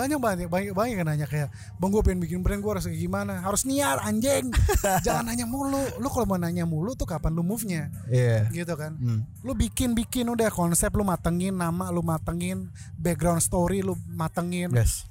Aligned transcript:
banyak 0.00 0.16
banyak 0.16 0.48
banyak 0.48 0.72
banyak 0.72 0.94
yang 0.94 1.04
nanya 1.04 1.26
kayak 1.26 1.48
bang 1.76 1.90
gue 1.90 2.00
pengen 2.00 2.20
bikin 2.20 2.40
brand 2.40 2.58
gue 2.58 2.70
harus 2.70 2.84
kayak 2.84 2.96
gimana 2.98 3.40
harus 3.40 3.62
niat 3.62 4.00
anjing 4.00 4.48
jangan 5.04 5.28
nanya 5.28 5.44
mulu 5.44 5.76
lu 6.00 6.08
kalau 6.08 6.24
mau 6.24 6.36
nanya 6.36 6.64
mulu 6.64 6.92
tuh 6.94 7.04
kapan 7.04 7.30
lu 7.30 7.42
move 7.42 7.62
nya 7.62 7.92
Iya. 8.08 8.48
gitu 8.48 8.72
kan 8.74 8.96
Hmm. 8.96 9.28
lu 9.42 9.52
bikin 9.52 9.92
bikin 9.92 10.24
udah 10.26 10.48
konsep 10.48 10.88
lu 10.90 11.04
matengin 11.04 11.52
nama 11.52 11.88
lu 11.88 12.00
matengin 12.00 12.66
background 12.94 13.40
story 13.40 13.80
lu 13.80 13.92
matengin 14.08 14.72
Yes. 14.72 15.04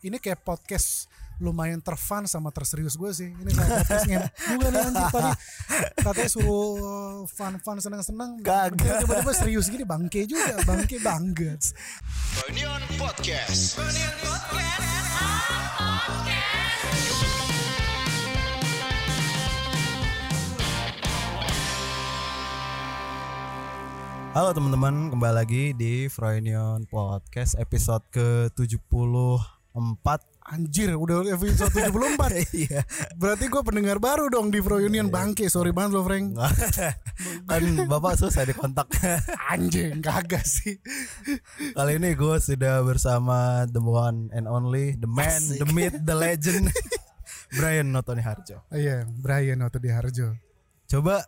ini 0.00 0.16
kayak 0.16 0.40
podcast 0.40 1.12
lumayan 1.40 1.80
terfun 1.80 2.28
sama 2.28 2.52
terserius 2.52 2.98
gue 2.98 3.10
sih. 3.14 3.30
Ini 3.32 3.50
kayak 3.54 3.68
podcastnya 3.72 4.20
juga 4.50 4.66
nih 4.68 4.80
anjing 4.82 5.08
tadi 5.08 5.30
katanya 6.02 6.28
suruh 6.28 7.24
fun 7.30 7.54
fun 7.62 7.78
seneng 7.78 8.02
seneng 8.04 8.30
Kagak. 8.42 9.06
tiba-tiba 9.06 9.32
serius 9.32 9.70
gini 9.70 9.86
bangke 9.86 10.26
juga 10.26 10.58
bangke 10.66 10.98
banget 11.00 11.72
Reunion 12.44 12.82
Podcast. 12.98 13.78
Halo 24.32 24.56
teman-teman, 24.56 25.12
kembali 25.12 25.34
lagi 25.44 25.76
di 25.76 26.08
Froynion 26.08 26.88
Podcast 26.88 27.52
episode 27.60 28.00
ke-74 28.16 30.31
anjir 30.48 30.94
udah 30.94 31.22
episode 31.30 31.70
74 31.70 32.46
Iya. 32.66 32.82
Berarti 33.14 33.46
gue 33.46 33.62
pendengar 33.62 34.02
baru 34.02 34.26
dong 34.28 34.50
di 34.50 34.58
Pro 34.58 34.82
Union. 34.82 35.08
Bangke 35.12 35.46
sorry 35.46 35.70
banget 35.70 35.98
lo 35.98 36.02
Frank. 36.02 36.34
Kan 37.46 37.86
Bapak 37.86 38.18
susah 38.18 38.42
dikontak. 38.42 38.90
Anjing 39.52 40.02
kagak 40.02 40.42
sih. 40.42 40.80
Kali 41.76 42.00
ini 42.00 42.16
gue 42.18 42.36
sudah 42.42 42.82
bersama 42.82 43.68
the 43.70 43.82
one 43.82 44.28
and 44.34 44.50
only 44.50 44.94
The 44.98 45.10
man, 45.10 45.42
the 45.58 45.68
myth, 45.70 45.96
the 46.02 46.16
legend. 46.16 46.68
Brian 47.52 47.92
Notoni 47.92 48.24
Harjo 48.24 48.64
iya 48.72 49.04
Brian 49.04 49.60
Oto 49.60 49.76
di 49.76 49.92
Harjo 49.92 50.32
Coba 50.88 51.20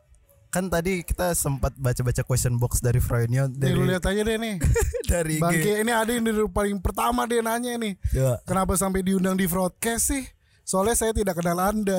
kan 0.55 0.71
tadi 0.71 1.03
kita 1.03 1.35
sempat 1.35 1.75
baca-baca 1.75 2.23
question 2.23 2.55
box 2.55 2.79
dari 2.79 3.03
Nih 3.51 3.59
dari 3.59 3.75
lu 3.75 3.91
lihat 3.91 4.07
aja 4.07 4.23
deh 4.23 4.39
nih 4.39 4.63
dari. 5.11 5.43
Bangke 5.43 5.83
ini 5.83 5.91
ada 5.91 6.15
yang 6.15 6.23
dari 6.23 6.47
paling 6.47 6.79
pertama 6.79 7.27
dia 7.27 7.43
nanya 7.43 7.75
nih 7.75 7.99
Coba. 8.15 8.39
Kenapa 8.47 8.79
sampai 8.79 9.03
diundang 9.03 9.35
di 9.35 9.51
broadcast 9.51 10.15
sih? 10.15 10.23
Soalnya 10.63 10.95
saya 10.95 11.11
tidak 11.11 11.43
kenal 11.43 11.59
anda 11.59 11.99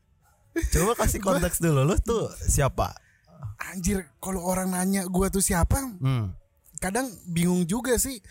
Coba 0.72 0.96
kasih 0.96 1.20
konteks 1.20 1.60
dulu 1.60 1.84
lu 1.84 2.00
tuh 2.00 2.32
siapa? 2.48 2.96
Anjir 3.60 4.08
kalau 4.24 4.40
orang 4.40 4.72
nanya 4.72 5.04
gua 5.04 5.28
tuh 5.28 5.44
siapa 5.44 5.76
Hmm. 6.00 6.32
Kadang 6.80 7.12
bingung 7.28 7.68
juga 7.68 8.00
sih 8.00 8.24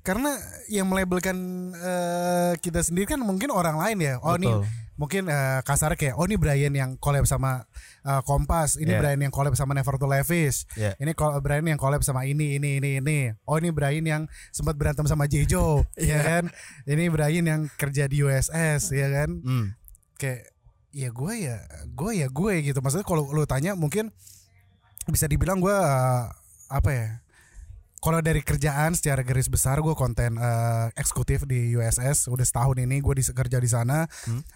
Karena 0.00 0.32
yang 0.72 0.88
melabelkan 0.88 1.36
eh, 1.76 2.52
kita 2.56 2.80
sendiri 2.80 3.04
kan 3.04 3.20
mungkin 3.20 3.52
orang 3.52 3.76
lain 3.76 4.00
ya 4.00 4.14
Oh 4.24 4.32
Betul. 4.32 4.48
nih 4.48 4.54
mungkin 4.98 5.30
eh, 5.30 5.62
kasar 5.62 5.94
kayak 5.94 6.18
Oh 6.18 6.26
ini 6.26 6.34
Brian 6.34 6.74
yang 6.74 6.98
collab 6.98 7.22
sama 7.22 7.62
eh, 8.02 8.20
Kompas 8.26 8.74
Ini 8.76 8.90
Yeah. 8.90 9.00
Brian 9.00 9.20
yang 9.22 9.30
collab 9.30 9.54
sama 9.54 9.72
Never 9.72 9.94
to 9.94 10.04
Levis 10.04 10.66
Yeah. 10.74 10.98
Ini 10.98 11.14
Brian 11.38 11.64
yang 11.64 11.78
collab 11.78 12.02
sama 12.02 12.26
ini 12.26 12.58
ini 12.58 12.82
ini 12.82 12.98
ini 12.98 13.30
Oh 13.46 13.56
ini 13.56 13.70
Brian 13.70 14.02
yang 14.02 14.22
sempat 14.50 14.74
berantem 14.74 15.06
sama 15.06 15.24
Jejo 15.24 15.86
ya 15.96 16.18
kan 16.20 16.50
Ini 16.84 17.08
Brian 17.08 17.46
yang 17.46 17.62
kerja 17.72 18.04
di 18.04 18.20
USS 18.20 18.90
ya 18.90 19.06
kan 19.08 19.30
Hmm. 19.38 19.78
kayak 20.18 20.50
ya 20.90 21.14
gue 21.14 21.34
ya 21.38 21.56
gue 21.86 22.12
ya 22.18 22.26
gue 22.26 22.54
gitu 22.66 22.82
maksudnya 22.82 23.06
kalau 23.06 23.30
lu 23.30 23.46
tanya 23.46 23.78
mungkin 23.78 24.10
bisa 25.06 25.24
dibilang 25.24 25.62
gue 25.62 25.70
eh, 25.70 26.24
apa 26.68 26.90
ya 26.90 27.08
kalau 27.98 28.22
dari 28.22 28.46
kerjaan 28.46 28.94
secara 28.94 29.26
garis 29.26 29.50
besar 29.50 29.82
gue 29.82 29.90
konten 29.98 30.38
eh, 30.38 30.86
eksekutif 30.94 31.42
di 31.50 31.74
USS 31.74 32.30
udah 32.30 32.46
setahun 32.46 32.78
ini 32.78 33.02
gue 33.02 33.14
kerja 33.18 33.58
di 33.58 33.66
sana. 33.66 34.06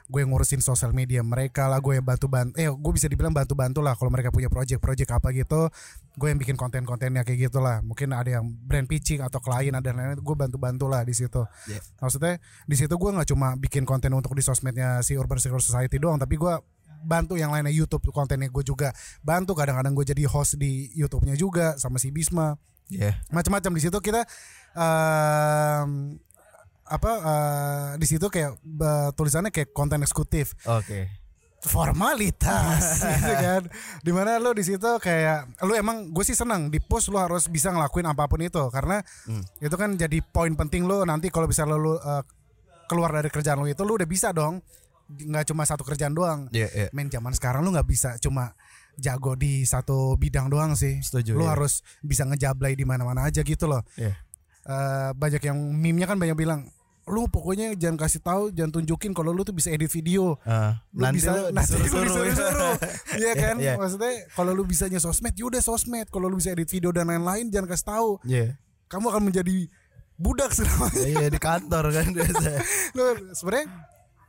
Gue 0.06 0.22
yang 0.22 0.30
ngurusin 0.30 0.62
sosial 0.62 0.94
media 0.94 1.26
mereka 1.26 1.66
lah 1.66 1.82
gue 1.82 1.98
yang 1.98 2.06
bantu 2.06 2.30
bantu 2.30 2.54
eh 2.54 2.70
gue 2.70 2.92
bisa 2.94 3.10
dibilang 3.10 3.34
bantu 3.34 3.58
bantu 3.58 3.82
lah 3.82 3.98
kalau 3.98 4.14
mereka 4.14 4.30
punya 4.30 4.46
project-project 4.46 5.10
apa 5.10 5.28
gitu. 5.34 5.66
Gue 6.14 6.30
yang 6.30 6.38
bikin 6.38 6.54
konten-kontennya 6.54 7.26
kayak 7.26 7.50
gitulah. 7.50 7.82
Mungkin 7.82 8.14
ada 8.14 8.30
yang 8.38 8.46
brand 8.46 8.86
pitching 8.86 9.18
atau 9.26 9.42
klien 9.42 9.74
ada 9.74 9.90
lain-lain 9.90 10.22
gue 10.22 10.36
bantu 10.38 10.56
bantu 10.62 10.86
lah 10.86 11.02
di 11.02 11.14
situ. 11.14 11.42
Yeah. 11.66 11.82
maksudnya 11.98 12.38
di 12.66 12.76
situ 12.78 12.94
gue 12.94 13.10
nggak 13.10 13.28
cuma 13.34 13.58
bikin 13.58 13.82
konten 13.82 14.14
untuk 14.14 14.38
di 14.38 14.42
sosmednya 14.42 15.02
si 15.02 15.18
Urban 15.18 15.42
Circle 15.42 15.62
Society 15.62 15.98
doang 15.98 16.18
tapi 16.18 16.38
gue 16.38 16.54
bantu 17.02 17.34
yang 17.34 17.50
lainnya 17.50 17.74
YouTube 17.74 18.06
kontennya 18.14 18.46
gue 18.46 18.62
juga. 18.62 18.94
Bantu 19.18 19.58
kadang-kadang 19.58 19.98
gue 19.98 20.06
jadi 20.14 20.22
host 20.30 20.62
di 20.62 20.94
YouTube-nya 20.94 21.34
juga 21.34 21.74
sama 21.74 21.98
si 21.98 22.14
Bisma 22.14 22.54
Yeah. 22.90 23.16
macam-macam 23.32 23.72
di 23.72 23.82
situ 23.82 23.98
kita 24.04 24.26
em, 24.76 26.18
apa 26.92 27.10
eh, 27.16 27.88
di 27.96 28.06
situ 28.08 28.26
kayak 28.28 28.52
eh, 28.60 29.10
tulisannya 29.16 29.48
kayak 29.54 29.72
konten 29.72 30.04
eksekutif. 30.04 30.52
Oke. 30.68 31.22
formalitas. 31.62 33.06
Gitu 33.22 33.34
kan. 33.38 33.62
Di 34.02 34.10
mana 34.10 34.42
lo 34.42 34.50
di 34.50 34.66
situ 34.66 34.98
kayak 34.98 35.62
lo 35.62 35.78
emang 35.78 36.10
gue 36.10 36.26
sih 36.26 36.34
senang 36.34 36.66
di 36.74 36.82
post 36.82 37.06
lo 37.14 37.22
harus 37.22 37.46
bisa 37.46 37.70
ngelakuin 37.70 38.02
apa 38.10 38.26
pun 38.26 38.42
itu. 38.42 38.66
Karena 38.74 38.98
itu 39.62 39.70
kan 39.78 39.94
jadi 39.94 40.18
poin 40.26 40.50
penting 40.58 40.90
lo. 40.90 41.06
Nanti 41.06 41.30
kalau 41.30 41.46
bisa 41.46 41.62
lo, 41.62 41.78
lo, 41.78 41.94
eh, 42.02 42.22
keluar 42.90 43.14
dari 43.14 43.30
kerjaan 43.30 43.62
lo 43.62 43.70
itu 43.70 43.78
lo 43.86 43.94
udah 43.94 44.10
bisa 44.10 44.34
dong. 44.34 44.58
Nggak 45.06 45.54
cuma 45.54 45.62
satu 45.62 45.86
kerjaan 45.86 46.10
doang. 46.10 46.50
Iya, 46.50 46.66
iya. 46.74 46.88
men 46.90 47.06
zaman 47.06 47.30
sekarang 47.30 47.62
lo 47.62 47.70
nggak 47.70 47.86
bisa. 47.86 48.18
Cuma 48.18 48.58
jago 48.94 49.32
di 49.32 49.62
satu 49.62 50.14
bidang 50.14 50.46
doang 50.46 50.72
sih 50.72 50.98
Setuju, 50.98 51.34
lo 51.34 51.44
iya. 51.44 51.52
harus 51.52 51.72
bisa 52.00 52.22
ngejablay 52.22 52.72
di 52.72 52.82
mana-mana 52.82 53.24
aja 53.24 53.40
gitu 53.40 53.64
loh 53.64 53.80
Iya. 53.94 54.12
Eh, 54.62 55.10
banyak 55.12 55.42
yang 55.42 55.58
meme-nya 55.72 56.06
kan 56.06 56.14
banyak 56.14 56.34
bilang 56.34 56.70
lu 57.02 57.26
pokoknya 57.26 57.74
jangan 57.74 57.98
kasih 57.98 58.20
tahu 58.20 58.42
jangan 58.50 58.70
tunjukin 58.72 59.10
kalau 59.10 59.30
lu 59.30 59.42
tuh 59.42 59.50
bisa 59.50 59.68
edit 59.68 59.90
video 59.90 60.38
Ah, 60.40 60.78
lu 60.90 61.02
nanti 61.02 61.18
bisa 61.18 61.34
lu 61.34 61.42
nanti 61.56 61.72
lu 61.72 61.82
disuruh-suruh. 61.82 62.26
disuruh-suruh 62.30 62.76
Iya 63.20 63.32
kan 63.34 63.54
Iya. 63.58 63.74
maksudnya 63.74 64.12
kalau 64.30 64.52
lu 64.52 64.62
bisanya 64.62 64.96
sosmed 64.96 65.34
yaudah 65.34 65.58
sosmed 65.58 66.06
kalau 66.06 66.26
lu 66.26 66.38
bisa 66.38 66.50
edit 66.50 66.68
video 66.68 66.88
dan 66.90 67.06
lain-lain 67.06 67.48
jangan 67.48 67.66
kasih 67.66 67.86
tahu 67.88 68.08
Iya. 68.22 68.54
kamu 68.86 69.06
akan 69.08 69.22
menjadi 69.24 69.56
budak 70.14 70.54
selamanya 70.56 71.02
Iya 71.02 71.26
di 71.26 71.38
kantor 71.38 71.84
kan 71.90 72.06
biasa. 72.08 72.48
lu 72.92 73.02
sebenarnya 73.34 73.66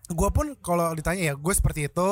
gue 0.05 0.29
pun 0.31 0.47
kalau 0.57 0.91
ditanya 0.91 1.21
ya 1.23 1.33
gue 1.33 1.53
seperti 1.53 1.85
itu 1.85 2.09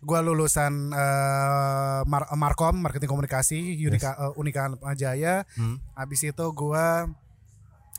gue 0.00 0.18
lulusan 0.22 0.72
eh, 0.90 2.00
Mar- 2.04 2.32
Markom 2.32 2.80
marketing 2.80 3.06
komunikasi 3.06 3.58
Unika 3.84 4.16
eh, 4.16 4.32
Unika 4.34 4.62
Jaya. 4.94 5.44
Habis 5.92 6.24
itu 6.26 6.44
gue 6.50 6.86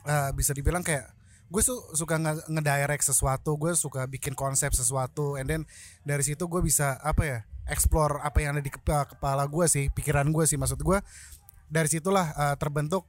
eh, 0.04 0.30
bisa 0.32 0.50
dibilang 0.50 0.82
kayak 0.82 1.06
gue 1.46 1.60
su- 1.60 1.84
suka 1.92 2.16
nge- 2.16 2.48
ngedirect 2.48 3.04
sesuatu 3.04 3.54
gue 3.54 3.72
suka 3.72 4.06
bikin 4.06 4.32
konsep 4.32 4.72
sesuatu 4.72 5.36
and 5.36 5.46
then 5.46 5.62
dari 6.02 6.24
situ 6.24 6.48
gue 6.48 6.58
bisa 6.58 6.96
apa 6.98 7.22
ya 7.22 7.38
explore 7.68 8.18
apa 8.18 8.40
yang 8.40 8.56
ada 8.56 8.62
di 8.62 8.72
kepa- 8.72 9.06
kepala 9.06 9.46
gue 9.46 9.66
sih 9.66 9.86
pikiran 9.88 10.26
gue 10.28 10.42
sih. 10.42 10.56
Maksud 10.56 10.80
gue 10.80 10.98
dari 11.68 11.86
situlah 11.86 12.26
eh, 12.32 12.56
terbentuk 12.56 13.06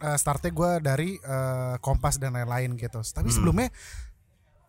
eh, 0.00 0.16
startnya 0.16 0.50
gue 0.50 0.70
dari 0.80 1.10
eh, 1.14 1.74
Kompas 1.78 2.18
dan 2.18 2.34
lain-lain 2.34 2.74
gitu. 2.74 2.98
Tapi 2.98 3.28
sebelumnya, 3.30 3.68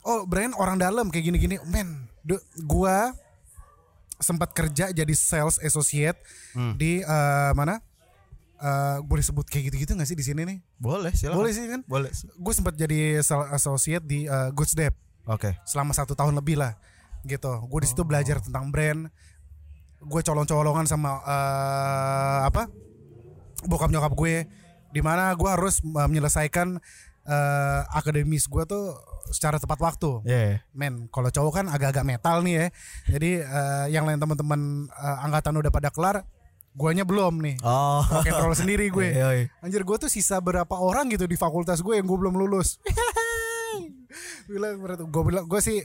oh 0.06 0.26
Brian 0.26 0.54
orang 0.58 0.78
dalam 0.82 1.10
kayak 1.10 1.32
gini-gini, 1.34 1.58
men, 1.68 2.10
gue 2.58 2.98
sempat 4.22 4.54
kerja 4.54 4.94
jadi 4.94 5.14
sales 5.18 5.58
associate 5.62 6.18
di 6.78 7.02
eh, 7.02 7.52
mana? 7.58 7.82
Eh 8.62 8.98
boleh 9.02 9.26
sebut 9.26 9.50
kayak 9.50 9.74
gitu-gitu 9.74 9.98
gak 9.98 10.06
sih 10.06 10.14
di 10.14 10.22
sini 10.22 10.42
nih? 10.46 10.58
Boleh 10.78 11.10
silakan. 11.18 11.38
Boleh 11.42 11.52
sih 11.52 11.66
kan? 11.66 11.82
Boleh. 11.90 12.14
Gue 12.38 12.54
sempat 12.54 12.78
jadi 12.78 13.18
sales 13.26 13.50
associate 13.58 14.06
di 14.06 14.30
eh, 14.30 14.50
Goods 14.54 14.78
Dep 14.78 14.94
Oke. 15.26 15.58
selama 15.66 15.94
satu 15.94 16.18
tahun 16.18 16.38
lebih 16.38 16.62
lah 16.62 16.78
gitu 17.22 17.54
gue 17.70 17.80
di 17.86 17.88
situ 17.90 18.02
belajar 18.02 18.42
tentang 18.42 18.74
brand 18.74 19.06
gue 20.02 20.22
colong-colongan 20.26 20.90
sama 20.90 21.22
eh, 21.22 22.40
apa 22.50 22.66
bokap 23.70 23.94
nyokap 23.94 24.14
gue 24.18 24.50
di 24.90 25.02
mana 25.06 25.30
gue 25.38 25.46
harus 25.46 25.86
menyelesaikan 25.86 26.82
eh, 27.30 27.82
akademis 27.94 28.50
gue 28.50 28.64
tuh 28.66 28.97
secara 29.29 29.62
tepat 29.62 29.78
waktu. 29.78 30.26
Iya. 30.26 30.66
men 30.73 31.06
kalau 31.08 31.29
cowok 31.29 31.53
kan 31.53 31.66
agak-agak 31.70 32.02
metal 32.03 32.41
nih 32.41 32.56
ya. 32.56 32.66
Jadi 33.12 33.32
eh, 33.40 33.85
yang 33.94 34.09
lain 34.09 34.18
teman-teman 34.18 34.59
eh, 34.88 35.18
angkatan 35.22 35.53
udah 35.56 35.70
pada 35.70 35.94
kelar 35.94 36.26
guanya 36.72 37.03
belum 37.03 37.44
nih. 37.44 37.56
Oh. 37.62 38.00
Rock 38.02 38.26
and 38.26 38.40
roll 38.40 38.56
sendiri 38.56 38.88
gue. 38.88 39.12
Iya, 39.12 39.28
iya. 39.35 39.46
Anjir 39.59 39.84
gue 39.84 39.97
tuh 39.97 40.08
sisa 40.08 40.40
berapa 40.40 40.72
orang 40.72 41.12
gitu 41.12 41.28
di 41.28 41.35
fakultas 41.35 41.84
gue 41.84 42.00
yang 42.00 42.08
gue 42.08 42.18
belum 42.18 42.35
lulus. 42.35 42.79
Bilang 44.47 44.79
gue 44.84 45.23
bilang 45.23 45.46
gue 45.47 45.62
sih 45.62 45.79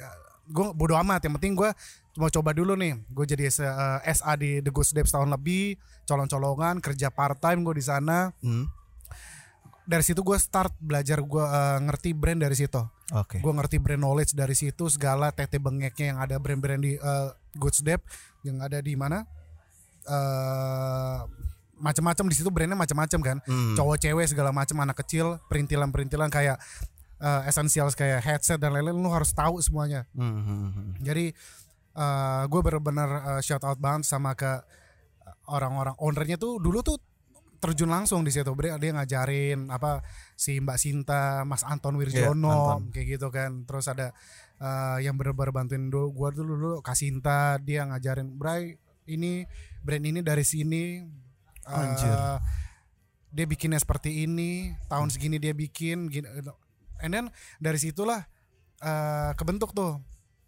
gue 0.47 0.67
bodo 0.73 0.95
amat. 0.99 1.27
Yang 1.27 1.35
penting 1.43 1.53
gue 1.55 1.71
mau 2.17 2.31
coba 2.31 2.51
dulu 2.55 2.75
nih. 2.75 2.99
Gue 3.07 3.27
jadi 3.27 3.47
S- 3.47 3.63
eh, 3.63 3.99
SA 4.15 4.35
di 4.35 4.63
The 4.63 4.71
Ghost 4.71 4.95
Dep 4.95 5.07
setahun 5.07 5.29
lebih 5.29 5.75
colong-colongan 6.07 6.79
kerja 6.79 7.11
part 7.11 7.39
time 7.39 7.63
gue 7.63 7.75
di 7.77 7.85
sana. 7.85 8.31
Hmm. 8.41 8.67
Dari 9.87 10.03
situ 10.03 10.21
gue 10.21 10.35
start 10.37 10.75
belajar 10.83 11.23
gue 11.23 11.45
eh, 11.47 11.79
ngerti 11.81 12.11
brand 12.13 12.43
dari 12.43 12.59
situ 12.59 12.83
Oke. 13.15 13.39
gue 13.39 13.53
ngerti 13.55 13.79
brand 13.79 14.03
knowledge 14.03 14.35
dari 14.35 14.53
situ 14.53 14.91
segala 14.91 15.31
tete 15.31 15.63
bengeknya 15.63 16.07
yang 16.11 16.19
ada 16.19 16.43
brand-brand 16.43 16.83
di 16.83 16.99
uh, 16.99 17.31
Goods 17.55 17.87
Dep 17.87 18.03
yang 18.43 18.59
ada 18.59 18.83
di 18.83 18.99
mana 18.99 19.23
eh 20.07 21.19
macam-macam 21.77 22.25
di 22.33 22.35
situ 22.35 22.49
brandnya 22.49 22.73
macam-macam 22.75 23.21
kan 23.21 23.39
Hmm. 23.45 23.77
cowok 23.77 24.01
cewek 24.01 24.27
segala 24.33 24.49
macam 24.49 24.81
anak 24.81 24.97
kecil 25.05 25.37
perintilan-perintilan 25.47 26.33
kayak 26.33 26.57
uh, 27.21 27.45
essentials 27.45 27.93
kayak 27.93 28.25
headset 28.25 28.57
dan 28.57 28.73
lain-lain 28.73 28.97
lu 28.97 29.13
harus 29.13 29.31
tahu 29.31 29.61
semuanya 29.61 30.09
Hmm, 30.17 30.41
hmm, 30.41 30.69
hmm. 30.73 30.91
jadi 31.05 31.27
gue 32.49 32.61
bener-bener 32.61 33.09
uh, 33.09 33.41
shout 33.41 33.65
out 33.65 33.77
banget 33.77 34.05
sama 34.05 34.37
ke 34.37 34.49
orang-orang 35.49 35.97
ownernya 35.97 36.37
tuh 36.37 36.59
dulu 36.59 36.81
tuh 36.81 36.97
terjun 37.59 37.91
langsung 37.91 38.23
di 38.23 38.31
situ 38.33 38.53
Bre. 38.53 38.77
dia 38.77 38.93
ngajarin 38.93 39.73
apa 39.73 40.05
si 40.37 40.61
Mbak 40.61 40.79
Sinta 40.79 41.43
Mas 41.49 41.65
Anton 41.65 41.97
Wirjono 41.97 42.51
Anton. 42.51 42.83
kayak 42.93 43.07
gitu 43.19 43.29
kan 43.33 43.65
terus 43.65 43.89
ada 43.89 44.13
uh, 44.61 44.99
yang 45.01 45.17
bener-bener 45.17 45.53
bantuin 45.53 45.89
dulu 45.89 46.13
gue 46.13 46.29
dulu 46.43 46.53
dulu 46.57 46.77
Kasinta 46.85 47.57
dia 47.61 47.89
ngajarin 47.89 48.37
Bray 48.37 48.77
ini 49.07 49.47
brand 49.83 50.05
ini 50.05 50.21
dari 50.21 50.43
sini 50.43 51.01
uh, 51.67 51.79
Anjir. 51.79 52.15
dia 53.31 53.47
bikinnya 53.47 53.79
seperti 53.79 54.27
ini 54.27 54.75
tahun 54.91 55.09
segini 55.13 55.39
dia 55.39 55.55
bikin 55.55 56.11
gini 56.11 56.27
and 57.03 57.13
then 57.13 57.27
dari 57.61 57.79
situlah 57.79 58.25
uh, 58.83 59.31
kebentuk 59.37 59.77
tuh 59.77 60.01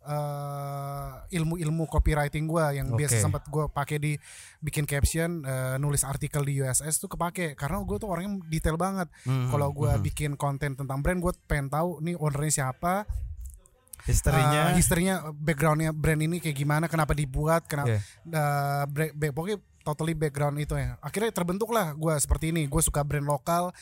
uh, 0.02 1.24
ilmu-ilmu 1.28 1.86
copywriting 1.86 2.44
gua 2.44 2.70
yang 2.70 2.90
biasa 2.90 3.16
Oke. 3.16 3.24
sempat 3.24 3.42
gua 3.46 3.66
pakai 3.66 3.96
di 3.96 4.12
bikin 4.58 4.84
caption 4.84 5.42
uh, 5.42 5.74
nulis 5.76 6.02
artikel 6.02 6.42
di 6.42 6.58
USS 6.58 6.98
tuh 6.98 7.08
kepake 7.08 7.54
karena 7.54 7.80
gue 7.80 7.96
tuh 7.96 8.06
orangnya 8.06 8.38
detail 8.46 8.74
banget 8.74 9.08
Hmm, 9.22 9.48
kalau 9.48 9.70
gua 9.70 9.94
hmm. 9.94 10.02
bikin 10.02 10.30
konten 10.34 10.74
tentang 10.74 10.98
brand 10.98 11.18
gue 11.18 11.32
pengen 11.44 11.68
tahu 11.68 11.98
nih 12.00 12.14
ownernya 12.14 12.52
siapa 12.56 13.04
historinya 14.04 14.72
uh, 14.72 14.74
historinya 14.74 15.14
backgroundnya 15.32 15.90
brand 15.90 16.20
ini 16.20 16.38
kayak 16.38 16.56
gimana 16.56 16.84
kenapa 16.86 17.12
dibuat 17.12 17.66
kenapa 17.66 17.88
Iya. 17.90 18.00
uh, 18.30 18.84
bre- 18.86 19.12
be- 19.12 19.30
pokoknya 19.30 19.58
totally 19.82 20.12
background 20.12 20.56
itu 20.56 20.74
ya 20.74 20.96
akhirnya 20.98 21.28
terbentuk 21.30 21.68
lah 21.68 21.92
gue 21.92 22.14
seperti 22.16 22.52
ini 22.52 22.64
gue 22.64 22.80
suka 22.80 23.02
brand 23.02 23.24
lokal 23.24 23.72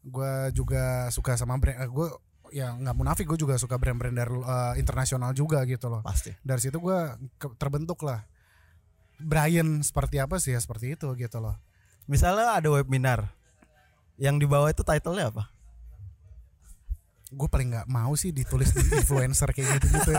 gue 0.00 0.32
juga 0.52 1.08
suka 1.08 1.36
sama 1.36 1.56
brand 1.56 1.76
gue 1.86 2.08
ya 2.50 2.74
nggak 2.74 2.96
munafik 2.96 3.26
gue 3.26 3.38
juga 3.38 3.54
suka 3.56 3.78
brand-brand 3.78 4.14
dari 4.14 4.30
uh, 4.30 4.74
internasional 4.76 5.30
juga 5.34 5.62
gitu 5.66 5.90
loh. 5.90 6.02
Pasti. 6.02 6.34
Dari 6.42 6.60
situ 6.60 6.78
gue 6.78 6.98
terbentuk 7.56 8.02
lah. 8.02 8.26
Brian 9.20 9.84
seperti 9.84 10.16
apa 10.18 10.40
sih? 10.40 10.56
Ya 10.56 10.60
seperti 10.60 10.96
itu 10.98 11.06
gitu 11.16 11.38
loh. 11.38 11.56
Misalnya 12.10 12.56
ada 12.56 12.68
webinar 12.72 13.30
yang 14.18 14.36
di 14.36 14.44
bawah 14.44 14.68
itu 14.68 14.82
title-nya 14.82 15.30
apa? 15.30 15.48
Gue 17.30 17.46
paling 17.46 17.70
nggak 17.70 17.88
mau 17.88 18.12
sih 18.18 18.34
ditulis 18.34 18.74
di 18.74 18.82
influencer 19.00 19.54
kayak 19.54 19.80
gitu 19.80 19.86
gitu 20.00 20.12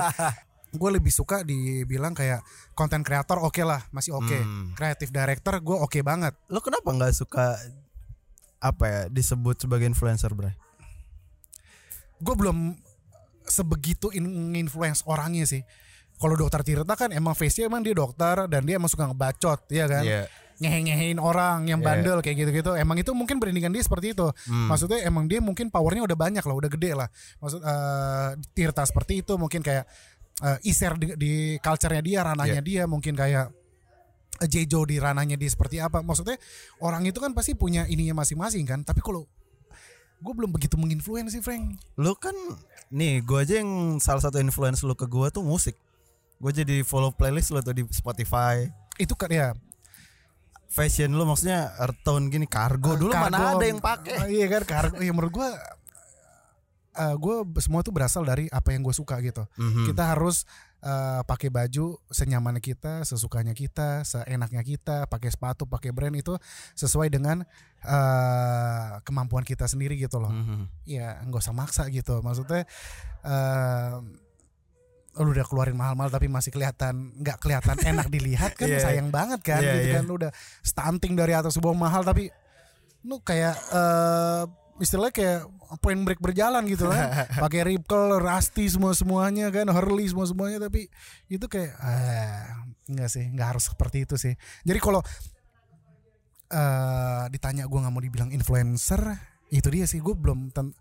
gue 0.71 0.87
lebih 0.87 1.11
suka 1.11 1.43
dibilang 1.43 2.15
kayak 2.15 2.47
content 2.71 3.03
creator 3.03 3.43
oke 3.43 3.59
lah 3.59 3.83
masih 3.91 4.15
oke. 4.15 4.31
Hmm. 4.31 4.71
creative 4.71 5.11
director 5.11 5.59
gue 5.59 5.75
oke 5.75 5.99
banget. 5.99 6.31
Lo 6.47 6.63
kenapa 6.63 6.95
nggak 6.95 7.11
suka 7.11 7.59
apa 8.61 8.85
ya 8.85 9.01
disebut 9.09 9.57
sebagai 9.57 9.89
influencer 9.89 10.29
bro 10.37 10.53
gue 12.21 12.35
belum 12.37 12.77
sebegitu 13.43 14.13
in- 14.13 14.53
influence 14.55 15.01
orangnya 15.03 15.43
sih. 15.43 15.61
Kalau 16.15 16.37
dokter 16.37 16.61
Tirta 16.61 16.93
kan 16.93 17.09
emang 17.09 17.33
face-nya 17.33 17.65
emang 17.65 17.81
dia 17.81 17.97
dokter 17.97 18.45
dan 18.45 18.61
dia 18.61 18.77
emang 18.77 18.87
suka 18.87 19.09
ngebacot 19.09 19.65
ya 19.69 19.85
kan? 19.89 20.05
Iya. 20.05 20.23
ngehe-ngehein 20.61 21.17
orang 21.17 21.65
yang 21.65 21.81
Iya. 21.81 21.87
bandel 21.89 22.17
kayak 22.21 22.37
gitu-gitu. 22.37 22.77
Emang 22.77 22.93
itu 22.93 23.09
mungkin 23.17 23.41
brandingan 23.41 23.73
dia 23.73 23.81
seperti 23.81 24.13
itu. 24.13 24.29
Hmm. 24.45 24.69
maksudnya 24.69 25.01
emang 25.01 25.25
dia 25.25 25.41
mungkin 25.41 25.73
powernya 25.73 26.05
udah 26.05 26.13
banyak 26.13 26.45
lah 26.45 26.53
udah 26.53 26.69
gede 26.69 26.93
lah. 26.93 27.09
Maksud 27.41 27.65
eh, 27.65 28.29
Tirta 28.53 28.85
seperti 28.85 29.25
itu 29.25 29.33
mungkin 29.41 29.65
kayak 29.65 29.89
eh, 30.45 30.69
Iser 30.69 30.93
di, 31.01 31.17
di 31.17 31.31
culture-nya 31.57 32.05
dia 32.05 32.19
ranahnya 32.21 32.61
dia 32.61 32.85
mungkin 32.85 33.17
kayak 33.17 33.49
eh, 34.37 34.45
Jejo 34.45 34.85
di 34.85 35.01
ranahnya 35.01 35.33
dia 35.33 35.49
seperti 35.49 35.81
apa. 35.81 36.05
Maksudnya 36.05 36.37
orang 36.85 37.09
itu 37.09 37.17
kan 37.17 37.33
pasti 37.33 37.57
punya 37.57 37.89
ininya 37.89 38.21
masing-masing 38.21 38.61
kan. 38.61 38.85
Tapi 38.85 39.01
kalau 39.01 39.25
gue 40.21 40.33
belum 40.33 40.49
begitu 40.49 40.75
menginfluence 40.75 41.31
sih 41.31 41.41
Frank 41.41 41.81
Lu 41.95 42.13
kan 42.13 42.33
nih 42.89 43.19
gue 43.19 43.37
aja 43.37 43.57
yang 43.57 43.71
salah 43.97 44.19
satu 44.19 44.37
influence 44.37 44.81
lu 44.81 44.93
ke 44.93 45.03
gue 45.03 45.27
tuh 45.29 45.41
musik. 45.41 45.73
Gue 46.37 46.51
jadi 46.51 46.81
follow 46.81 47.09
playlist 47.09 47.49
lu 47.49 47.59
tuh 47.59 47.71
di 47.71 47.83
Spotify. 47.87 48.69
itu 48.95 49.13
kan 49.13 49.27
ya 49.27 49.47
Fashion 50.67 51.09
lu 51.09 51.25
maksudnya 51.25 51.73
earth 51.77 51.99
tone 52.01 52.27
gini 52.27 52.45
kargo 52.45 52.95
dulu 52.95 53.09
Kargo, 53.09 53.27
mana 53.27 53.37
ada 53.51 53.65
yang 53.65 53.79
pakai. 53.79 54.23
eh, 54.23 54.39
iya 54.39 54.47
kan 54.47 54.63
kargo 54.63 54.97
ya 54.97 55.09
menurut 55.09 55.33
gue 55.33 55.49
eh 56.93 57.13
gue 57.13 57.35
semua 57.57 57.81
tuh 57.81 57.89
berasal 57.89 58.21
dari 58.21 58.47
apa 58.47 58.71
yang 58.71 58.79
gue 58.79 58.91
suka 58.91 59.19
gitu 59.19 59.43
Mhm. 59.55 59.89
kita 59.89 60.03
harus 60.07 60.43
eh, 60.81 61.21
pakai 61.21 61.47
baju 61.47 61.97
senyamannya 62.07 62.57
kita 62.59 63.01
sesukanya 63.01 63.53
kita 63.53 64.01
seenaknya 64.01 64.61
kita 64.61 65.05
pakai 65.05 65.29
sepatu 65.29 65.65
pakai 65.65 65.89
brand 65.89 66.13
itu 66.13 66.33
sesuai 66.73 67.07
dengan 67.07 67.45
eh, 67.81 68.91
kemampuan 69.01 69.41
kita 69.41 69.65
sendiri 69.65 69.93
gitu 69.95 70.17
loh 70.17 70.29
Mhm. 70.29 70.65
ya 70.85 71.21
nggak 71.21 71.41
usah 71.41 71.53
maksa 71.53 71.85
gitu 71.87 72.19
maksudnya 72.19 72.65
eh 73.21 73.93
lu 75.13 75.35
udah 75.35 75.43
keluarin 75.43 75.75
mahal-mahal 75.75 76.07
tapi 76.07 76.25
masih 76.25 76.49
kelihatan 76.49 77.11
nggak 77.19 77.37
kelihatan 77.37 77.75
enak 77.91 78.07
dilihat 78.07 78.55
kan 78.55 78.65
Iya. 78.65 78.79
sayang 78.79 79.11
banget 79.11 79.43
kan 79.43 79.59
Iya, 79.59 79.71
gitu 79.75 79.87
iya. 79.87 79.95
kan 79.99 80.03
lu 80.07 80.13
udah 80.15 80.31
stunting 80.61 81.13
dari 81.13 81.35
atas 81.35 81.59
sebuah 81.59 81.75
mahal 81.75 82.01
tapi 82.01 82.31
lu 83.03 83.19
kayak 83.19 83.53
eh 83.71 84.43
istilahnya 84.81 85.13
kayak 85.13 85.39
point 85.77 86.01
break 86.01 86.17
berjalan 86.17 86.65
gitu 86.65 86.89
kan. 86.89 87.13
Pakai 87.43 87.61
Ripple, 87.63 88.17
Rusty 88.17 88.65
semua 88.65 88.91
semuanya 88.91 89.47
kan 89.47 89.69
Hurley 89.69 90.03
semua 90.05 90.25
semuanya 90.25 90.57
tapi 90.59 90.89
itu 91.27 91.45
kayak 91.45 91.71
eh 91.77 92.43
enggak 92.89 93.07
sih 93.07 93.29
nggak 93.29 93.47
harus 93.47 93.69
seperti 93.69 94.03
itu 94.03 94.17
sih. 94.17 94.33
Jadi 94.61 94.79
kalau 94.79 94.99
eh 96.51 97.23
ditanya 97.29 97.63
gue 97.63 97.79
nggak 97.79 97.93
mau 97.93 98.01
dibilang 98.01 98.29
influencer 98.29 98.99
itu 99.49 99.67
dia 99.67 99.85
sih. 99.85 99.99
Gue 99.99 100.13
belum 100.13 100.51
ten- 100.51 100.75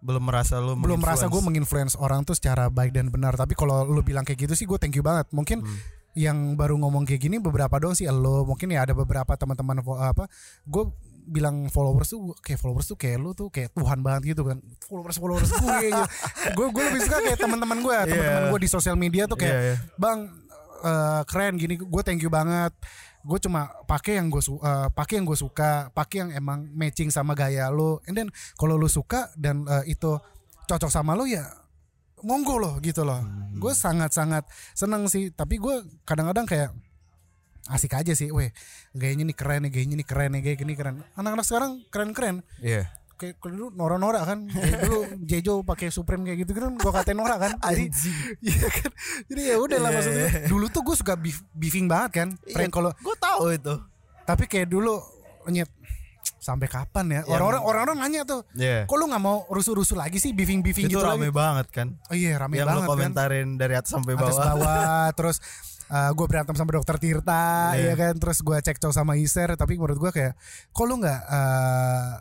Belum 0.00 0.24
merasa 0.24 0.56
lu 0.56 0.74
belum 0.74 0.96
merasa 0.96 1.28
gue 1.28 1.38
menginfluence. 1.38 1.92
orang 1.94 2.24
tuh 2.24 2.32
secara 2.32 2.66
baik 2.66 2.90
dan 2.90 3.12
benar. 3.12 3.36
Tapi 3.36 3.52
kalau 3.52 3.84
lu 3.84 4.00
bilang 4.00 4.24
kayak 4.24 4.48
gitu 4.48 4.54
sih 4.54 4.64
gue 4.64 4.76
thank 4.76 4.96
you 4.96 5.04
banget. 5.04 5.28
Mungkin 5.30 5.60
Hmm. 5.60 5.78
yang 6.10 6.38
baru 6.56 6.74
ngomong 6.74 7.04
kayak 7.04 7.20
gini 7.20 7.36
beberapa 7.36 7.76
dong 7.76 7.92
sih. 7.92 8.08
Lo 8.08 8.42
mungkin 8.42 8.72
ya 8.72 8.82
ada 8.82 8.96
beberapa 8.96 9.28
teman-teman 9.30 9.78
apa 9.84 10.24
gue 10.64 10.84
bilang 11.30 11.66
followers 11.66 12.10
tuh 12.10 12.34
kayak 12.36 12.58
followers 12.58 12.84
tuh 12.84 12.94
kayak 12.94 13.16
lu 13.16 13.30
tuh 13.30 13.48
kayak 13.48 13.70
Tuhan 13.70 14.02
banget 14.02 14.34
gitu 14.34 14.42
kan 14.42 14.58
followers 14.82 15.16
followers 15.16 15.46
gue 15.48 15.76
gitu. 15.86 16.02
gue 16.52 16.66
gue 16.68 16.82
lebih 16.84 17.00
suka 17.00 17.18
kayak 17.20 17.38
teman-teman 17.38 17.78
gue 17.78 17.96
teman-teman 18.04 18.42
Iya. 18.42 18.50
gue 18.50 18.60
di 18.60 18.68
sosial 18.68 18.94
media 18.94 19.24
tuh 19.24 19.38
kayak 19.38 19.54
Iya, 19.54 19.62
iya. 19.64 19.76
bang 19.94 20.18
eh, 20.80 21.22
keren 21.24 21.54
gini 21.54 21.74
gue 21.76 22.02
thank 22.02 22.18
you 22.18 22.28
banget 22.28 22.74
gue 23.20 23.38
cuma 23.38 23.68
pakai 23.84 24.16
yang 24.16 24.26
gue 24.26 24.40
su 24.40 24.56
eh, 24.56 24.88
pakai 24.90 25.14
yang 25.16 25.26
gue 25.26 25.36
suka 25.36 25.88
pakai 25.90 26.16
yang 26.18 26.30
emang 26.32 26.66
matching 26.72 27.08
sama 27.08 27.32
gaya 27.32 27.68
lo 27.68 28.02
and 28.04 28.16
then 28.16 28.28
kalau 28.54 28.74
lu 28.74 28.88
suka 28.88 29.30
dan 29.34 29.62
eh, 29.64 29.92
itu 29.92 30.18
cocok 30.66 30.88
sama 30.88 31.12
lo 31.12 31.24
ya 31.24 31.46
monggo 32.20 32.56
loh 32.56 32.74
gitu 32.78 33.00
loh 33.00 33.20
Hmm. 33.20 33.58
gue 33.58 33.72
sangat 33.72 34.10
sangat 34.10 34.44
seneng 34.72 35.04
sih 35.04 35.30
tapi 35.30 35.56
gue 35.56 35.74
kadang-kadang 36.02 36.44
kayak 36.44 36.70
asik 37.70 37.94
aja 37.94 38.12
sih 38.12 38.28
weh 38.28 38.50
gayanya 38.92 39.24
nih 39.24 39.32
keren 39.32 39.62
nih 39.62 39.70
gayanya 39.70 39.96
nih 39.96 40.04
keren 40.04 40.30
nih 40.30 40.40
gaya 40.42 40.56
gini 40.56 40.74
keren 40.74 41.06
anak-anak 41.14 41.42
sekarang 41.42 41.70
keren-keren 41.86 42.42
Iya. 42.58 42.90
kayak 43.14 43.36
kalau 43.36 43.52
dulu 43.54 43.68
Nora-Nora 43.70 44.24
kan 44.24 44.48
Kayak 44.48 44.80
dulu 44.82 44.98
Jejo 45.22 45.54
pakai 45.60 45.88
Supreme 45.88 46.24
kayak 46.24 46.38
gitu 46.40 46.56
kan 46.56 46.72
gue 46.72 46.90
katain 46.90 47.14
Nora 47.14 47.36
kan 47.36 47.52
jadi 47.62 47.84
iya 48.48 48.66
kan 48.66 48.90
jadi 49.26 49.42
ya 49.44 49.56
udah 49.56 49.78
lah 49.78 49.88
Iya, 49.88 49.96
maksudnya 49.96 50.28
iya. 50.34 50.46
dulu 50.46 50.66
tuh 50.66 50.82
gue 50.82 50.96
suka 50.96 51.14
beef, 51.14 51.44
beefing 51.52 51.84
banget 51.84 52.10
kan 52.16 52.28
Frank 52.46 52.70
kalau 52.70 52.90
gue 52.90 53.16
tahu 53.18 53.52
itu. 53.52 53.74
tapi 54.22 54.44
kayak 54.44 54.66
dulu 54.66 54.98
nyet 55.46 55.68
sampai 56.36 56.64
kapan 56.66 57.04
ya 57.10 57.20
orang-orang 57.26 57.60
orang-orang 57.60 57.96
nanya 57.98 58.24
tuh 58.24 58.40
Iya. 58.54 58.84
kok 58.84 58.96
lu 58.96 59.04
nggak 59.04 59.20
mau 59.20 59.44
rusuh-rusuh 59.46 59.94
lagi 59.94 60.16
sih 60.16 60.32
beefing 60.32 60.60
beefing 60.60 60.88
Itu 60.88 60.96
gitu 60.96 61.04
rame 61.04 61.28
lagi 61.28 61.32
banget 61.34 61.66
kan. 61.70 61.88
oh 62.02 62.16
iya 62.16 62.34
rame 62.34 62.56
yang 62.56 62.64
banget 62.64 62.76
lu 62.78 62.82
kan 62.82 62.90
komentarin 62.90 63.48
dari 63.54 63.74
atas 63.74 63.92
sampai 63.92 64.16
atas 64.16 64.32
bawah. 64.32 64.48
bawah 64.56 65.08
terus 65.90 66.14
gue 66.14 66.26
berantem 66.26 66.54
sama 66.54 66.70
dokter 66.70 66.96
Tirta 66.96 67.74
Iya. 67.74 67.92
ya 67.92 67.94
kan? 67.98 68.14
Terus 68.16 68.38
gue 68.40 68.56
cekcok 68.56 68.92
sama 68.92 69.18
Iser 69.18 69.50
tapi 69.54 69.74
menurut 69.74 69.98
gue 69.98 70.10
kayak 70.10 70.38
kok 70.70 70.84
lu 70.86 70.96
nggak 70.96 71.20
eh, 71.26 72.12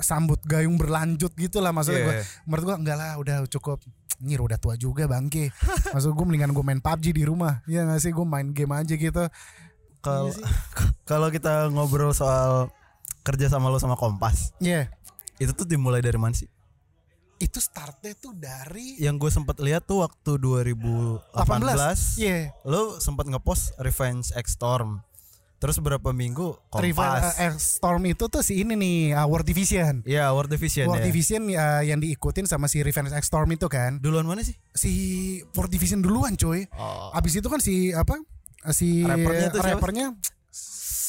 sambut 0.00 0.40
gayung 0.42 0.80
berlanjut 0.80 1.28
gitu 1.34 1.60
lah 1.60 1.70
maksudnya 1.70 2.00
Iya. 2.00 2.06
gue 2.08 2.14
menurut 2.48 2.64
gue 2.64 2.76
enggak 2.80 2.96
lah 2.96 3.10
udah 3.16 3.36
cukup. 3.46 3.78
Nyir 4.20 4.40
udah 4.40 4.60
tua 4.60 4.76
juga 4.76 5.08
bangke. 5.08 5.48
Maksud 5.92 6.12
gue 6.12 6.24
mendingan 6.24 6.52
gue 6.52 6.60
main 6.60 6.76
PUBG 6.76 7.16
di 7.16 7.24
rumah. 7.24 7.64
Ya 7.64 7.88
gak 7.88 8.00
sih? 8.00 8.12
Gue 8.12 8.24
main 8.24 8.52
game 8.52 8.68
aja 8.72 8.92
gitu. 8.92 9.24
Kalau 10.00 10.28
kalau 11.10 11.28
kita 11.28 11.72
ngobrol 11.72 12.12
soal 12.12 12.68
kerja 13.20 13.48
sama 13.48 13.68
lo 13.68 13.76
sama 13.76 13.96
Kompas, 13.96 14.52
Iya. 14.60 14.88
itu 15.36 15.52
tuh 15.52 15.64
dimulai 15.64 16.00
dari 16.00 16.16
mana 16.16 16.32
sih? 16.32 16.48
Itu 17.40 17.56
startnya 17.56 18.12
tuh 18.14 18.30
dari 18.32 18.94
Yang 18.96 19.16
gue 19.18 19.30
sempat 19.32 19.56
lihat 19.58 19.82
tuh 19.82 20.04
waktu 20.04 20.36
2018, 20.36 21.24
18 21.32 22.20
Iya 22.20 22.52
lo 22.62 23.00
sempat 23.00 23.24
ngepost 23.26 23.74
Revenge 23.76 24.28
X 24.30 24.54
Storm. 24.54 25.00
Terus 25.56 25.76
berapa 25.76 26.08
minggu 26.10 26.56
Rival 26.72 27.20
Kompas. 27.20 27.36
eh, 27.36 27.52
Storm 27.56 28.02
itu 28.06 28.28
tuh 28.28 28.40
si 28.40 28.60
ini 28.60 28.72
nih 28.72 28.96
uh, 29.12 29.24
World 29.24 29.44
Division 29.44 30.00
Iya, 30.04 30.32
World 30.32 30.48
Division 30.48 30.88
World 30.88 31.04
ya. 31.04 31.06
Division 31.06 31.42
uh, 31.50 31.82
yang 31.82 32.00
diikutin 32.00 32.44
sama 32.44 32.64
si 32.64 32.80
Revenge 32.80 33.12
X 33.12 33.28
Storm 33.28 33.48
itu 33.50 33.68
kan 33.68 34.00
Duluan 34.00 34.24
mana 34.24 34.40
sih? 34.40 34.56
Si 34.72 34.92
World 35.52 35.68
Division 35.68 36.00
duluan 36.00 36.32
coy 36.32 36.64
Oh. 36.72 37.12
Abis 37.12 37.36
itu 37.36 37.48
kan 37.48 37.60
si 37.60 37.92
apa 37.92 38.16
Si 38.72 39.04
Rappernya 39.04 39.48
tuh 39.48 39.60
siapa? 39.60 39.80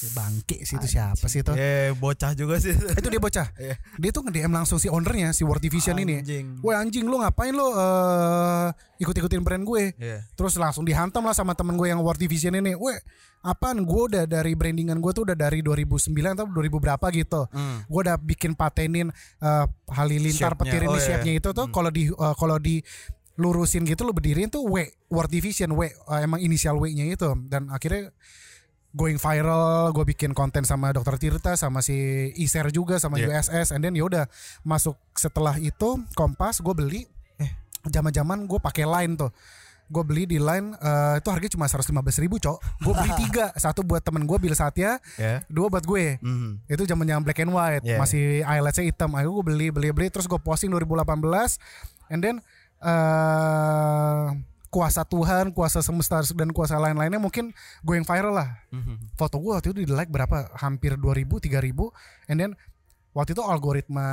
Si 0.02 0.10
bangke 0.18 0.66
sih 0.66 0.82
itu 0.82 0.88
siapa 0.90 1.30
sih 1.30 1.46
itu? 1.46 1.54
Eh 1.54 1.94
bocah 1.94 2.34
juga 2.34 2.58
sih. 2.58 2.74
Itu 2.98 3.06
dia 3.06 3.22
bocah. 3.22 3.54
Iya. 3.54 3.78
Dia 4.02 4.10
tuh 4.10 4.26
nge-DM 4.26 4.50
langsung 4.50 4.82
si 4.82 4.90
ownernya 4.90 5.30
si 5.30 5.46
World 5.46 5.62
Division 5.62 5.94
ini. 6.02 6.26
Anjing. 6.26 6.58
Woi 6.66 6.74
anjing 6.74 7.06
lu 7.06 7.22
ngapain 7.22 7.54
lu 7.54 7.70
eh 7.70 8.74
ikut-ikutin 8.98 9.46
brand 9.46 9.62
gue? 9.62 9.94
Iya. 10.02 10.26
Terus 10.34 10.58
langsung 10.58 10.90
dihantam 10.90 11.22
lah 11.22 11.38
sama 11.38 11.54
temen 11.54 11.78
gue 11.78 11.86
yang 11.86 12.02
World 12.02 12.18
Division 12.18 12.58
ini. 12.58 12.74
Weh, 12.74 12.98
apaan? 13.46 13.86
Gue 13.86 14.10
udah 14.10 14.26
dari 14.26 14.58
brandingan 14.58 14.98
gue 14.98 15.12
tuh 15.14 15.22
udah 15.30 15.38
dari 15.38 15.62
2009 15.62 16.10
atau 16.34 16.50
2000 16.50 16.82
berapa 16.82 17.06
gitu. 17.14 17.42
Hmm. 17.54 17.86
Gue 17.86 18.02
udah 18.02 18.18
bikin 18.18 18.58
patenin 18.58 19.14
eh, 19.38 19.66
halilintar 19.94 20.58
petir 20.58 20.82
ini 20.82 20.90
Oh, 20.90 20.98
iya. 20.98 21.06
shape-nya 21.14 21.34
itu 21.38 21.50
tuh 21.54 21.70
kalau 21.70 21.94
di 21.94 22.10
eh, 22.10 22.36
kalau 22.42 22.58
di 22.58 22.82
lurusin 23.38 23.86
gitu 23.86 24.02
lu 24.02 24.14
berdiriin 24.14 24.50
tuh 24.50 24.66
W 24.66 24.82
World 25.10 25.30
Division 25.30 25.78
W 25.78 25.86
eh, 25.86 25.94
emang 26.26 26.42
inisial 26.42 26.78
W-nya 26.78 27.06
itu 27.06 27.30
dan 27.48 27.70
akhirnya 27.70 28.10
going 28.92 29.16
viral 29.16 29.96
gue 29.96 30.04
bikin 30.06 30.36
konten 30.36 30.68
sama 30.68 30.92
Dokter 30.92 31.16
Tirta 31.16 31.56
sama 31.56 31.80
si 31.80 31.96
Iser 32.36 32.68
juga 32.70 33.00
sama 33.00 33.16
Iya. 33.16 33.40
USS 33.40 33.72
and 33.72 33.82
then 33.82 33.96
ya 33.96 34.04
udah 34.04 34.28
masuk 34.62 35.00
setelah 35.16 35.56
itu 35.56 35.96
Kompas 36.12 36.60
gue 36.60 36.76
beli. 36.76 37.02
Eh. 37.38 37.52
Zaman-zaman 37.88 38.44
gue 38.46 38.60
pakai 38.60 38.84
line 38.84 39.16
tuh. 39.16 39.32
Gue 39.88 40.04
beli 40.04 40.24
di 40.24 40.40
line 40.40 40.76
eh, 40.76 41.20
itu 41.20 41.28
harganya 41.28 41.52
cuma 41.52 41.66
115 41.68 41.88
ribu 42.20 42.36
cok. 42.36 42.58
Gue 42.80 42.94
beli 42.94 43.12
tiga. 43.24 43.56
Satu 43.56 43.80
buat 43.82 44.04
temen 44.04 44.24
gue 44.24 44.38
Bill 44.38 44.56
Satya. 44.56 45.00
Ya. 45.16 45.40
dua 45.48 45.72
buat 45.72 45.84
gue. 45.84 46.20
Mhm. 46.20 46.68
itu 46.68 46.84
zaman 46.84 47.08
yang 47.08 47.24
black 47.24 47.40
and 47.40 47.52
white. 47.52 47.84
Yeah. 47.84 47.96
masih 47.96 48.44
eyeletsnya 48.44 48.88
hitam. 48.88 49.16
Akhirnya 49.16 49.36
gue 49.36 49.46
beli 49.48 49.68
beli 49.72 49.90
beli. 49.92 50.08
Terus 50.12 50.28
gue 50.28 50.40
posting 50.40 50.68
2018 50.68 51.56
and 52.08 52.20
then 52.20 52.36
eh 52.82 54.51
kuasa 54.72 55.04
Tuhan 55.04 55.52
kuasa 55.52 55.84
semesta 55.84 56.24
dan 56.32 56.56
kuasa 56.56 56.80
lain-lainnya 56.80 57.20
mungkin 57.20 57.52
gue 57.84 57.96
yang 58.00 58.08
viral 58.08 58.32
lah. 58.32 58.50
Mhm. 58.72 59.20
foto 59.20 59.36
gue 59.38 59.52
waktu 59.52 59.68
itu 59.76 59.84
di 59.84 59.92
like 59.92 60.08
berapa? 60.08 60.48
Hampir 60.56 60.96
2000 60.96 61.28
3000 61.44 61.92
and 62.32 62.38
then 62.40 62.52
waktu 63.12 63.36
itu 63.36 63.44
algoritma 63.44 64.08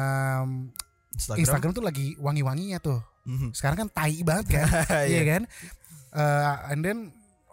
Instagram. 1.15 1.41
Instagram, 1.41 1.71
tuh 1.73 1.85
lagi 1.87 2.07
wangi-wanginya 2.19 2.79
tuh. 2.83 3.01
Mhm. 3.25 3.55
sekarang 3.55 3.87
kan 3.87 3.89
tai 3.95 4.19
banget 4.27 4.47
kan? 4.59 4.67
Iya. 5.09 5.23
Kan? 5.25 5.43
Eh, 6.11 6.55
and 6.75 6.81
then 6.83 6.99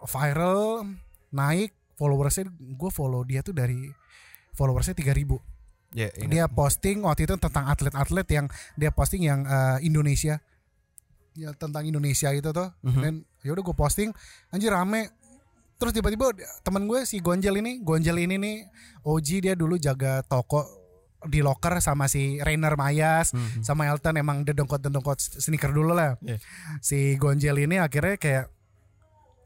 viral 0.02 0.88
naik 1.30 1.70
followersnya 1.94 2.48
gue 2.50 2.90
follow 2.90 3.22
dia 3.22 3.40
tuh 3.40 3.54
dari 3.56 3.88
followersnya 4.52 4.96
3000 4.98 5.36
Ya, 5.94 6.12
ingat. 6.12 6.28
dia 6.28 6.44
posting 6.50 7.06
waktu 7.06 7.24
itu 7.24 7.38
tentang 7.38 7.70
atlet-atlet 7.70 8.28
yang 8.28 8.46
dia 8.74 8.90
posting 8.90 9.22
yang 9.24 9.46
eh, 9.46 9.78
Indonesia 9.86 10.42
ya 11.36 11.52
tentang 11.52 11.84
Indonesia 11.84 12.28
itu 12.30 12.48
tuh 12.48 12.72
Mhm. 12.82 13.00
dan 13.00 13.14
ya 13.40 13.52
udah 13.52 13.62
gue 13.62 13.76
posting 13.76 14.10
anjir 14.48 14.68
rame 14.68 15.12
terus 15.76 15.92
tiba-tiba 15.92 16.32
temen 16.60 16.84
gue 16.84 17.04
si 17.04 17.20
Gonjel 17.20 17.60
ini 17.60 17.78
Gonjel 17.78 18.16
ini 18.18 18.34
nih 18.34 18.56
OG 19.02 19.28
dia 19.40 19.52
dulu 19.52 19.76
jaga 19.76 20.20
toko 20.22 20.64
di 21.22 21.40
locker 21.40 21.78
sama 21.78 22.06
si 22.06 22.38
Rainer 22.38 22.74
Mayas 22.74 23.30
Mhm. 23.30 23.60
sama 23.60 23.84
Elton 23.84 24.16
emang 24.16 24.40
dedongkot-dedongkot 24.42 25.18
sneaker 25.38 25.70
dulu 25.70 25.92
lah 25.92 26.16
Iya. 26.18 26.40
si 26.80 27.14
Gonjel 27.16 27.60
ini 27.60 27.76
akhirnya 27.76 28.16
kayak 28.16 28.44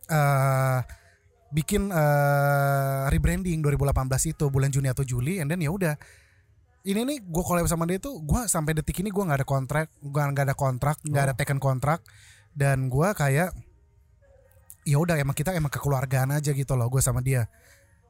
eh 0.09 0.79
bikin 1.51 1.91
eh, 1.91 3.05
rebranding 3.09 3.59
2018 3.59 3.91
itu 4.29 4.47
bulan 4.47 4.71
Juni 4.71 4.87
atau 4.87 5.03
Juli 5.03 5.39
and 5.39 5.51
then 5.51 5.59
ya 5.59 5.71
udah 5.71 5.99
ini 6.81 7.01
nih 7.05 7.19
gue 7.21 7.45
collab 7.45 7.69
sama 7.69 7.85
dia 7.85 8.01
tuh 8.01 8.25
gue 8.25 8.41
sampai 8.49 8.73
detik 8.73 9.05
ini 9.05 9.13
gue 9.13 9.21
nggak 9.21 9.45
ada 9.45 9.49
kontrak 9.49 9.93
gue 10.01 10.17
nggak 10.17 10.47
ada 10.49 10.57
kontrak 10.57 10.97
nggak 11.05 11.25
ada 11.29 11.35
taken 11.37 11.61
kontrak. 11.61 12.01
Dan 12.51 12.89
gue 12.91 13.09
kayak 13.15 13.53
ya 14.89 14.97
udah 14.97 15.21
emang 15.21 15.37
kita 15.37 15.53
emang 15.53 15.71
kekeluargaan 15.71 16.35
aja 16.35 16.51
gitu 16.57 16.73
loh 16.75 16.89
gue 16.89 17.05
sama 17.05 17.21
dia. 17.21 17.47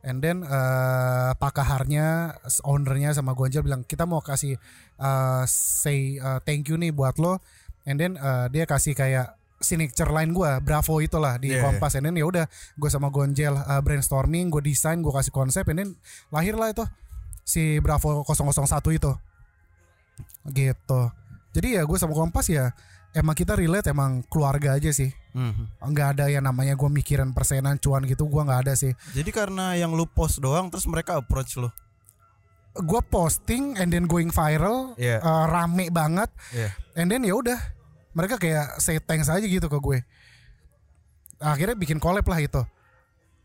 And 0.01 0.25
then 0.25 0.47
eh 0.47 1.33
pakaharnya 1.37 2.39
ownernya 2.65 3.13
sama 3.13 3.37
Gonjal 3.37 3.61
bilang 3.67 3.85
kita 3.85 4.09
mau 4.09 4.23
kasih 4.23 4.57
eh, 4.97 5.45
say 5.51 6.17
eh, 6.17 6.41
thank 6.47 6.71
you 6.71 6.79
nih 6.79 6.95
buat 6.95 7.19
lo. 7.19 7.43
And 7.85 7.99
then 7.99 8.17
eh, 8.17 8.47
dia 8.55 8.65
kasih 8.65 8.95
kayak 8.97 9.37
signature 9.61 10.09
line 10.09 10.33
gue 10.33 10.51
Bravo 10.65 11.05
itulah 11.05 11.37
di 11.37 11.53
Yeah, 11.53 11.69
Kompas. 11.69 12.01
And 12.01 12.09
then 12.09 12.17
ya 12.17 12.25
udah 12.25 12.49
gue 12.81 12.91
sama 12.91 13.13
Gonjel 13.13 13.53
eh, 13.53 13.81
brainstorming 13.85 14.49
gue 14.49 14.63
desain 14.65 15.03
gue 15.05 15.13
kasih 15.13 15.35
konsep 15.35 15.69
and 15.69 15.79
then 15.85 15.91
lahirlah 16.33 16.73
itu 16.73 16.87
si 17.43 17.79
Bravo 17.79 18.23
001 18.23 18.67
itu 18.93 19.13
gitu 20.47 21.03
jadi 21.51 21.81
ya 21.81 21.83
gue 21.83 21.97
sama 21.97 22.15
Kompas 22.15 22.47
ya 22.47 22.71
emang 23.11 23.35
kita 23.35 23.55
relate 23.55 23.91
emang 23.91 24.23
keluarga 24.27 24.75
aja 24.75 24.91
sih 24.91 25.11
Mhm. 25.31 25.95
nggak 25.95 26.09
ada 26.15 26.27
yang 26.27 26.43
namanya 26.43 26.75
gue 26.75 26.87
mikirin 26.87 27.31
persenan 27.31 27.79
cuan 27.79 28.03
gitu 28.03 28.27
gue 28.27 28.43
nggak 28.43 28.67
ada 28.67 28.75
sih 28.75 28.91
Jadi 29.13 29.31
karena 29.31 29.75
yang 29.75 29.95
lu 29.95 30.03
post 30.05 30.39
doang 30.39 30.67
terus 30.69 30.87
mereka 30.87 31.15
approach 31.17 31.55
lu. 31.55 31.71
gue 32.73 33.03
posting 33.05 33.75
and 33.77 33.91
then 33.91 34.07
going 34.07 34.27
viral 34.29 34.95
Iya. 34.97 35.19
eh, 35.19 35.45
rame 35.47 35.87
banget 35.89 36.31
Iya. 36.51 36.71
and 36.95 37.07
then 37.09 37.23
ya 37.23 37.35
udah 37.35 37.59
mereka 38.11 38.39
kayak 38.39 38.79
say 38.79 38.99
thanks 38.99 39.27
aja 39.27 39.43
gitu 39.43 39.67
ke 39.67 39.75
gue 39.77 39.99
akhirnya 41.39 41.75
bikin 41.75 41.99
collab 41.99 42.27
lah 42.27 42.39
itu 42.39 42.63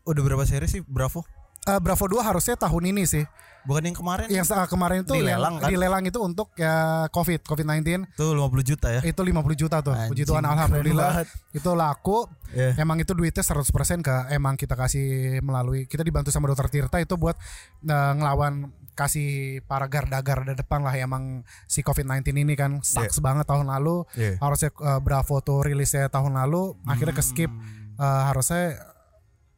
Udah 0.02 0.22
berapa 0.22 0.42
seri 0.42 0.66
sih 0.66 0.82
Bravo? 0.82 1.22
Eh, 1.66 1.80
Bravo 1.80 2.06
2 2.06 2.22
harusnya 2.22 2.54
tahun 2.54 2.84
ini 2.88 3.04
sih 3.04 3.26
Bukan 3.66 3.82
yang 3.82 3.98
kemarin? 3.98 4.30
yang 4.30 4.46
saat 4.46 4.70
kemarin 4.70 5.02
itu 5.02 5.10
Dilelang 5.12 5.58
yang 5.58 5.58
kan? 5.58 5.66
dilelang 5.68 6.04
itu 6.04 6.18
untuk 6.20 6.54
ya 6.54 6.74
covid 7.10 7.42
covid 7.42 7.66
19 7.66 8.06
Tuh 8.14 8.30
50 8.30 8.62
juta 8.64 8.88
ya. 8.88 9.00
itu 9.02 9.18
50 9.18 9.34
juta 9.56 9.76
tuh 9.80 9.90
puji 9.90 10.22
Anjing, 10.22 10.22
Tuhan 10.24 10.38
keren 10.40 10.54
alhamdulillah 10.54 11.12
itu 11.50 11.70
laku 11.72 12.30
Iya. 12.48 12.78
emang 12.78 12.96
itu 12.96 13.10
duitnya 13.10 13.42
100% 13.42 13.66
ke 14.00 14.30
emang 14.30 14.54
kita 14.54 14.72
kasih 14.72 15.06
melalui 15.40 15.84
kita 15.84 16.00
dibantu 16.00 16.30
sama 16.30 16.46
dokter 16.46 16.70
Tirta 16.70 16.96
itu 16.96 17.18
buat 17.18 17.34
eh, 17.82 18.12
ngelawan 18.14 18.70
kasih 18.94 19.60
para 19.62 19.84
garda-garda 19.86 20.54
depan 20.54 20.80
lah 20.80 20.94
emang 20.94 21.42
si 21.66 21.82
COVID-19 21.82 22.22
ini 22.38 22.54
kan 22.54 22.78
sucks 22.80 23.18
banget 23.18 23.44
tahun 23.44 23.66
lalu 23.68 24.06
Iya. 24.14 24.38
harusnya 24.38 24.70
eh, 24.70 25.00
Bravo 25.00 25.42
tuh 25.42 25.60
rilisnya 25.60 26.06
tahun 26.06 26.38
lalu 26.38 26.78
akhirnya 26.86 27.12
ke 27.12 27.20
skip. 27.20 27.50
Eh, 27.96 28.22
harusnya 28.24 28.94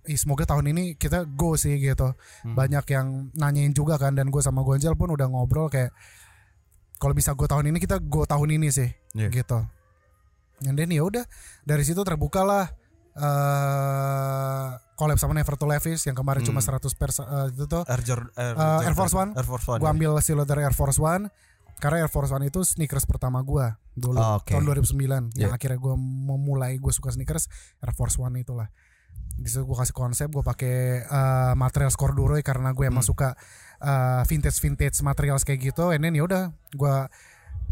ih, 0.08 0.16
semoga 0.16 0.44
tahun 0.44 0.66
ini 0.68 0.82
kita 0.94 1.28
go 1.28 1.54
sih 1.54 1.76
gitu 1.76 2.16
Hmm. 2.40 2.54
banyak 2.54 2.84
yang 2.88 3.06
nanyain 3.32 3.70
juga 3.70 3.96
kan 3.96 4.12
dan 4.12 4.26
gue 4.26 4.40
sama 4.40 4.60
Gonjal 4.60 4.92
pun 4.92 5.08
udah 5.08 5.26
ngobrol 5.26 5.68
kayak 5.68 5.92
kalau 6.96 7.12
bisa 7.12 7.32
go 7.32 7.44
tahun 7.44 7.68
ini 7.68 7.78
kita 7.78 8.00
go 8.00 8.24
tahun 8.24 8.48
ini 8.52 8.68
sih 8.68 8.88
Iya. 9.12 9.28
gitu 9.30 9.60
and 10.60 10.74
then 10.74 10.88
ya 10.88 11.00
udah 11.00 11.22
dari 11.62 11.82
situ 11.82 12.00
terbuka 12.00 12.42
lah 12.42 12.66
eh 13.18 14.68
collab 14.94 15.14
sama 15.16 15.30
Never 15.32 15.54
to 15.54 15.64
Levis 15.64 16.02
yang 16.02 16.14
kemarin 16.14 16.42
cuma 16.42 16.58
100 16.58 16.82
pers 16.92 17.16
eh, 17.18 17.26
itu 17.48 17.64
tuh 17.64 17.82
Air, 17.84 18.02
Jor- 18.02 18.32
Air, 18.34 18.54
Eh, 18.54 18.84
Air. 18.84 18.94
Force 18.94 19.14
One. 19.14 19.30
Air 19.32 19.46
Force 19.46 19.66
One. 19.68 19.78
gue 19.78 19.86
ya. 19.86 19.92
ambil 19.92 20.10
hasil 20.16 20.34
dari 20.42 20.62
Air 20.62 20.72
Force 20.72 20.98
One 20.98 21.30
karena 21.78 21.96
Air 22.00 22.10
Force 22.10 22.30
One 22.30 22.44
itu 22.44 22.60
sneakers 22.60 23.04
pertama 23.04 23.38
gue 23.40 23.66
dulu 23.94 24.16
Oh, 24.16 24.38
oke. 24.38 24.50
tahun 24.50 24.64
2009 24.64 24.98
yang 25.34 25.48
Yeah. 25.48 25.50
akhirnya 25.52 25.76
gue 25.76 25.94
memulai 25.94 26.74
gue 26.76 26.90
suka 26.90 27.10
sneakers 27.10 27.46
Air 27.78 27.92
Force 27.92 28.16
One 28.16 28.34
itulah 28.36 28.66
situ 29.40 29.62
gue 29.62 29.76
kasih 29.76 29.92
konsep 29.92 30.26
gue 30.26 30.40
pakai 30.40 30.74
eh, 31.00 31.52
material 31.54 31.92
corduroy 31.92 32.40
karena 32.40 32.70
gue 32.70 32.84
emang 32.84 33.00
Hmm. 33.00 33.10
suka 33.10 33.28
vintage 34.24 34.58
vintage 34.58 34.98
material 35.00 35.38
kayak 35.38 35.60
gitu 35.64 35.90
and 35.90 36.02
then 36.02 36.10
ya 36.10 36.22
udah 36.22 36.42
gue 36.68 36.96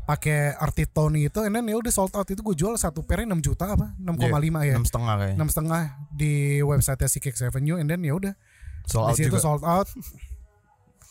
pakai 0.05 0.55
arti 0.55 0.87
tone 0.87 1.19
itu 1.21 1.41
and 1.41 1.51
then 1.51 1.67
ya 1.67 1.75
udah 1.75 1.91
sold 1.91 2.15
out 2.15 2.23
itu 2.25 2.39
gue 2.39 2.55
jual 2.55 2.75
satu 2.77 3.03
pairnya 3.03 3.35
6 3.35 3.43
juta 3.43 3.67
apa 3.69 3.91
6,5 3.99 4.23
ya 4.63 4.73
Enam 4.73 4.87
setengah 4.87 5.15
kayaknya. 5.17 5.35
enam 5.35 5.49
setengah 5.49 5.81
di 6.13 6.33
website 6.61 7.03
si 7.07 7.19
Kicks 7.19 7.43
Avenue 7.43 7.75
and 7.75 7.87
then 7.87 7.99
ya 8.01 8.15
udah 8.15 8.39
Sold 8.85 9.11
out 9.11 9.19
juga. 9.19 9.43
sold 9.43 9.67
out 9.67 9.91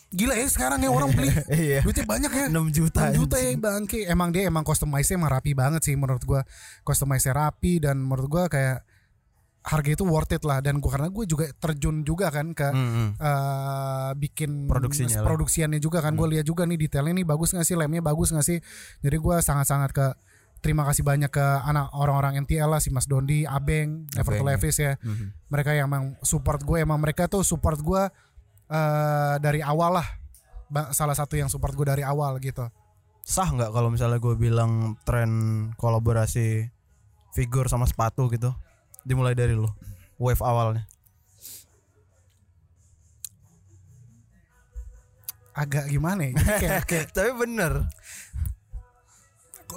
gila 0.10 0.32
ya 0.32 0.48
sekarang 0.48 0.80
ya 0.80 0.88
orang 0.88 1.12
beli 1.12 1.28
Iya. 1.52 1.84
duitnya 1.84 2.06
banyak 2.08 2.32
ya 2.32 2.46
6 2.48 2.56
juta. 2.72 3.12
6 3.12 3.20
juta 3.20 3.36
ya 3.36 3.52
bangke 3.54 4.00
Emang 4.06 4.32
dia 4.32 4.48
emang 4.48 4.64
customize 4.64 5.12
emang 5.12 5.28
rapi 5.28 5.52
banget 5.52 5.84
sih 5.84 6.00
menurut 6.00 6.24
gua 6.24 6.48
Customize 6.82 7.28
rapi 7.28 7.84
dan 7.84 8.00
menurut 8.00 8.32
gua 8.32 8.44
kayak 8.48 8.80
harga 9.66 9.90
itu 9.98 10.06
worth 10.06 10.30
it 10.32 10.46
lah. 10.46 10.62
Dan 10.62 10.78
gua 10.78 10.94
karena 10.94 11.10
gue 11.10 11.26
juga 11.26 11.50
terjun 11.58 12.06
juga 12.06 12.30
kan 12.30 12.54
ke 12.54 12.70
Mm-mm. 12.70 13.18
eh, 13.18 14.12
bikin 14.14 14.70
Produksinya 14.70 15.20
lah. 15.20 15.26
produksiannya 15.26 15.82
juga 15.82 16.06
kan. 16.06 16.14
Gue 16.14 16.38
lihat 16.38 16.46
juga 16.46 16.70
nih 16.70 16.78
detailnya 16.78 17.18
nih 17.18 17.26
bagus 17.26 17.50
nggak 17.52 17.66
sih? 17.66 17.74
Lemnya 17.74 18.06
bagus 18.06 18.30
nggak 18.30 18.46
sih? 18.46 18.62
Jadi 19.02 19.18
gua 19.18 19.42
sangat-sangat 19.42 19.90
ke 19.90 20.08
terima 20.62 20.82
kasih 20.86 21.06
banyak 21.06 21.30
ke 21.30 21.46
anak 21.62 21.94
orang-orang 21.94 22.42
NTL 22.42 22.66
lah 22.66 22.82
si 22.82 22.90
Mas 22.90 23.06
Dondi 23.06 23.46
Abeng 23.46 24.10
ya. 24.14 24.22
Levis 24.26 24.78
ya. 24.78 24.98
Mhm. 25.02 25.50
mereka 25.50 25.74
yang 25.74 25.90
emang 25.90 26.18
support 26.26 26.62
gue 26.66 26.82
emang 26.82 26.98
mereka 26.98 27.30
tuh 27.30 27.46
support 27.46 27.78
gue 27.78 28.02
eh 28.70 29.36
dari 29.42 29.62
awal 29.62 30.02
lah. 30.02 30.08
Salah 30.90 31.14
satu 31.14 31.38
yang 31.38 31.50
support 31.54 31.78
gue 31.78 31.86
dari 31.86 32.02
awal 32.02 32.42
gitu. 32.42 32.66
Sah 33.22 33.50
nggak 33.50 33.70
kalau 33.74 33.90
misalnya 33.94 34.18
gue 34.18 34.34
bilang 34.34 34.98
tren 35.06 35.30
kolaborasi 35.78 36.70
figur 37.34 37.70
sama 37.70 37.86
sepatu 37.86 38.26
gitu 38.30 38.54
dimulai 39.06 39.38
dari 39.38 39.54
lo 39.54 39.70
wave 40.18 40.42
awalnya. 40.42 40.84
Agak 45.56 45.88
gimana 45.88 46.28
ya? 46.28 46.34
Kayak, 46.36 46.84
kayak 46.90 47.08
tapi 47.16 47.32
bener. 47.38 47.88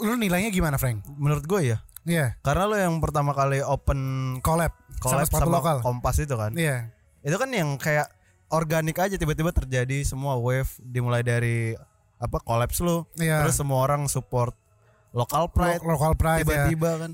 Lu 0.03 0.19
nilainya 0.19 0.51
gimana 0.51 0.75
Frank? 0.75 1.07
Menurut 1.15 1.47
gue 1.47 1.77
ya. 1.77 1.79
Iya. 2.09 2.35
Karena 2.43 2.65
lo 2.67 2.75
yang 2.75 2.99
pertama 2.99 3.37
kali 3.37 3.63
open 3.63 4.01
collab, 4.43 4.75
collab 4.99 5.29
sama 5.29 5.29
sepatu 5.29 5.51
lokal. 5.53 5.77
Kompas 5.85 6.19
itu 6.19 6.35
kan. 6.35 6.57
Iya. 6.57 6.91
Itu 7.23 7.37
kan 7.39 7.53
yang 7.53 7.79
kayak 7.79 8.11
organik 8.49 8.97
aja 8.99 9.15
tiba-tiba 9.21 9.53
terjadi 9.53 10.03
semua 10.03 10.41
wave 10.41 10.73
dimulai 10.81 11.21
dari 11.23 11.77
apa 12.19 12.43
collapse 12.43 12.83
lu. 12.83 13.07
Iya. 13.15 13.47
terus 13.47 13.61
semua 13.61 13.79
orang 13.85 14.11
support 14.11 14.57
local 15.15 15.53
pride. 15.55 15.85
Lo- 15.85 15.95
local 15.95 16.19
pride 16.19 16.43
ya. 16.43 16.67
tiba-tiba 16.67 16.91
kan 17.07 17.13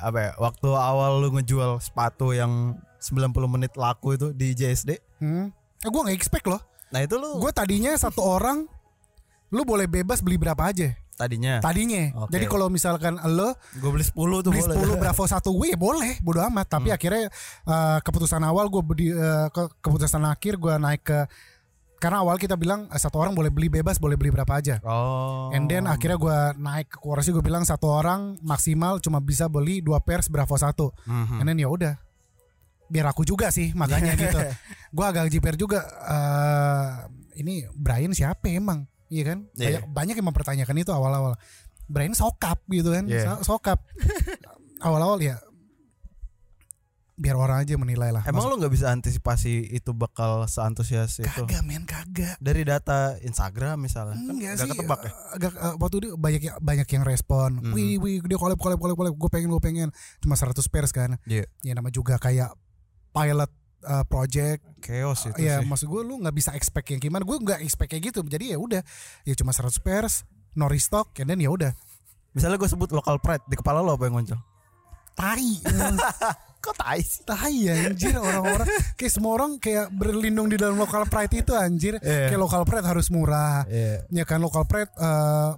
apa 0.00 0.18
ya 0.18 0.30
waktu 0.36 0.68
awal 0.68 1.18
lu 1.18 1.34
ngejual 1.34 1.78
sepatu 1.78 2.30
yang 2.30 2.74
90 2.98 3.30
menit 3.46 3.72
laku 3.74 4.14
itu 4.14 4.30
di 4.30 4.52
JSD 4.52 4.98
Hmm. 5.18 5.50
Eh, 5.78 5.90
gue 5.90 6.00
nggak 6.00 6.14
expect 6.14 6.46
loh. 6.46 6.62
nah 6.88 7.02
itu 7.02 7.14
lu 7.14 7.38
Gue 7.38 7.50
tadinya 7.50 7.90
satu 7.94 8.22
orang 8.22 8.64
lu 9.48 9.62
boleh 9.62 9.84
bebas 9.84 10.20
beli 10.20 10.36
berapa 10.36 10.60
aja 10.60 10.94
tadinya 11.14 11.58
tadinya. 11.58 12.14
Oke. 12.22 12.38
Jadi 12.38 12.46
kalau 12.46 12.70
misalkan 12.70 13.18
lo 13.34 13.50
gue 13.74 13.90
beli 13.90 14.06
10 14.06 14.14
tuh 14.14 14.50
beli 14.54 14.62
boleh 14.62 14.78
10 14.86 15.02
Bravo 15.02 15.24
1 15.34 15.42
W 15.50 15.62
boleh, 15.74 16.12
bodo 16.22 16.38
amat. 16.46 16.78
Tapi 16.78 16.94
akhirnya 16.94 17.26
eh, 17.64 17.98
keputusan 18.00 18.38
awal 18.40 18.70
gue 18.70 18.82
beli 18.86 19.10
eh, 19.10 19.46
ke 19.50 19.66
keputusan 19.82 20.22
akhir 20.22 20.54
gue 20.56 20.74
naik 20.78 21.02
ke 21.02 21.18
karena 21.98 22.18
awal 22.18 22.34
kita 22.34 22.54
bilang 22.54 22.86
eh, 22.86 22.96
satu 22.96 23.18
orang 23.18 23.32
boleh 23.32 23.48
beli 23.48 23.66
bebas, 23.68 23.96
boleh 23.96 24.14
beli 24.14 24.30
berapa 24.30 24.50
aja. 24.50 24.78
oh 24.82 25.50
And 25.50 25.66
then 25.66 25.84
akhirnya 25.84 26.14
gue 26.14 26.38
naik 26.56 26.88
ke 26.88 26.98
kurasi 26.98 27.30
gue 27.30 27.40
bilang 27.40 27.62
satu 27.62 27.88
orang 27.88 28.38
maksimal 28.40 28.98
cuma 28.98 29.18
bisa 29.18 29.46
beli 29.46 29.78
dua 29.78 29.98
pairs 29.98 30.26
Bravo 30.26 30.54
1 30.54 30.74
Mhm. 31.04 31.36
And 31.36 31.46
then 31.46 31.58
ya 31.58 31.66
udah 31.66 31.94
biar 32.86 33.04
aku 33.06 33.22
juga 33.22 33.50
sih 33.50 33.70
makanya 33.72 34.14
gitu. 34.22 34.38
Gue 34.88 35.04
agak 35.04 35.28
jiper 35.28 35.54
juga 35.54 35.82
eh 35.84 36.90
ini 37.36 37.66
Brian 37.72 38.10
siapa 38.10 38.48
emang? 38.48 38.86
Iya 39.06 39.22
kan? 39.26 39.38
Banyak, 39.50 39.82
Iya. 39.82 39.88
banyak 39.88 40.14
yang 40.14 40.28
mempertanyakan 40.28 40.76
itu 40.76 40.90
awal-awal. 40.90 41.34
Brian 41.84 42.12
sokap 42.12 42.60
gitu 42.66 42.92
kan. 42.92 43.08
So- 43.08 43.56
Sokap. 43.56 43.80
awal-awal 44.78 45.18
ya 45.18 45.36
biar 47.18 47.34
orang 47.34 47.58
aja 47.60 47.74
menilai 47.74 48.08
lah. 48.08 48.22
emang 48.22 48.46
lu 48.46 48.54
nggak 48.56 48.70
bisa 48.70 48.88
antisipasi 48.88 49.68
itu 49.68 49.90
bakal 49.90 50.46
seantusias 50.46 51.18
itu 51.18 51.26
kagak 51.26 51.60
men 51.60 51.82
kagak. 51.82 52.38
dari 52.38 52.62
data 52.62 53.18
Instagram 53.18 53.74
misalnya 53.80 54.14
kan 54.14 54.30
Enggak 54.30 54.54
nggak 54.54 54.62
sih. 54.62 54.70
ketebak 54.72 55.00
ya 55.02 55.12
Agak 55.28 55.52
eh, 55.52 55.74
waktu 55.76 55.94
itu 55.96 56.08
banyak 56.14 56.42
yang- 56.44 56.58
banyak 56.58 56.88
yang 56.88 57.02
respon. 57.02 57.50
Mhm. 57.60 57.72
Wih 57.72 57.96
wih 57.96 58.16
dia 58.22 58.36
collab 58.36 58.54
collab 58.56 58.78
collab 58.78 58.94
collab. 58.94 59.14
Gue 59.14 59.26
pengen 59.28 59.48
gue 59.48 59.58
pengen. 59.58 59.88
Cuma 60.18 60.32
100 60.32 60.62
pairs 60.64 60.90
kan. 60.90 61.18
Iya. 61.24 61.50
Ya 61.60 61.72
nama 61.74 61.88
juga 61.88 62.16
kayak 62.16 62.54
pilot 63.10 63.50
eh, 63.80 64.04
project 64.04 64.62
chaos 64.80 65.22
itu 65.24 65.38
Iya, 65.40 65.58
sih 65.58 65.66
maksud 65.66 65.86
gue 65.86 66.02
lu 66.02 66.18
nggak 66.18 66.32
bisa 66.32 66.50
expect 66.52 66.86
yang 66.88 66.98
gimana. 67.00 67.22
Gue 67.22 67.36
nggak 67.36 67.60
expect 67.60 67.90
kayak 67.90 68.10
gitu. 68.10 68.22
Jadi 68.22 68.50
ya 68.50 68.58
udah, 68.58 68.82
ya 69.22 69.34
cuma 69.34 69.50
100 69.50 69.74
pairs, 69.78 70.22
no 70.52 70.66
restock, 70.66 71.10
and 71.16 71.26
then 71.26 71.38
ya 71.38 71.48
udah. 71.48 71.74
misalnya 72.28 72.54
gue 72.56 72.68
sebut 72.68 72.90
local 72.90 73.18
pride 73.18 73.42
di 73.44 73.56
kepala 73.56 73.80
lo 73.80 73.92
apa 73.92 74.04
yang 74.04 74.14
muncul 74.14 74.38
Tai, 75.18 75.50
kok 76.62 76.74
tai 76.78 77.02
sih 77.02 77.26
tai 77.26 77.66
ya 77.66 77.74
anjir 77.90 78.14
orang-orang. 78.14 78.66
Kayak 78.94 79.12
semua 79.18 79.32
orang 79.34 79.58
kayak 79.58 79.90
berlindung 79.90 80.46
di 80.46 80.54
dalam 80.54 80.78
local 80.78 81.10
pride 81.10 81.42
itu 81.42 81.52
anjir. 81.58 81.98
Iya. 81.98 82.30
Kayak 82.30 82.40
local 82.46 82.62
pride 82.62 82.86
harus 82.86 83.10
murah. 83.10 83.66
Iya. 83.66 84.06
Ya 84.14 84.22
kan 84.22 84.38
local 84.38 84.62
pride, 84.62 84.94
eh, 84.94 85.50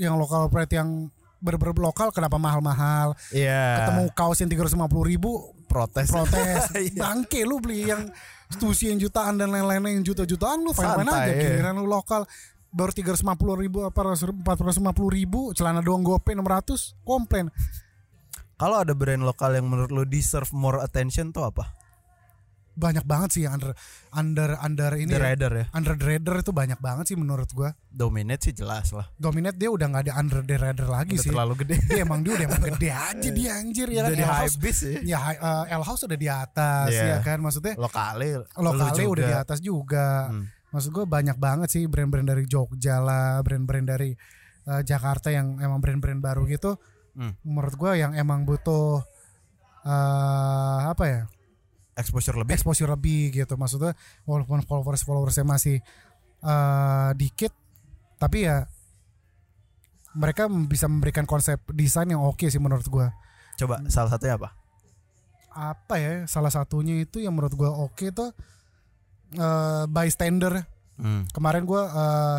yang 0.00 0.16
local 0.16 0.48
pride 0.48 0.72
yang 0.72 1.12
ber-ber 1.36 1.76
lokal 1.76 2.08
kenapa 2.08 2.40
mahal-mahal? 2.40 3.12
Iya. 3.36 3.84
Ketemu 3.84 4.02
kaos 4.16 4.40
yang 4.40 4.48
350 4.48 5.04
ribu 5.04 5.52
protes. 5.68 6.08
protes 6.08 6.72
Iya. 6.74 6.96
bangke 6.96 7.44
lu 7.44 7.60
beli 7.60 7.90
yang 7.92 8.08
stusi 8.48 8.88
yang 8.88 8.98
jutaan 9.02 9.36
dan 9.36 9.50
lain-lain 9.50 10.00
yang 10.00 10.04
juta-jutaan 10.06 10.62
lu 10.62 10.70
fine 10.70 11.02
fine 11.02 11.10
Santai, 11.10 11.26
aja 11.26 11.32
iya. 11.34 11.42
giliran 11.42 11.74
lu 11.82 11.86
lokal 11.90 12.22
baru 12.70 12.92
350 12.94 13.62
ribu 13.62 13.78
apa 13.82 14.00
450 14.14 15.18
ribu 15.18 15.50
celana 15.50 15.82
doang 15.82 16.06
gope 16.06 16.30
600 16.30 17.02
komplain 17.02 17.50
Kalau 18.56 18.76
ada 18.80 18.92
brand 18.92 19.20
lokal 19.20 19.52
yang 19.54 19.68
menurut 19.68 19.90
lo 19.90 20.02
deserve 20.02 20.48
more 20.50 20.80
attention 20.80 21.30
tuh 21.30 21.44
apa? 21.46 21.76
banyak 22.76 23.08
banget 23.08 23.28
sih 23.32 23.42
yang 23.48 23.56
under 23.56 23.72
under 24.12 24.52
under 24.60 24.92
ini 25.00 25.08
The 25.08 25.16
ya. 25.16 25.24
Raider 25.32 25.48
ya. 25.48 25.64
under 25.72 25.96
the 25.96 26.04
radar 26.06 26.44
itu 26.44 26.52
banyak 26.52 26.76
banget 26.76 27.08
sih 27.08 27.16
menurut 27.16 27.48
gua 27.56 27.72
Dominate 27.88 28.44
sih 28.44 28.52
jelas 28.52 28.92
lah. 28.92 29.08
dominate 29.16 29.56
dia 29.56 29.72
udah 29.72 29.88
nggak 29.88 30.04
ada 30.04 30.14
under 30.20 30.44
the 30.44 30.60
radar 30.60 30.84
lagi 30.84 31.16
Udah 31.16 31.24
sih 31.24 31.32
terlalu 31.32 31.54
gede. 31.64 31.80
dia 31.88 32.04
emang 32.04 32.20
dia 32.20 32.36
udah 32.36 32.44
emang 32.44 32.62
gede 32.68 32.90
aja 33.08 33.28
dia 33.32 33.50
anjir 33.56 33.88
ya 33.88 34.00
kan 34.04 34.10
Jadi 34.12 34.24
House 34.28 34.36
high 34.36 34.56
beast 34.60 34.80
ya. 34.84 35.00
ya 35.00 35.18
eh, 35.32 35.72
L 35.72 35.84
House 35.88 36.02
udah 36.04 36.18
di 36.20 36.28
atas 36.28 36.88
Iya. 36.92 37.04
ya 37.08 37.16
kan 37.24 37.38
maksudnya 37.40 37.74
Lokale. 37.80 38.28
lokalnya 38.60 39.00
lu 39.00 39.12
udah 39.16 39.24
di 39.24 39.36
atas 39.40 39.58
juga. 39.64 40.08
Hmm. 40.28 40.44
Maksud 40.68 40.90
gue 40.92 41.04
banyak 41.08 41.36
banget 41.40 41.68
sih 41.72 41.88
brand-brand 41.88 42.28
dari 42.28 42.44
Jogja 42.44 43.00
lah, 43.00 43.40
brand-brand 43.40 43.88
dari 43.88 44.12
eh, 44.68 44.82
Jakarta 44.84 45.32
yang 45.32 45.56
emang 45.56 45.80
brand-brand 45.80 46.20
baru 46.20 46.44
gitu. 46.44 46.76
Hmm. 47.16 47.32
Menurut 47.42 47.74
gue 47.74 47.92
yang 47.96 48.12
emang 48.12 48.44
butuh 48.44 49.00
eh 49.82 50.80
apa 50.84 51.04
ya 51.06 51.22
Exposure 51.96 52.36
lebih. 52.36 52.52
exposure 52.52 52.92
lebih 52.92 53.32
gitu. 53.32 53.56
Maksudnya 53.56 53.96
walaupun 54.28 54.60
followers 54.62 55.00
followersnya 55.00 55.48
masih 55.48 55.80
eh 56.44 57.10
dikit, 57.16 57.56
tapi 58.20 58.44
ya 58.44 58.68
mereka 60.12 60.44
bisa 60.48 60.88
memberikan 60.88 61.24
konsep 61.24 61.56
desain 61.72 62.08
yang 62.08 62.20
oke 62.20 62.44
sih 62.44 62.60
menurut 62.60 62.84
gue. 62.84 63.06
Coba 63.56 63.80
salah 63.88 64.12
satunya 64.12 64.36
apa? 64.36 64.52
Apa 65.56 65.96
ya? 65.96 66.12
Salah 66.28 66.52
satunya 66.52 67.00
itu 67.00 67.24
yang 67.24 67.32
menurut 67.32 67.56
gue 67.56 67.68
oke 67.68 68.06
tuh 68.12 68.30
eh 69.34 69.84
bystander 69.88 70.62
Hmm. 70.96 71.28
kemarin 71.28 71.68
gue 71.68 71.76
eh, 71.76 72.38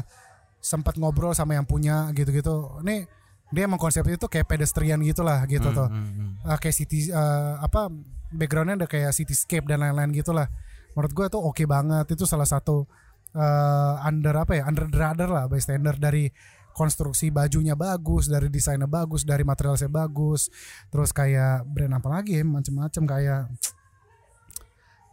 sempat 0.57 0.97
ngobrol 0.97 1.29
sama 1.29 1.53
yang 1.53 1.61
punya 1.69 2.09
gitu-gitu 2.09 2.81
nih 2.81 3.05
dia 3.47 3.63
emang 3.63 3.79
konsepnya 3.79 4.19
itu 4.19 4.27
kayak 4.27 4.47
pedestrian 4.47 4.99
gitu 5.01 5.23
lah 5.23 5.47
gitu 5.47 5.71
tuh. 5.71 5.87
Hmm, 5.87 6.11
hmm, 6.11 6.31
Eh, 6.47 6.57
kayak 6.59 6.75
city 6.75 7.07
eh, 7.07 7.53
apa 7.59 7.87
backgroundnya 8.27 8.83
ada 8.83 8.87
kayak 8.87 9.15
cityscape 9.15 9.63
dan 9.63 9.79
lain-lain 9.79 10.11
gitulah. 10.11 10.51
Menurut 10.95 11.11
gue 11.15 11.25
tuh 11.31 11.41
oke 11.43 11.63
banget. 11.63 12.11
Itu 12.11 12.27
salah 12.27 12.47
satu 12.47 12.83
eh, 13.31 14.07
under 14.07 14.35
apa 14.35 14.59
ya 14.59 14.63
under 14.67 14.87
the 14.91 14.99
radar 14.99 15.29
lah 15.31 15.45
bystander 15.47 15.95
dari 15.95 16.27
konstruksi 16.75 17.33
bajunya 17.33 17.73
bagus 17.73 18.29
dari 18.29 18.51
desainnya 18.51 18.85
bagus 18.85 19.23
dari 19.23 19.47
materialnya 19.47 19.87
bagus. 19.87 20.51
Terus 20.91 21.15
kayak 21.15 21.63
brand 21.65 21.95
apa 21.97 22.07
lagi 22.19 22.35
ya 22.37 22.43
macam-macam 22.43 23.03
kayak 23.07 23.41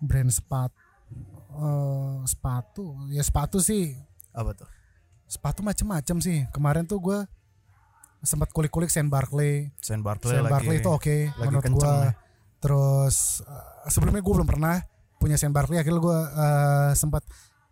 brand 0.03 0.31
sepatu 0.31 0.75
eh, 1.55 2.19
sepatu. 2.27 2.85
Ya 3.15 3.23
sepatu 3.23 3.63
sih 3.63 3.95
Apa 4.35 4.59
tuh? 4.59 4.67
sepatu 5.25 5.63
macem-macem 5.63 6.19
sih. 6.19 6.39
Kemarin 6.51 6.83
tuh 6.85 6.99
gue 6.99 7.19
sempat 8.25 8.51
kulik-kulik 8.51 8.89
Saint 8.89 9.07
Barkley 9.07 9.71
Saint 9.79 10.01
Barkley 10.01 10.33
Saint 10.33 10.43
lagi. 10.43 10.53
Barkley 10.55 10.77
itu 10.79 10.89
oke 10.89 11.17
lagi 11.31 11.47
menurut 11.47 11.65
gue 11.71 11.95
ya. 12.03 12.13
terus 12.59 13.17
uh, 13.43 13.63
sebelumnya 13.87 14.21
gue 14.21 14.35
belum 14.35 14.49
pernah 14.49 14.81
punya 15.17 15.37
Saint 15.37 15.53
Barkley 15.53 15.77
akhirnya 15.77 16.01
gue 16.01 16.19
uh, 16.19 16.91
sempat 16.93 17.23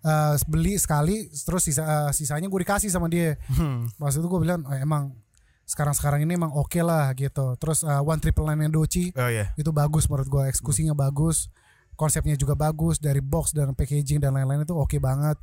uh, 0.02 0.36
beli 0.44 0.76
sekali 0.76 1.28
terus 1.28 1.62
sisa, 1.62 1.82
uh, 1.82 2.10
sisanya 2.10 2.46
gue 2.46 2.60
dikasih 2.60 2.88
sama 2.88 3.08
dia 3.08 3.36
Hmm. 3.48 3.88
maksud 3.96 4.20
itu 4.20 4.28
gue 4.28 4.40
bilang 4.40 4.62
"Oh, 4.62 4.72
emang 4.72 5.16
sekarang-sekarang 5.64 6.20
ini 6.20 6.34
emang 6.34 6.52
oke 6.52 6.80
lah 6.80 7.12
gitu 7.12 7.56
terus 7.56 7.80
uh, 7.82 8.00
One 8.00 8.18
Triple 8.18 8.44
Nine 8.44 8.68
yang 8.68 8.74
Doci 8.74 9.14
Oh 9.14 9.26
iya. 9.26 9.54
itu 9.54 9.70
bagus 9.70 10.04
menurut 10.06 10.28
gue 10.28 10.42
eksekusinya 10.46 10.92
bagus 10.92 11.48
konsepnya 11.92 12.34
juga 12.34 12.52
bagus 12.52 12.96
dari 12.96 13.20
box 13.20 13.52
dan 13.52 13.72
packaging 13.72 14.18
dan 14.18 14.32
lain-lain 14.32 14.62
itu 14.62 14.74
oke 14.74 14.96
banget 14.98 15.36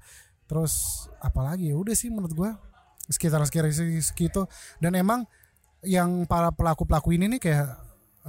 terus 0.45 1.05
apalagi 1.19 1.69
ya 1.69 1.77
udah 1.77 1.93
sih 1.93 2.09
menurut 2.09 2.33
gue 2.33 2.49
sekitar 3.09 3.41
sekitar 3.43 3.67
segitu 3.73 4.45
dan 4.77 4.93
emang 4.93 5.25
yang 5.81 6.23
para 6.29 6.53
pelaku 6.53 6.85
pelaku 6.85 7.17
ini 7.17 7.25
nih 7.37 7.41
kayak 7.41 7.67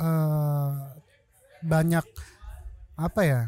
eh, 0.01 0.71
banyak 1.61 2.05
apa 2.97 3.21
ya 3.25 3.41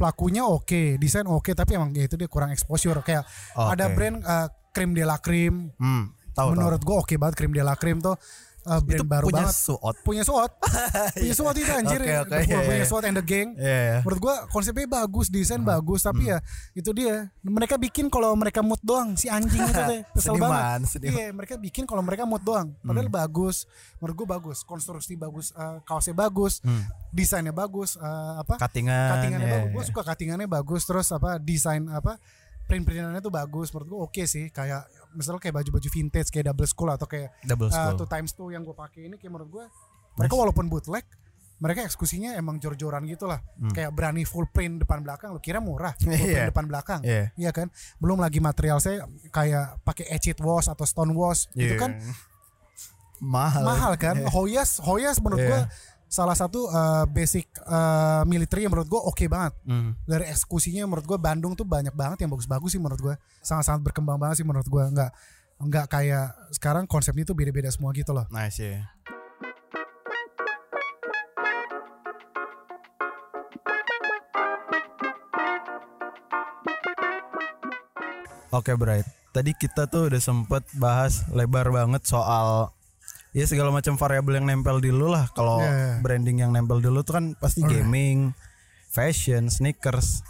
pelakunya 0.00 0.48
oke 0.48 0.96
desain 0.96 1.28
oke 1.28 1.52
tapi 1.52 1.76
emang 1.76 1.92
ya 1.92 2.08
itu 2.08 2.16
dia 2.16 2.28
kurang 2.28 2.52
exposure 2.56 2.96
kayak 3.04 3.28
ada 3.52 3.92
Oke. 3.92 3.94
brand 3.96 4.16
eh, 4.24 4.48
Cream 4.72 4.96
de 4.96 5.04
la 5.04 5.20
Cream 5.20 5.68
Hmm. 5.76 6.16
Tahu 6.30 6.54
menurut 6.54 6.80
gue 6.80 6.96
oke 6.96 7.14
banget 7.18 7.34
Cream 7.36 7.52
de 7.52 7.60
la 7.60 7.74
Cream 7.74 7.98
tuh 8.00 8.14
eh, 8.60 8.80
brand 8.80 9.00
itu 9.00 9.04
baru 9.04 9.26
punya 9.26 9.44
banget. 9.48 9.56
Suot. 9.56 9.96
punya 10.04 10.22
SWOT 10.22 10.52
punya 11.20 11.34
SWOT 11.34 11.56
itu 11.56 11.72
anjir. 11.72 12.00
Oke, 12.00 12.14
Punya- 12.28 12.44
iya, 12.44 12.58
punya 12.64 12.78
iya. 12.80 12.88
SWOT 12.88 13.04
and 13.08 13.16
the 13.16 13.24
gang. 13.24 13.48
Iya 13.56 13.78
ya. 13.80 13.98
menurut 14.04 14.20
gua 14.20 14.34
konsepnya 14.48 14.86
bagus 14.86 15.26
desain 15.28 15.62
bagus 15.62 16.00
tapi 16.04 16.28
ya 16.28 16.38
itu 16.76 16.90
dia. 16.92 17.28
Mereka 17.40 17.80
bikin 17.80 18.12
kalau 18.12 18.32
mereka 18.36 18.60
mood 18.60 18.80
doang 18.82 19.16
si 19.16 19.26
anjing 19.26 19.60
itu 19.60 19.72
teh. 19.72 20.00
Kesel 20.14 20.36
Seniman, 20.36 20.50
banget. 20.50 20.80
seniman. 20.88 21.12
iya 21.16 21.26
mereka 21.32 21.54
bikin 21.56 21.84
kalau 21.88 22.02
mereka 22.04 22.22
mood 22.28 22.42
doang. 22.44 22.72
Padahal 22.80 23.08
bagus. 23.08 23.64
Menurut 23.98 24.14
gua 24.24 24.28
bagus. 24.38 24.62
Konstruksi 24.62 25.16
bagus 25.16 25.52
eh, 25.52 25.78
kaosnya 25.84 26.14
bagus. 26.14 26.60
Hmm. 26.60 26.84
desainnya 27.10 27.50
bagus 27.50 27.98
eh, 27.98 28.32
apa? 28.38 28.54
Cuttingan. 28.54 29.08
cuttingannya 29.18 29.48
iya, 29.48 29.54
bagus. 29.58 29.70
gue 29.74 29.82
iya. 29.82 29.88
suka 29.90 30.00
cuttingannya 30.06 30.48
bagus. 30.48 30.82
Terus 30.86 31.08
apa 31.10 31.30
desain 31.42 31.82
apa 31.90 32.20
print 32.70 32.84
printannya 32.84 33.18
tuh 33.18 33.30
bagus 33.30 33.68
menurut 33.68 33.88
gue 33.88 33.98
oke 34.00 34.22
sih 34.24 34.46
kayak 34.48 34.86
misalnya 35.12 35.40
kayak 35.40 35.56
baju-baju 35.56 35.88
vintage 35.90 36.28
kayak 36.28 36.46
double 36.46 36.64
school 36.64 36.86
atau 36.88 37.04
kayak 37.04 37.34
Double 37.42 37.66
uh, 37.66 37.74
school. 37.74 37.96
two 37.96 38.08
times 38.08 38.30
two 38.30 38.48
yang 38.48 38.62
gue 38.62 38.72
pakai 38.72 39.04
ini 39.04 39.16
kayak 39.16 39.28
menurut 39.28 39.50
gue 39.50 39.64
mereka 40.14 40.34
walaupun 40.34 40.66
bootleg 40.66 41.02
mereka 41.56 41.82
eksekusinya 41.82 42.32
emang 42.34 42.56
jor-joran 42.56 43.04
gitu 43.04 43.26
lah 43.26 43.42
kayak 43.68 43.90
berani 43.90 44.22
full 44.22 44.46
print 44.46 44.80
depan 44.80 45.02
belakang 45.02 45.28
lu 45.28 45.38
kira 45.38 45.58
murah 45.58 45.92
full 45.98 46.08
Hmm. 46.08 46.16
Print 46.16 46.48
depan 46.48 46.64
belakang 46.66 47.00
Iya. 47.02 47.24
iya 47.34 47.50
kan 47.50 47.68
belum 47.98 48.16
lagi 48.16 48.38
material 48.38 48.78
saya 48.78 49.02
kayak 49.28 49.82
pakai 49.82 50.08
etched 50.08 50.38
wash 50.38 50.66
atau 50.66 50.84
stone 50.84 51.10
wash 51.10 51.50
itu 51.52 51.74
Iya. 51.74 51.76
kan 51.76 51.90
mahal. 53.20 53.62
mahal 53.62 53.92
kan 53.96 54.16
Hoyas 54.26 54.80
Hoyas 54.80 55.20
menurut 55.20 55.38
Iya. 55.38 55.48
gua 55.50 55.60
salah 56.10 56.34
satu 56.34 56.66
eh, 56.66 57.04
basic 57.06 57.46
eh, 57.62 58.22
military 58.26 58.66
yang 58.66 58.74
menurut 58.74 58.90
gue 58.90 59.00
oke 59.00 59.24
banget. 59.30 59.54
Hmm. 59.62 59.94
dari 60.02 60.26
eksekusinya 60.26 60.82
menurut 60.90 61.06
gue 61.06 61.18
Bandung 61.22 61.54
tuh 61.54 61.62
banyak 61.62 61.94
banget 61.94 62.26
yang 62.26 62.34
bagus-bagus 62.34 62.74
sih 62.74 62.82
menurut 62.82 62.98
gue 62.98 63.14
sangat-sangat 63.46 63.86
berkembang 63.86 64.18
banget 64.18 64.42
sih 64.42 64.46
menurut 64.46 64.66
gue 64.66 64.82
nggak 64.90 65.10
nggak 65.60 65.86
kayak 65.86 66.34
sekarang 66.50 66.90
konsepnya 66.90 67.22
tuh 67.22 67.38
beda-beda 67.38 67.70
semua 67.70 67.94
gitu 67.94 68.10
loh. 68.10 68.26
Nice 68.34 68.58
ya. 68.58 68.90
Oke 78.50 78.74
Bright, 78.74 79.06
tadi 79.30 79.54
kita 79.54 79.86
tuh 79.86 80.10
udah 80.10 80.18
sempet 80.18 80.66
bahas 80.74 81.22
lebar 81.30 81.70
banget 81.70 82.02
soal 82.02 82.74
ya 83.30 83.44
segala 83.46 83.70
macam 83.70 83.94
variabel 83.94 84.42
yang 84.42 84.46
nempel 84.50 84.82
di 84.82 84.90
lu 84.90 85.06
lah. 85.10 85.30
Kalau 85.34 85.62
iya. 85.62 85.98
branding 86.02 86.42
yang 86.42 86.50
nempel 86.50 86.82
di 86.82 86.90
lu 86.90 87.02
tuh 87.02 87.18
kan 87.18 87.24
pasti 87.38 87.62
gaming, 87.62 88.34
fashion, 88.90 89.46
sneakers. 89.46 90.22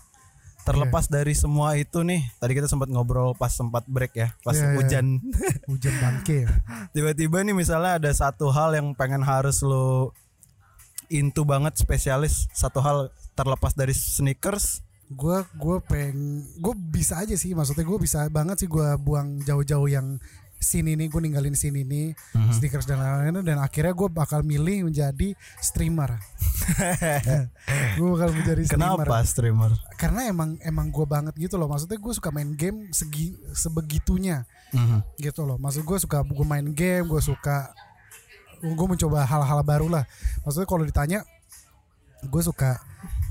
Terlepas 0.61 1.09
Iya. 1.09 1.25
dari 1.25 1.33
semua 1.33 1.73
itu 1.81 2.05
nih, 2.05 2.21
tadi 2.37 2.53
kita 2.53 2.69
sempat 2.69 2.93
ngobrol 2.93 3.33
pas 3.33 3.49
sempat 3.49 3.89
break 3.89 4.13
ya, 4.13 4.29
pas 4.45 4.53
Iya, 4.53 4.61
iya. 4.69 4.77
hujan. 4.77 5.07
hujan 5.73 5.95
bangke 6.03 6.45
tiba-tiba 6.95 7.41
nih 7.47 7.55
misalnya 7.55 7.97
ada 8.03 8.11
satu 8.13 8.51
hal 8.51 8.75
yang 8.75 8.93
pengen 8.93 9.23
harus 9.23 9.63
lo 9.63 10.13
into 11.11 11.43
banget 11.47 11.79
spesialis 11.79 12.51
satu 12.53 12.83
hal 12.83 13.11
terlepas 13.35 13.75
dari 13.75 13.95
sneakers 13.95 14.83
gue 15.11 15.39
gue 15.59 15.77
peng 15.91 16.47
gue 16.63 16.75
bisa 16.77 17.19
aja 17.19 17.35
sih 17.35 17.51
maksudnya 17.51 17.83
gue 17.83 17.99
bisa 17.99 18.31
banget 18.31 18.63
sih 18.63 18.69
gue 18.71 18.95
buang 19.03 19.43
jauh-jauh 19.43 19.91
yang 19.91 20.23
scene 20.61 20.92
ini 20.92 21.09
gue 21.09 21.18
ninggalin 21.18 21.57
scene 21.57 21.81
ini 21.81 22.12
Mhm. 22.37 22.53
stickers 22.53 22.85
dan 22.85 23.01
lain-lain 23.01 23.40
dan 23.40 23.59
akhirnya 23.59 23.90
gue 23.90 24.09
bakal 24.09 24.44
milih 24.44 24.87
menjadi 24.87 25.33
streamer. 25.59 26.20
Gue 27.99 28.09
bakal 28.14 28.31
menjadi 28.31 28.62
streamer. 28.62 29.03
Kenapa 29.03 29.25
streamer? 29.25 29.73
Karena 29.96 30.29
emang 30.29 30.61
emang 30.61 30.87
gue 30.88 31.03
banget 31.03 31.35
gitu 31.35 31.57
loh. 31.57 31.66
Maksudnya 31.66 31.96
gue 31.96 32.12
suka 32.12 32.31
main 32.31 32.53
game 32.55 32.92
segi 32.92 33.35
sebegitunya. 33.51 34.44
Mhm. 34.70 35.03
gitu 35.18 35.42
loh. 35.42 35.59
Maksud 35.59 35.83
gue 35.83 35.99
suka 35.99 36.23
gue 36.23 36.46
main 36.46 36.68
game 36.70 37.09
gue 37.09 37.18
suka 37.18 37.73
gue 38.61 38.87
mencoba 38.87 39.25
hal-hal 39.25 39.64
baru 39.64 39.88
lah. 39.88 40.05
Maksudnya 40.44 40.68
kalau 40.68 40.85
ditanya 40.85 41.25
gue 42.20 42.42
suka 42.44 42.77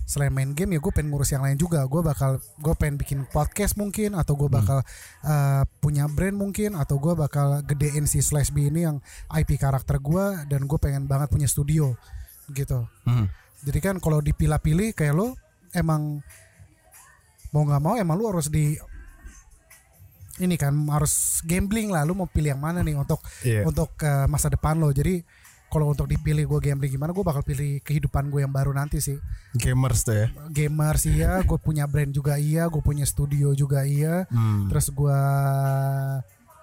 selain 0.10 0.34
main 0.34 0.58
game 0.58 0.74
ya 0.74 0.82
gue 0.82 0.89
pengen 0.89 1.13
ngurus 1.13 1.30
yang 1.30 1.45
lain 1.45 1.54
juga. 1.54 1.86
Gue 1.86 2.02
bakal 2.02 2.41
gue 2.41 2.74
pengen 2.74 2.98
bikin 2.98 3.30
podcast 3.30 3.78
mungkin 3.78 4.17
atau 4.17 4.34
gue 4.34 4.50
bakal 4.50 4.82
uh, 5.22 5.63
punya 5.78 6.10
brand 6.10 6.34
mungkin 6.34 6.74
atau 6.74 6.98
gue 6.98 7.13
bakal 7.13 7.62
gedein 7.62 8.10
si 8.10 8.26
slash 8.26 8.50
b 8.50 8.74
ini 8.74 8.89
yang 8.89 8.98
IP 9.30 9.62
karakter 9.62 10.02
gue 10.02 10.50
dan 10.50 10.65
gue 10.65 10.80
pengen 10.82 11.06
banget 11.06 11.30
punya 11.30 11.45
studio 11.45 11.93
gitu. 12.50 12.89
Mhm. 13.06 13.30
jadi 13.60 13.80
kan 13.84 13.95
kalau 14.02 14.17
dipilah-pilih 14.24 14.95
kayak 14.98 15.13
lo 15.13 15.38
emang 15.76 16.24
mau 17.54 17.62
nggak 17.62 17.82
mau 17.84 17.93
emang 17.93 18.15
lu 18.17 18.26
harus 18.32 18.48
di 18.48 18.74
ini 20.39 20.56
kan 20.56 20.72
harus 20.88 21.43
gambling 21.43 21.91
lah. 21.91 22.08
Lu 22.08 22.15
mau 22.15 22.26
pilih 22.26 22.56
yang 22.56 22.63
mana 22.63 22.80
nih 22.80 22.95
untuk 22.95 23.19
Iya. 23.43 23.67
untuk 23.67 23.91
eh, 24.00 24.26
masa 24.26 24.48
depan 24.48 24.80
lo. 24.80 24.88
Jadi 24.89 25.19
kalau 25.70 25.86
untuk 25.88 26.06
dipilih 26.06 26.46
gue 26.46 26.60
gambling 26.62 26.90
gimana 26.90 27.10
gue 27.10 27.22
bakal 27.22 27.42
pilih 27.42 27.78
kehidupan 27.80 28.28
gue 28.28 28.42
yang 28.42 28.50
baru 28.50 28.74
nanti 28.74 28.98
sih 28.98 29.18
gamers 29.54 30.02
tuh 30.02 30.16
ya 30.16 30.28
gamers 30.50 31.06
iya 31.06 31.38
gue 31.48 31.58
punya 31.58 31.86
brand 31.86 32.10
juga 32.10 32.36
iya 32.36 32.66
gue 32.66 32.82
punya 32.82 33.06
studio 33.06 33.54
juga 33.54 33.86
iya 33.86 34.26
Hmm. 34.28 34.66
terus 34.68 34.90
gue 34.90 35.20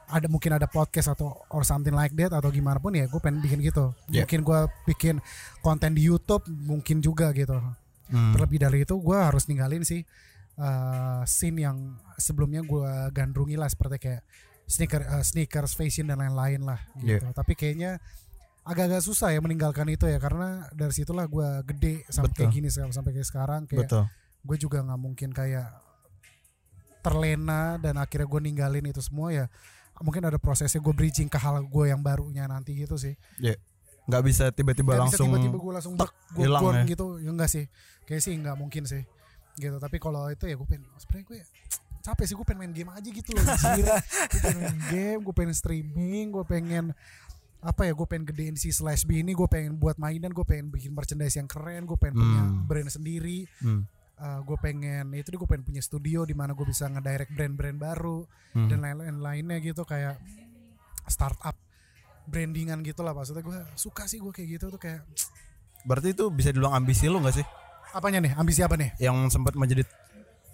ada 0.07 0.27
mungkin 0.27 0.55
ada 0.55 0.67
podcast 0.67 1.11
atau 1.11 1.35
or 1.51 1.63
something 1.63 1.91
like 1.91 2.15
that 2.15 2.31
atau 2.31 2.47
gimana 2.49 2.79
pun 2.79 2.95
ya 2.95 3.07
gue 3.07 3.19
pengen 3.19 3.43
bikin 3.43 3.59
gitu 3.61 3.91
Yeah. 4.07 4.23
mungkin 4.23 4.41
gue 4.43 4.61
bikin 4.87 5.15
konten 5.61 5.95
di 5.95 6.03
YouTube 6.03 6.43
mungkin 6.47 6.99
juga 6.99 7.31
gitu 7.31 7.59
Hmm. 8.07 8.31
terlebih 8.39 8.63
dari 8.63 8.79
itu 8.83 8.95
gue 8.95 9.19
harus 9.19 9.51
ninggalin 9.51 9.83
sih 9.83 10.07
uh, 10.57 11.27
scene 11.27 11.59
yang 11.59 11.75
sebelumnya 12.15 12.63
gue 12.63 12.87
gandrungi 13.11 13.59
lah 13.59 13.67
seperti 13.67 13.99
kayak 13.99 14.23
sneaker 14.63 15.03
uh, 15.05 15.23
sneakers 15.23 15.75
fashion 15.75 16.07
dan 16.07 16.23
lain-lain 16.23 16.63
lah 16.63 16.79
gitu 16.97 17.27
Yeah. 17.27 17.35
tapi 17.35 17.59
kayaknya 17.59 17.99
agak-agak 18.67 19.03
susah 19.07 19.31
ya 19.31 19.39
meninggalkan 19.39 19.87
itu 19.87 20.11
ya 20.11 20.19
karena 20.19 20.67
dari 20.75 20.91
situlah 20.91 21.31
gue 21.31 21.49
gede 21.71 22.03
sampai 22.11 22.35
kayak 22.35 22.51
gini 22.51 22.69
sekarang 22.69 22.91
sampai 22.91 23.15
kayak 23.15 23.29
sekarang 23.31 23.63
kayak 23.71 23.87
gue 24.47 24.57
juga 24.59 24.83
nggak 24.83 25.01
mungkin 25.01 25.31
kayak 25.31 25.71
terlena 27.07 27.79
dan 27.79 27.95
akhirnya 28.03 28.27
gue 28.27 28.41
ninggalin 28.43 28.87
itu 28.91 28.99
semua 28.99 29.31
ya. 29.31 29.47
Mungkin 30.03 30.27
ada 30.27 30.37
prosesnya 30.43 30.83
gue 30.83 30.91
bridging 30.91 31.31
ke 31.31 31.39
hal 31.39 31.63
gue 31.63 31.85
yang 31.87 32.03
barunya 32.03 32.51
nanti 32.51 32.75
gitu 32.75 32.99
sih. 32.99 33.15
Nggak 34.11 34.23
bisa 34.27 34.45
tiba-tiba 34.51 34.99
langsung 34.99 35.31
tiba-tiba 35.31 35.57
gue 35.59 35.73
langsung 35.73 35.95
tek, 35.95 36.11
gue 36.35 36.47
hilang 36.47 36.83
ya. 36.83 36.85
gitu. 36.91 37.23
Ya 37.23 37.31
enggak 37.31 37.51
sih. 37.51 37.71
Kayak 38.11 38.23
sih 38.27 38.35
nggak 38.35 38.57
mungkin 38.59 38.83
sih 38.91 39.07
gitu. 39.55 39.79
Tapi 39.79 39.97
kalau 40.03 40.27
itu 40.27 40.51
ya 40.51 40.59
gue 40.59 40.67
pengen 40.67 40.85
sebenarnya 40.99 41.25
gue 41.31 41.39
capek 42.07 42.25
sih 42.27 42.35
gue 42.39 42.47
pengen 42.47 42.61
main 42.67 42.75
game 42.75 42.91
aja 42.91 43.09
gitu 43.11 43.31
loh. 43.35 43.43
Gue 44.31 44.39
pengen 44.39 44.59
main 44.63 44.81
game 44.95 45.21
gue 45.27 45.35
pengen 45.35 45.55
streaming 45.59 46.27
gue 46.31 46.45
pengen 46.47 46.85
apa 47.67 47.83
ya 47.83 47.93
gue 47.93 48.07
pengen 48.07 48.25
gedein 48.25 48.55
si 48.55 48.71
slash 48.71 49.03
B 49.03 49.21
ini 49.21 49.35
gue 49.35 49.45
pengen 49.45 49.75
buat 49.75 49.99
mainan 49.99 50.31
gue 50.31 50.43
pengen 50.43 50.71
bikin 50.71 50.95
merchandise 50.95 51.35
yang 51.35 51.45
keren 51.45 51.83
gue 51.83 51.99
pengen 51.99 52.15
punya 52.15 52.43
Hmm. 52.45 52.63
brand 52.65 52.87
sendiri 52.87 53.51
Hmm. 53.59 53.83
gue 54.17 54.57
pengen 54.57 55.11
itu 55.13 55.29
gue 55.29 55.45
pengen 55.45 55.67
punya 55.67 55.83
studio 55.83 56.23
di 56.23 56.33
mana 56.33 56.55
gue 56.55 56.63
bisa 56.63 56.87
ngedirect 56.87 57.35
brand-brand 57.35 57.77
baru 57.77 58.23
Hmm. 58.55 58.71
dan 58.71 58.79
lain-lain 58.81 59.19
lainnya 59.19 59.59
gitu 59.59 59.83
kayak 59.83 60.17
startup 61.05 61.59
brandingan 62.25 62.81
gitu 62.81 63.03
lah 63.03 63.13
maksudnya 63.13 63.43
gue 63.43 63.59
suka 63.75 64.07
sih 64.07 64.19
gue 64.19 64.31
kayak 64.31 64.49
gitu 64.53 64.67
tuh 64.69 64.79
kayak 64.79 65.03
berarti 65.83 66.11
itu 66.13 66.27
bisa 66.29 66.51
dibilang 66.51 66.75
ambisi 66.75 67.07
lu 67.07 67.19
nggak 67.19 67.35
sih 67.35 67.47
apanya 67.93 68.19
nih 68.21 68.33
ambisi 68.35 68.61
apa 68.61 68.75
nih 68.75 68.91
yang 68.99 69.27
sempat 69.27 69.55
menjadi 69.55 69.83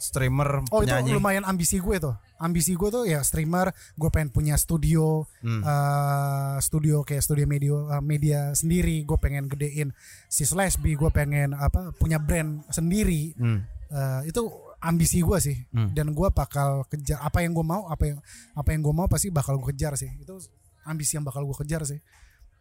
streamer 0.02 0.66
oh 0.68 0.82
itu 0.82 0.90
penyanyi. 0.90 1.14
lumayan 1.14 1.44
ambisi 1.46 1.78
gue 1.78 2.02
tuh. 2.02 2.18
Ambisi 2.36 2.74
gue 2.74 2.90
tuh 2.90 3.06
ya 3.06 3.22
streamer 3.22 3.70
gue 3.94 4.10
pengen 4.10 4.34
punya 4.34 4.58
studio 4.58 5.22
Hmm. 5.40 5.62
eh, 5.62 6.56
studio 6.58 7.06
kayak 7.06 7.22
studio 7.22 7.46
media 7.46 7.78
eh, 7.88 8.02
media 8.02 8.40
sendiri. 8.52 9.06
Gue 9.06 9.14
pengen 9.16 9.46
gedein 9.46 9.94
si 10.26 10.42
slash 10.42 10.82
B 10.82 10.98
gue 10.98 11.08
pengen 11.08 11.54
apa 11.54 11.94
punya 11.94 12.18
brand 12.18 12.66
sendiri. 12.68 13.38
Hmm. 13.38 13.62
Eh, 13.88 14.34
itu 14.34 14.42
ambisi 14.82 15.22
gue 15.22 15.38
sih. 15.38 15.56
Hmm. 15.70 15.94
dan 15.94 16.10
gue 16.10 16.28
bakal 16.34 16.82
kejar 16.90 17.22
apa 17.22 17.46
yang 17.46 17.54
gue 17.54 17.62
mau 17.62 17.86
apa 17.86 18.10
yang 18.10 18.18
apa 18.52 18.68
yang 18.74 18.82
gue 18.82 18.92
mau 18.92 19.06
pasti 19.06 19.30
bakal 19.30 19.62
gue 19.62 19.70
kejar 19.70 19.94
sih. 19.94 20.10
Itu 20.18 20.42
ambisi 20.82 21.14
yang 21.14 21.22
bakal 21.22 21.46
gue 21.46 21.54
kejar 21.62 21.86
sih. 21.86 22.02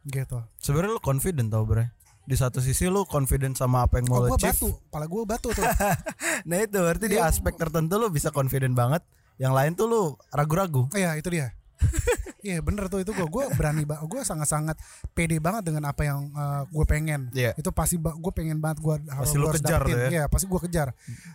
Gitu. 0.01 0.37
Sebenarnya 0.57 0.97
lu 0.97 1.01
confident 1.01 1.49
tau 1.49 1.65
bre 1.65 1.89
di 2.21 2.35
satu 2.35 2.57
sisi 2.57 2.85
lu 2.85 3.03
confident 3.03 3.53
sama 3.53 3.83
apa 3.83 3.97
yang 3.97 4.07
mau 4.07 4.21
oh 4.21 4.29
lu 4.29 4.35
achieve 4.35 4.53
batu 4.53 4.69
pala 4.87 5.05
gue 5.05 5.21
batu 5.25 5.49
tuh 5.51 5.65
nah 6.47 6.57
itu 6.57 6.77
berarti 6.77 7.05
di 7.07 7.17
Iya. 7.17 7.27
aspek 7.27 7.53
tertentu 7.55 7.97
lu 7.97 8.07
bisa 8.07 8.29
confident 8.29 8.71
banget 8.71 9.01
yang 9.35 9.51
lain 9.51 9.73
tuh 9.73 9.89
lu 9.89 10.01
ragu-ragu 10.29 10.85
Iya 10.91 11.17
itu 11.17 11.29
dia. 11.29 11.49
Iya 12.41 12.57
bener 12.57 12.89
tuh 12.89 13.05
itu 13.05 13.13
gue 13.13 13.21
gue 13.23 13.43
berani 13.53 13.85
banget 13.85 14.01
gue 14.05 14.21
sangat 14.25 14.49
sangat 14.49 14.73
pede 15.13 15.37
banget 15.37 15.61
dengan 15.61 15.85
apa 15.85 16.01
yang 16.01 16.25
gue 16.67 16.85
pengen. 16.89 17.29
Iya. 17.33 17.53
Itu 17.53 17.69
pasti 17.69 18.01
gue 18.01 18.33
pengen 18.33 18.57
banget 18.57 18.81
gue 18.81 18.95
harus 19.13 19.29
Pasti 19.29 19.37
lu 19.37 19.45
gua 19.45 19.53
harus 19.53 19.61
kejar 19.61 19.81
dapetin. 19.81 19.97
ya. 19.97 20.09
Iya 20.09 20.23
pasti 20.25 20.45
gue 20.49 20.59
kejar. 20.65 20.87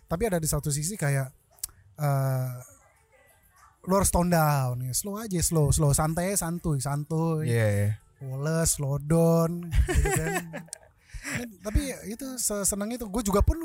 Tapi 0.07 0.23
ada 0.27 0.39
di 0.39 0.49
satu 0.51 0.71
sisi 0.75 0.99
kayak 0.99 1.31
eh 1.97 2.51
lo 3.87 4.03
harus 4.03 4.11
tone 4.11 4.35
down 4.35 4.83
ya 4.83 4.91
slow 4.91 5.15
aja 5.15 5.39
slow 5.39 5.71
slow 5.71 5.95
santai 5.95 6.35
santuy 6.35 6.83
santuy 6.83 7.47
iya 7.47 7.95
Woles, 8.23 8.77
slow 8.77 8.97
down 8.97 9.69
gitu 9.69 10.11
kan. 10.17 10.35
Tapi 11.61 11.81
itu 12.09 12.27
seneng 12.41 12.95
itu 12.95 13.05
gue 13.05 13.23
juga 13.27 13.43
pun 13.43 13.59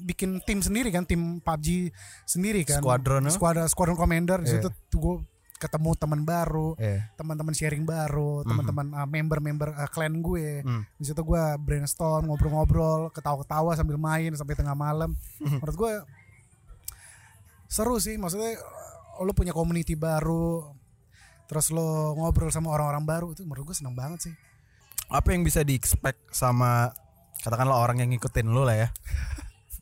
bikin 0.00 0.40
tim 0.48 0.64
sendiri 0.64 0.88
kan 0.88 1.04
tim 1.04 1.38
PUBG 1.44 1.92
sendiri 2.24 2.64
kan. 2.64 2.80
Squadron, 2.80 3.28
squadron 3.28 3.68
squadron 3.68 3.98
commander 3.98 4.40
di 4.40 4.48
Iya. 4.48 4.64
situ 4.64 4.96
gue 4.96 5.16
ketemu 5.60 5.92
teman 5.92 6.24
baru 6.24 6.72
iya. 6.80 7.12
teman-teman 7.20 7.52
sharing 7.52 7.84
baru 7.84 8.40
teman-teman 8.48 8.96
uh, 8.96 9.04
member-member 9.04 9.76
uh, 9.76 9.88
clan 9.92 10.24
gue. 10.24 10.64
Hmm. 10.64 10.88
di 10.96 11.04
situ 11.04 11.20
gue 11.20 11.42
brainstorm 11.60 12.32
ngobrol-ngobrol 12.32 13.12
ketawa-ketawa 13.12 13.76
sambil 13.76 14.00
main 14.00 14.32
sampai 14.32 14.56
tengah 14.56 14.72
malam. 14.72 15.12
Menurut 15.36 15.76
gue 15.76 15.92
seru 17.68 18.00
sih 18.00 18.16
maksudnya 18.16 18.56
lo 19.20 19.36
punya 19.36 19.52
community 19.52 19.92
baru 19.92 20.64
terus 21.50 21.74
lo 21.74 22.14
ngobrol 22.14 22.54
sama 22.54 22.70
orang-orang 22.70 23.02
baru 23.02 23.26
itu 23.34 23.42
menurut 23.42 23.74
gue 23.74 23.76
seneng 23.82 23.98
banget 23.98 24.30
sih. 24.30 24.34
Apa 25.10 25.34
yang 25.34 25.42
bisa 25.42 25.66
di 25.66 25.74
expect 25.74 26.30
sama 26.30 26.94
katakanlah 27.42 27.74
orang 27.74 27.98
yang 27.98 28.14
ngikutin 28.14 28.46
lu 28.46 28.62
lah 28.62 28.86
ya? 28.86 28.88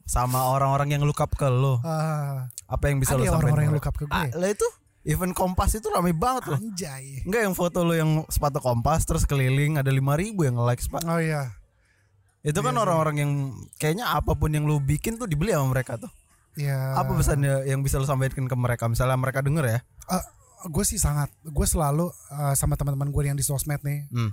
Sama 0.08 0.48
orang-orang 0.56 0.96
yang 0.96 1.04
look 1.04 1.20
up 1.20 1.28
ke 1.36 1.44
lu. 1.52 1.76
Ah, 1.84 2.48
apa 2.64 2.88
yang 2.88 2.96
bisa 2.96 3.12
lu 3.12 3.28
ya 3.28 3.36
sampaikan 3.36 3.60
orang-orang 3.60 3.64
yang 3.68 3.76
ke 3.76 3.80
look 3.84 3.88
up 3.92 3.96
ke 4.00 4.04
gue? 4.08 4.16
ah, 4.16 4.24
lah 4.40 4.48
itu 4.48 4.64
event 5.04 5.36
kompas 5.36 5.76
itu 5.76 5.84
rame 5.92 6.16
banget 6.16 6.48
loh. 6.48 6.56
Anjay. 6.56 7.28
Enggak 7.28 7.44
yang 7.44 7.52
foto 7.52 7.84
lu 7.84 7.92
yang 7.92 8.24
sepatu 8.32 8.56
kompas 8.56 9.04
terus 9.04 9.28
keliling 9.28 9.76
ada 9.76 9.92
5000 9.92 10.32
yang 10.48 10.56
nge-like 10.56 10.80
pak. 10.88 11.04
Oh 11.04 11.20
iya. 11.20 11.52
Itu 12.40 12.64
kan 12.64 12.72
orang-orang 12.80 13.16
yang 13.20 13.32
kayaknya 13.76 14.08
apa 14.16 14.32
pun 14.32 14.48
yang 14.48 14.64
lu 14.64 14.80
bikin 14.80 15.20
tuh 15.20 15.28
dibeli 15.28 15.52
sama 15.52 15.76
mereka 15.76 16.00
tuh. 16.00 16.08
Ya 16.56 16.96
apa 16.96 17.12
pesannya 17.12 17.68
yang 17.68 17.84
bisa 17.84 18.00
lu 18.00 18.08
sampaikan 18.08 18.48
ke 18.48 18.56
mereka? 18.56 18.88
Misalnya 18.88 19.20
mereka 19.20 19.44
denger 19.44 19.76
ya 19.76 19.80
gue 20.60 20.82
sih 20.82 20.98
sangat 20.98 21.30
gue 21.40 21.62
selalu 21.64 22.08
uh, 22.08 22.52
sama 22.52 22.74
teman-teman 22.74 23.06
gue 23.08 23.22
yang 23.24 23.34
di 23.34 23.42
sosmed 23.42 23.78
nih 23.80 24.10
hmm. 24.10 24.30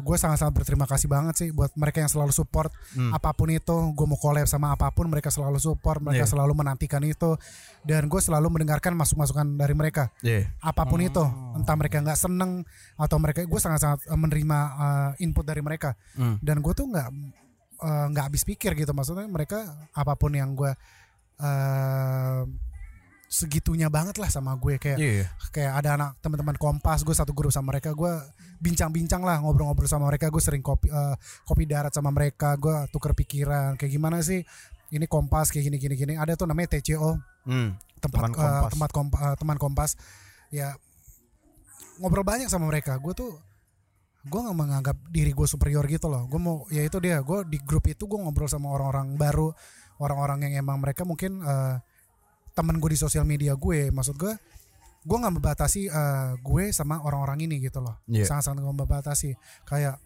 gue 0.00 0.14
sangat-sangat 0.14 0.54
berterima 0.54 0.86
kasih 0.86 1.10
banget 1.10 1.34
sih 1.34 1.48
buat 1.50 1.74
mereka 1.74 1.98
yang 1.98 2.06
selalu 2.08 2.30
support 2.30 2.70
Hmm. 2.90 3.10
apa 3.10 3.30
pun 3.30 3.48
itu 3.48 3.66
gue 3.90 4.06
mau 4.06 4.14
collab 4.14 4.46
sama 4.46 4.70
apa 4.70 4.90
pun 4.90 5.06
mereka 5.06 5.26
selalu 5.26 5.58
support 5.58 5.98
mereka 5.98 6.22
Iya. 6.22 6.30
selalu 6.30 6.52
menantikan 6.54 7.02
itu 7.02 7.34
dan 7.80 8.06
gue 8.06 8.20
selalu 8.20 8.46
mendengarkan 8.48 8.94
masuk-masukan 8.94 9.54
dari 9.54 9.74
mereka 9.74 10.14
Iya. 10.20 10.54
apa 10.56 10.82
pun 10.84 10.98
itu 11.00 11.18
Oh. 11.18 11.54
entah 11.54 11.74
mereka 11.74 11.98
nggak 11.98 12.14
seneng 12.16 12.62
atau 12.94 13.16
mereka 13.18 13.42
gue 13.42 13.58
sangat-sangat 13.58 14.06
eh, 14.06 14.14
menerima 14.16 14.58
eh, 14.70 15.24
input 15.24 15.42
dari 15.42 15.58
mereka 15.60 15.98
Hmm. 16.14 16.38
dan 16.38 16.62
gue 16.62 16.70
tuh 16.70 16.86
nggak 16.86 17.08
eh, 17.80 18.06
nggak 18.06 18.24
habis 18.26 18.42
pikir 18.44 18.76
gitu 18.76 18.92
maksudnya 18.92 19.26
mereka 19.26 19.66
apa 19.90 20.14
pun 20.14 20.30
yang 20.30 20.54
gue 20.54 20.70
eh, 21.40 22.40
segitunya 23.30 23.86
banget 23.86 24.18
lah 24.18 24.26
sama 24.26 24.58
gue. 24.58 24.74
Kayak 24.76 24.98
Iya. 24.98 25.26
kayak 25.48 25.72
ada 25.78 25.88
anak 25.94 26.10
teman-teman 26.18 26.58
kompas 26.58 27.00
gue 27.00 27.14
satu 27.14 27.30
grup 27.30 27.54
sama 27.54 27.70
mereka. 27.70 27.94
Gue 27.94 28.10
bincang-bincang 28.58 29.22
lah 29.22 29.38
ngobrol-ngobrol 29.38 29.86
sama 29.86 30.10
mereka. 30.10 30.26
Gue 30.28 30.42
sering 30.42 30.60
kopi 30.60 30.90
eh, 30.90 31.14
kopi 31.46 31.62
darat 31.62 31.94
sama 31.94 32.10
mereka. 32.10 32.58
Gue 32.58 32.74
tuker 32.90 33.14
pikiran. 33.14 33.78
Kayak 33.78 33.92
gimana 33.94 34.18
sih? 34.18 34.42
Ini 34.90 35.06
kompas 35.06 35.48
kayak 35.48 35.70
gini 35.70 35.76
gini 35.78 35.94
gini. 35.94 36.12
Ada 36.18 36.34
tuh 36.34 36.50
namanya 36.50 36.74
TCO 36.74 37.14
Hmm. 37.46 37.78
tempat 37.96 38.18
Teman 38.20 38.30
eh, 38.30 38.36
Kompas. 38.36 38.70
tempat 38.74 38.90
kompa- 38.90 39.20
eh, 39.22 39.36
teman 39.38 39.56
kompas. 39.56 39.90
Ya 40.50 40.74
ngobrol 41.96 42.26
banyak 42.26 42.50
sama 42.50 42.66
mereka. 42.66 42.98
Gue 42.98 43.14
tuh 43.14 43.30
gue 44.20 44.36
nggak 44.36 44.58
menganggap 44.58 44.96
diri 45.06 45.30
gue 45.30 45.46
superior 45.46 45.86
gitu 45.86 46.10
loh. 46.10 46.26
Gue 46.26 46.36
mau 46.36 46.66
ya 46.68 46.82
itu 46.82 46.98
dia. 46.98 47.22
Gue 47.22 47.46
di 47.46 47.62
grup 47.62 47.86
itu 47.86 48.04
gue 48.04 48.18
ngobrol 48.18 48.50
sama 48.50 48.68
orang-orang 48.68 49.14
baru 49.14 49.54
orang-orang 49.96 50.50
yang 50.50 50.66
emang 50.66 50.82
mereka 50.82 51.06
mungkin 51.06 51.40
eh, 51.40 51.78
temen 52.52 52.76
gue 52.76 52.90
di 52.90 52.98
sosial 52.98 53.22
media 53.22 53.54
gue 53.54 53.88
maksud 53.88 54.14
gue 54.14 54.32
gue 55.00 55.16
nggak 55.16 55.34
membatasi 55.34 55.86
eh, 55.86 56.30
gue 56.36 56.64
sama 56.70 56.98
orang-orang 56.98 57.40
ini 57.42 57.56
gitu 57.60 57.78
loh 57.78 57.96
Iya. 58.04 58.26
sangat-sangat 58.26 58.60
nggak 58.60 58.76
membatasi 58.78 59.30
kayak 59.64 59.96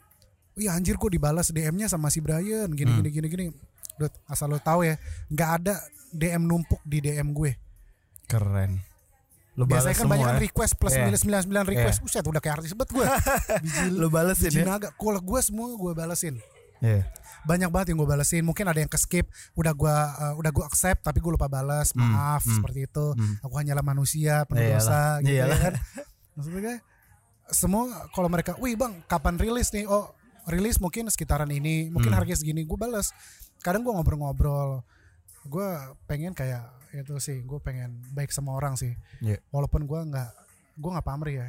Iya 0.54 0.70
anjir 0.72 0.94
kok 0.94 1.10
dibalas 1.10 1.50
DM-nya 1.50 1.90
sama 1.90 2.06
si 2.08 2.18
Brian 2.18 2.70
gini 2.70 2.86
Hmm. 2.88 3.02
gini 3.02 3.10
gini 3.10 3.26
gini. 3.26 3.44
Dut, 3.94 4.14
asal 4.24 4.46
lo 4.46 4.58
tahu 4.58 4.86
ya, 4.86 4.94
nggak 5.26 5.50
ada 5.52 5.74
DM 6.08 6.42
numpuk 6.42 6.78
di 6.84 6.98
DM 7.00 7.30
gue. 7.30 7.58
Keren. 8.24 8.78
Lu 9.54 9.66
Biasanya 9.66 9.82
balas 9.84 9.98
kan 9.98 10.06
banyak 10.08 10.14
semua. 10.20 10.30
kan 10.30 10.36
ya? 10.36 10.42
request 10.42 10.72
plus 10.76 10.94
Iya. 10.94 11.10
99 11.10 11.66
request. 11.66 11.98
Buset 12.00 12.22
udah 12.24 12.38
kayak 12.38 12.54
artis 12.56 12.70
bet 12.72 12.86
gue. 12.86 13.02
Lu 13.98 14.06
balesin 14.08 14.46
biji 14.46 14.62
ya? 14.62 14.66
naga. 14.68 14.88
Kalau 14.90 15.18
gue 15.20 15.40
semua 15.42 15.66
gue 15.72 15.90
balesin. 15.92 16.34
Iya. 16.84 17.02
Banyak 17.44 17.68
banget 17.68 17.86
yang 17.92 17.98
gue 18.00 18.08
balesin. 18.08 18.44
Mungkin 18.44 18.64
ada 18.68 18.76
yang 18.76 18.88
ke 18.88 18.96
skip. 18.96 19.24
Udah 19.52 19.72
gue 19.72 19.88
uh, 19.92 20.34
udah 20.36 20.50
gue 20.52 20.64
accept 20.64 21.00
tapi 21.00 21.20
gue 21.20 21.32
lupa 21.32 21.48
balas. 21.48 21.92
Hmm, 21.92 22.04
Maaf 22.04 22.44
hmm, 22.44 22.60
seperti 22.60 22.84
itu. 22.84 23.06
hmm. 23.16 23.40
Aku 23.40 23.56
hanyalah 23.56 23.80
manusia 23.80 24.44
penuh 24.44 24.60
Iyalah, 24.60 24.80
dosa 24.80 25.00
gitu 25.20 25.32
iyalah. 25.32 25.56
ya 25.56 25.64
kan. 25.64 25.74
Maksudnya 26.36 26.62
kayak, 26.62 26.80
semua 27.48 27.82
kalau 28.10 28.28
mereka, 28.28 28.56
wih 28.56 28.74
bang, 28.74 29.00
kapan 29.04 29.36
rilis 29.36 29.70
nih? 29.70 29.84
Oh, 29.84 30.12
rilis 30.44 30.76
mungkin 30.76 31.08
sekitaran 31.08 31.48
ini, 31.48 31.88
mungkin 31.88 32.12
Hmm. 32.12 32.20
harga 32.20 32.36
segini. 32.36 32.64
Gue 32.64 32.76
balas. 32.76 33.12
Kadang 33.60 33.80
gue 33.80 33.92
ngobrol-ngobrol. 33.92 34.84
Gue 35.44 35.68
pengen 36.04 36.32
kayak 36.32 36.64
itu 36.92 37.12
sih, 37.20 37.40
gue 37.40 37.60
pengen 37.60 38.00
baik 38.12 38.32
sama 38.32 38.52
orang 38.52 38.74
sih. 38.74 38.96
Iya. 39.20 39.36
Walaupun 39.50 39.84
gue 39.84 40.00
nggak, 40.08 40.30
gue 40.74 40.90
nggak 40.90 41.06
pamrih 41.06 41.36
ya. 41.36 41.48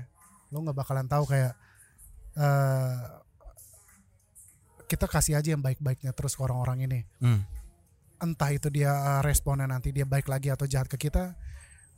Lo 0.51 0.59
nggak 0.59 0.75
bakalan 0.75 1.07
tahu 1.07 1.23
kayak 1.25 1.55
eh 2.35 2.95
kita 4.85 5.09
kasih 5.09 5.37
aja 5.37 5.53
yang 5.53 5.61
baik-baiknya 5.61 6.13
terus 6.13 6.37
ke 6.37 6.41
orang-orang 6.45 6.85
ini. 6.85 6.99
Hmm. 7.19 7.41
Entah 8.21 8.49
itu 8.53 8.71
dia 8.71 8.93
eh, 8.93 9.21
responnya 9.25 9.67
nanti 9.67 9.91
dia 9.91 10.07
baik 10.07 10.29
lagi 10.29 10.53
atau 10.53 10.65
jahat 10.69 10.87
ke 10.87 10.97
kita, 10.97 11.35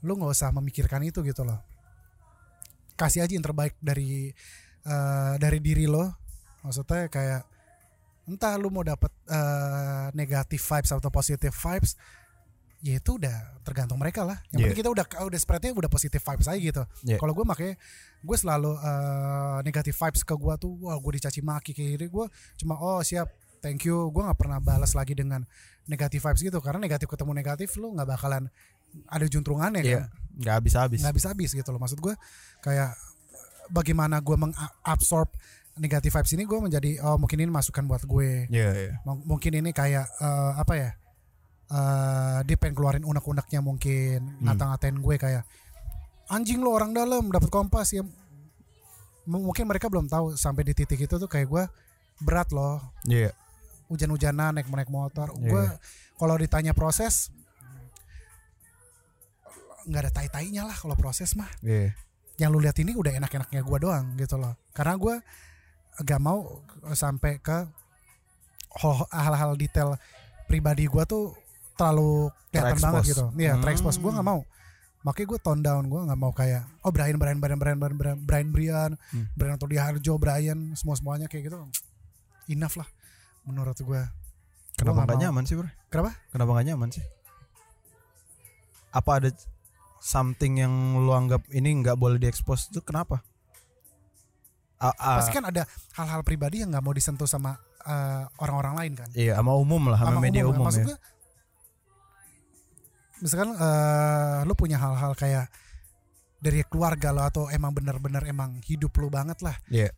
lu 0.04 0.18
nggak 0.18 0.32
usah 0.34 0.50
memikirkan 0.56 1.04
itu 1.06 1.22
gitu 1.22 1.44
loh. 1.46 1.60
Kasih 2.98 3.22
aja 3.28 3.34
yang 3.36 3.46
terbaik 3.46 3.78
dari 3.78 4.32
eh, 4.88 5.34
dari 5.38 5.60
diri 5.62 5.86
lo. 5.86 6.10
Maksudnya 6.66 7.08
kayak 7.08 7.42
entah 8.28 8.60
lu 8.60 8.74
mau 8.74 8.84
dapat 8.84 9.12
eh, 9.30 10.08
negatif 10.18 10.64
vibes 10.64 10.92
atau 10.92 11.12
positive 11.14 11.54
vibes, 11.54 11.96
ya 12.80 12.98
itu 12.98 13.18
udah 13.18 13.34
tergantung 13.62 13.98
mereka 13.98 14.22
lah. 14.22 14.38
Yang 14.48 14.54
Iya. 14.54 14.66
penting 14.68 14.80
kita 14.80 14.90
udah 14.94 15.06
udah 15.26 15.40
spreadnya 15.40 15.72
udah 15.72 15.88
positive 15.88 16.22
vibes 16.22 16.48
aja 16.48 16.60
gitu. 16.60 16.84
Iya. 17.04 17.18
Kalau 17.18 17.34
gue 17.34 17.44
makanya 17.44 17.74
gue 18.20 18.38
selalu 18.38 18.72
eh, 18.76 19.58
negative 19.62 19.98
vibes 19.98 20.22
ke 20.22 20.34
gue 20.34 20.54
tuh, 20.58 20.74
wah 20.82 20.96
gue 20.96 21.12
dicaci 21.16 21.42
maki 21.42 21.72
kayak 21.72 21.90
gitu. 21.96 22.06
Gue 22.12 22.26
cuma 22.56 22.76
oh 22.76 23.02
siap, 23.02 23.28
thank 23.60 23.82
you. 23.84 24.08
Gue 24.10 24.22
nggak 24.22 24.38
pernah 24.38 24.58
balas 24.58 24.94
lagi 24.94 25.14
dengan 25.14 25.42
negative 25.86 26.22
vibes 26.22 26.42
gitu 26.44 26.60
karena 26.60 26.78
negatif 26.78 27.08
ketemu 27.08 27.32
negatif 27.34 27.72
lu 27.76 27.92
nggak 27.92 28.08
bakalan 28.10 28.52
ada 29.06 29.26
juntrungannya 29.26 29.82
kan 29.82 29.88
Iya. 29.88 30.04
Nggak 30.38 30.54
habis-habis. 30.60 31.00
nggak 31.02 31.16
bisa 31.16 31.28
habis 31.32 31.50
gitu 31.52 31.70
loh 31.72 31.80
maksud 31.80 31.98
gue 31.98 32.14
kayak 32.60 32.92
bagaimana 33.68 34.20
gue 34.20 34.36
mengabsorb 34.38 35.28
negatif 35.76 36.12
vibes 36.12 36.34
ini 36.34 36.44
gue 36.44 36.60
menjadi 36.60 36.92
oh 37.02 37.16
mungkin 37.16 37.38
ini 37.40 37.48
masukan 37.48 37.86
buat 37.86 38.04
gue 38.04 38.48
Iya, 38.50 38.70
iya. 38.74 38.92
M- 39.04 39.24
mungkin 39.26 39.52
ini 39.54 39.72
kayak 39.72 40.08
eh, 40.10 40.52
apa 40.56 40.74
ya 40.76 40.90
eh 41.68 42.40
dia 42.44 42.56
pengen 42.56 42.74
keluarin 42.74 43.04
unek-uneknya 43.04 43.60
mungkin 43.60 44.40
ngata-ngatain 44.40 44.96
gue 44.96 45.16
kayak 45.18 45.44
anjing 46.28 46.60
lo 46.60 46.72
orang 46.72 46.92
dalam 46.92 47.28
dapat 47.28 47.48
kompas 47.48 47.92
ya 47.92 48.04
M- 49.28 49.44
mungkin 49.44 49.68
mereka 49.68 49.92
belum 49.92 50.08
tahu 50.08 50.34
sampai 50.34 50.64
di 50.64 50.72
titik 50.72 50.96
itu 50.98 51.16
tuh 51.16 51.28
kayak 51.28 51.48
gue 51.48 51.64
berat 52.18 52.50
loh 52.50 52.80
Iya. 53.04 53.36
hujan-hujanan 53.88 54.56
naik 54.56 54.68
naik 54.68 54.88
motor 54.88 55.36
Iya. 55.36 55.44
gue 55.44 55.64
kalau 56.16 56.36
ditanya 56.36 56.72
proses 56.72 57.30
nggak 59.84 60.02
ada 60.04 60.12
tai-tainya 60.14 60.64
lah 60.64 60.76
kalau 60.76 60.96
proses 60.96 61.32
mah 61.34 61.48
Iya. 61.60 61.96
yang 62.38 62.52
lu 62.52 62.60
lihat 62.60 62.76
ini 62.78 62.92
udah 62.92 63.12
enak-enaknya 63.18 63.62
gue 63.62 63.78
doang 63.78 64.16
gitu 64.16 64.36
loh 64.36 64.56
karena 64.72 64.96
gue 64.96 65.16
gak 65.98 66.22
mau 66.22 66.62
sampai 66.92 67.40
ke 67.40 67.58
hal- 68.78 69.10
hal-hal 69.10 69.52
detail 69.56 69.96
pribadi 70.46 70.86
gue 70.86 71.04
tuh 71.04 71.34
terlalu 71.78 72.12
kelihatan 72.50 72.78
banget 72.82 73.04
gitu 73.08 73.26
Iya 73.34 73.54
Hmm. 73.54 73.62
terekspos 73.62 73.96
gue 73.96 74.12
nggak 74.12 74.26
mau 74.26 74.42
makanya 75.00 75.28
gue 75.28 75.40
tone 75.40 75.62
down 75.62 75.84
gue 75.86 76.02
nggak 76.04 76.20
mau 76.20 76.32
kayak 76.32 76.68
oh 76.82 76.90
Brian 76.90 77.16
Brian 77.16 77.38
Brian 77.38 77.56
Brian 77.56 77.78
Brian 77.78 77.96
Brian 77.96 78.20
Brian 78.20 78.50
Brian 78.50 78.92
Hmm. 79.08 79.26
Brian 79.32 79.56
atau 79.56 79.70
Harjo 79.70 80.14
Brian 80.16 80.74
semua 80.74 80.94
semuanya 80.94 81.26
kayak 81.26 81.48
gitu 81.48 81.58
enough 82.50 82.76
lah 82.76 82.90
menurut 83.44 83.78
gue 83.78 84.02
Kenapa 84.74 85.04
nggak 85.04 85.10
mau. 85.12 85.24
nyaman 85.24 85.44
sih, 85.44 85.56
Bro? 85.56 85.70
kenapa 85.88 86.14
Kenapa 86.30 86.50
nggak 86.54 86.68
nyaman 86.68 86.90
sih? 86.92 87.02
Apa 88.90 89.12
ada 89.18 89.30
something 90.00 90.54
yang 90.56 90.70
lu 90.96 91.10
anggap 91.10 91.42
ini 91.50 91.74
nggak 91.76 91.96
boleh 91.96 92.18
diekspos 92.18 92.70
itu 92.70 92.80
kenapa? 92.82 93.22
A- 94.78 94.94
a- 94.94 95.18
pasti 95.18 95.34
kan 95.34 95.42
ada 95.44 95.66
hal-hal 95.96 96.22
pribadi 96.22 96.62
yang 96.62 96.70
nggak 96.70 96.84
mau 96.84 96.94
disentuh 96.94 97.26
sama 97.26 97.58
eh, 97.82 98.24
orang-orang 98.38 98.74
lain 98.78 98.94
kan 98.96 99.10
Iya, 99.12 99.34
sama 99.34 99.56
umum 99.56 99.88
lah, 99.88 99.98
sama, 99.98 100.14
sama 100.14 100.22
media 100.22 100.44
umum, 100.44 100.54
umum, 100.54 100.66
maksud 100.70 100.86
gue 100.86 100.98
misalkan 103.20 103.54
eh, 103.54 104.38
lu 104.46 104.54
punya 104.54 104.78
hal-hal 104.78 105.14
kayak 105.14 105.50
dari 106.38 106.62
keluarga 106.70 107.10
lo 107.10 107.26
atau 107.26 107.50
emang 107.50 107.74
bener-bener 107.74 108.22
emang 108.30 108.62
hidup 108.62 108.94
lu 108.98 109.10
banget 109.10 109.42
lah. 109.42 109.58
Iya. 109.70 109.90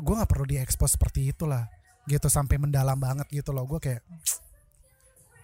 gue 0.00 0.14
nggak 0.16 0.32
perlu 0.32 0.48
diekspos 0.48 0.96
seperti 0.96 1.28
itulah 1.28 1.68
gitu 2.08 2.24
sampai 2.32 2.56
mendalam 2.56 2.96
banget 2.96 3.28
gitu 3.28 3.52
loh. 3.52 3.68
Gue 3.68 3.76
kayak 3.78 4.00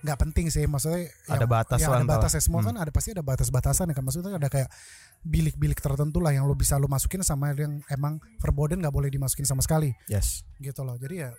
nggak 0.00 0.16
penting 0.16 0.48
sih 0.48 0.64
maksudnya 0.64 1.12
Ada 1.28 1.44
batas 1.44 1.78
ya 1.82 1.92
lah 1.92 2.00
ada 2.00 2.08
batas 2.08 2.32
ya 2.32 2.40
semua 2.40 2.64
Hmm. 2.64 2.72
kan 2.72 2.76
ada 2.80 2.90
pasti 2.94 3.12
ada 3.12 3.20
batas-batasan 3.20 3.92
ya 3.92 3.94
kan. 3.94 4.04
Maksudnya 4.06 4.32
ada 4.40 4.48
kayak 4.48 4.72
bilik-bilik 5.20 5.76
tertentu 5.76 6.24
lah 6.24 6.32
yang 6.32 6.48
lu 6.48 6.56
bisa 6.56 6.80
lu 6.80 6.88
masukin 6.88 7.20
sama 7.20 7.52
yang 7.52 7.84
emang 7.92 8.16
verboden 8.40 8.80
nggak 8.80 8.94
boleh 8.94 9.12
dimasukin 9.12 9.44
sama 9.44 9.60
sekali. 9.60 9.92
Yes. 10.08 10.40
gitu 10.56 10.80
loh. 10.82 10.96
Jadi 10.96 11.20
ya 11.20 11.30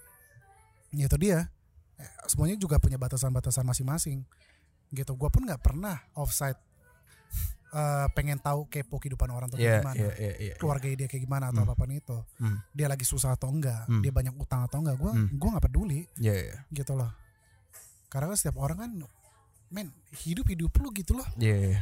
ya 0.94 1.06
itu 1.10 1.18
dia. 1.18 1.50
Semuanya 2.30 2.54
juga 2.62 2.78
punya 2.78 3.02
batasan-batasan 3.02 3.66
masing-masing 3.66 4.22
gitu 4.90 5.12
gue 5.14 5.30
pun 5.30 5.44
nggak 5.44 5.60
pernah 5.60 6.00
offside 6.14 6.56
eh, 7.70 8.08
pengen 8.12 8.40
tahu 8.40 8.66
kepo 8.66 8.96
kehidupan 8.96 9.28
orang 9.28 9.48
tuh 9.48 9.60
Iya, 9.60 9.80
kayak 9.80 9.82
gimana 9.84 9.98
iya, 10.00 10.12
iya, 10.18 10.34
iya. 10.40 10.54
keluarga 10.56 10.88
dia 10.88 11.06
kayak 11.06 11.22
gimana 11.22 11.46
atau 11.48 11.62
Hmm. 11.62 11.70
apa 11.70 11.76
pun 11.78 11.92
itu 11.92 12.18
Hmm. 12.38 12.58
dia 12.72 12.88
lagi 12.88 13.04
susah 13.04 13.36
atau 13.36 13.52
enggak 13.52 13.84
Hmm. 13.86 14.00
dia 14.00 14.10
banyak 14.10 14.32
utang 14.34 14.64
atau 14.64 14.80
enggak 14.80 14.96
gue 14.96 15.12
Hmm. 15.12 15.28
gua 15.36 15.50
nggak 15.54 15.66
peduli 15.66 16.08
Iya, 16.16 16.34
iya. 16.34 16.56
gitu 16.70 16.96
loh 16.96 17.12
karena 18.08 18.32
kan 18.32 18.38
setiap 18.38 18.58
orang 18.58 18.78
kan 18.80 18.92
men 19.68 19.92
hidup 20.18 20.48
hidup 20.48 20.72
lu 20.78 20.90
gitu 20.92 21.12
loh 21.14 21.28
Iya, 21.36 21.56
iya. 21.68 21.80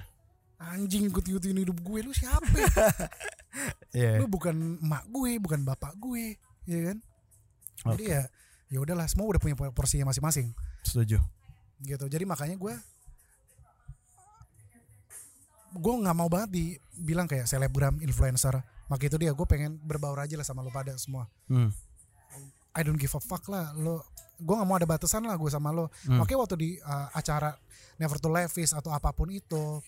anjing 0.57 1.05
ikut 1.05 1.21
ikutin 1.21 1.53
hidup 1.59 1.77
gue 1.77 1.99
lu 2.01 2.11
siapa 2.11 2.41
ya? 2.49 2.65
Iya. 3.95 4.11
lu 4.19 4.25
bukan 4.25 4.81
emak 4.81 5.05
gue 5.07 5.31
bukan 5.37 5.61
bapak 5.63 5.93
gue 5.95 6.35
ya 6.65 6.79
kan 6.83 6.97
jadi 7.85 8.03
ya 8.03 8.21
ya 8.67 8.77
udahlah 8.81 9.05
semua 9.05 9.29
udah 9.29 9.37
punya 9.37 9.53
porsinya 9.69 10.09
masing-masing 10.09 10.49
Setuju. 10.81 11.21
gitu 11.79 12.05
jadi 12.09 12.25
makanya 12.25 12.57
gue 12.57 12.73
gue 15.75 15.93
nggak 15.97 16.15
mau 16.15 16.25
banget 16.25 16.49
dibilang 16.51 17.25
kayak 17.25 17.45
selebgram 17.45 17.99
influencer 17.99 18.55
maka 18.85 19.03
itu 19.03 19.15
dia 19.15 19.29
gue 19.29 19.43
pengen 19.43 19.75
berbaur 19.77 20.17
aja 20.17 20.33
lah 20.33 20.43
sama 20.43 20.59
lo 20.59 20.69
pada 20.69 20.95
semua 20.95 21.27
Hmm. 21.45 21.69
I 22.71 22.81
don't 22.81 22.95
give 22.95 23.11
a 23.11 23.19
fuck 23.19 23.45
lah 23.45 23.71
lo 23.73 24.03
gue 24.35 24.51
nggak 24.51 24.65
mau 24.65 24.75
ada 24.75 24.83
batasan 24.85 25.23
lah 25.23 25.33
gue 25.33 25.47
sama 25.47 25.69
lo 25.69 25.87
Hmm. 26.03 26.17
makanya 26.17 26.39
waktu 26.41 26.55
di 26.55 26.69
uh, 26.77 27.07
acara 27.11 27.55
Never 27.95 28.15
to 28.17 28.27
Levis 28.27 28.71
atau 28.71 28.89
apa 28.89 29.11
pun 29.11 29.29
itu 29.29 29.79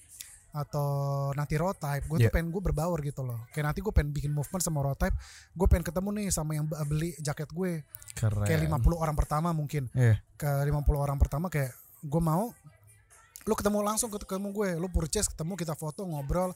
atau 0.50 0.90
nanti 1.34 1.54
raw 1.54 1.70
type 1.70 2.08
gue 2.08 2.18
Iya. 2.18 2.26
tuh 2.26 2.34
pengen 2.34 2.50
gue 2.50 2.62
berbaur 2.64 2.98
gitu 3.02 3.22
loh 3.22 3.46
kayak 3.50 3.66
nanti 3.68 3.80
gue 3.80 3.92
pengen 3.92 4.10
bikin 4.10 4.32
movement 4.32 4.60
sama 4.60 4.80
raw 4.82 4.96
type 4.96 5.14
gue 5.52 5.68
pengen 5.68 5.84
ketemu 5.84 6.10
nih 6.14 6.28
sama 6.30 6.52
yang 6.54 6.66
beli 6.66 7.14
jaket 7.18 7.52
gue 7.52 7.84
Keren. 8.14 8.42
kayak 8.42 8.64
50 8.66 8.96
orang 8.96 9.14
pertama 9.14 9.52
mungkin 9.52 9.92
Iya. 9.92 10.18
ke 10.34 10.48
50 10.64 10.72
orang 10.96 11.16
pertama 11.16 11.48
kayak 11.48 11.76
gue 12.00 12.22
mau 12.24 12.56
lu 13.48 13.54
ketemu 13.54 13.80
langsung 13.82 14.10
ketemu 14.10 14.48
gue 14.52 14.70
lu 14.76 14.88
purchase 14.88 15.28
ketemu 15.28 15.56
kita 15.56 15.74
foto 15.74 16.04
ngobrol 16.04 16.52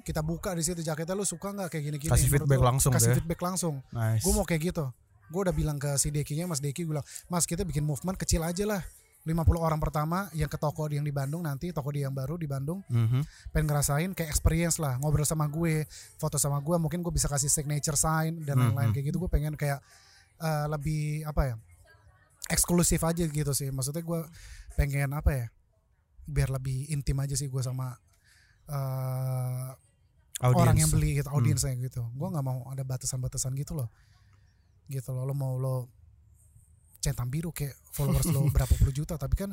kita 0.00 0.20
buka 0.20 0.52
di 0.52 0.62
situ 0.62 0.78
jaketnya 0.78 1.12
lu 1.12 1.24
suka 1.24 1.50
nggak 1.50 1.68
kayak 1.68 1.84
gini-gini 1.86 2.10
Kasih 2.10 2.28
feedback 2.30 2.56
lu, 2.56 2.64
langsung 2.66 2.92
kasih 2.92 3.10
deh. 3.10 3.16
feedback 3.18 3.40
langsung 3.40 3.80
Nice. 3.90 4.20
gue 4.20 4.30
mau 4.30 4.44
kayak 4.44 4.62
gitu 4.68 4.84
gue 5.26 5.40
udah 5.42 5.52
bilang 5.52 5.76
ke 5.76 5.96
si 5.96 6.08
Dekinya 6.08 6.44
Mas 6.46 6.60
Deki 6.60 6.84
gue 6.84 6.92
bilang 6.92 7.06
Mas 7.26 7.44
kita 7.44 7.60
bikin 7.62 7.82
movement 7.82 8.14
kecil 8.14 8.40
aja 8.40 8.64
lah 8.64 8.80
50 9.20 9.34
orang 9.58 9.76
pertama 9.76 10.30
yang 10.32 10.46
ke 10.46 10.56
toko 10.56 10.88
yang 10.88 11.02
di 11.02 11.10
Bandung 11.10 11.42
nanti 11.42 11.68
toko 11.68 11.90
dia 11.90 12.06
yang 12.06 12.14
baru 12.14 12.36
di 12.36 12.46
Bandung 12.46 12.80
Mhm. 12.86 13.20
pengen 13.50 13.66
ngerasain 13.66 14.10
kayak 14.12 14.28
experience 14.28 14.76
lah 14.76 14.96
ngobrol 14.96 15.24
sama 15.24 15.44
gue 15.46 15.84
foto 16.16 16.36
sama 16.36 16.56
gue 16.58 16.76
mungkin 16.76 17.00
gue 17.00 17.10
bisa 17.10 17.26
kasih 17.26 17.48
signature 17.48 17.92
sign 17.94 18.40
dan 18.42 18.56
lain-lain 18.56 18.88
Mhm. 18.88 18.94
kayak 18.94 19.06
gitu 19.06 19.18
gue 19.18 19.28
pengen 19.28 19.52
kayak 19.54 19.80
eh, 20.38 20.66
lebih 20.66 21.24
apa 21.24 21.42
ya 21.44 21.54
eksklusif 22.48 23.02
aja 23.02 23.20
gitu 23.22 23.52
sih 23.52 23.68
maksudnya 23.68 24.00
gue 24.00 24.20
pengen 24.74 25.12
apa 25.12 25.30
ya 25.30 25.46
biar 26.28 26.52
lebih 26.52 26.92
intim 26.92 27.16
aja 27.18 27.32
sih 27.32 27.48
gue 27.48 27.60
sama 27.60 27.96
Audience. 30.38 30.60
orang 30.62 30.76
yang 30.78 30.90
beli 30.92 31.18
gitu 31.18 31.28
audiensnya 31.32 31.74
gitu 31.80 32.04
gue 32.04 32.28
nggak 32.30 32.44
mau 32.44 32.62
ada 32.70 32.86
batasan-batasan 32.86 33.58
gitu 33.58 33.74
loh 33.74 33.88
gitu 34.86 35.10
loh 35.10 35.26
lo 35.26 35.34
mau 35.34 35.58
lo 35.58 35.90
centang 37.00 37.26
biru 37.26 37.50
kayak 37.50 37.74
followers 37.90 38.28
lo 38.30 38.46
berapa 38.54 38.70
puluh 38.70 38.94
juta 38.94 39.18
tapi 39.18 39.34
kan 39.34 39.50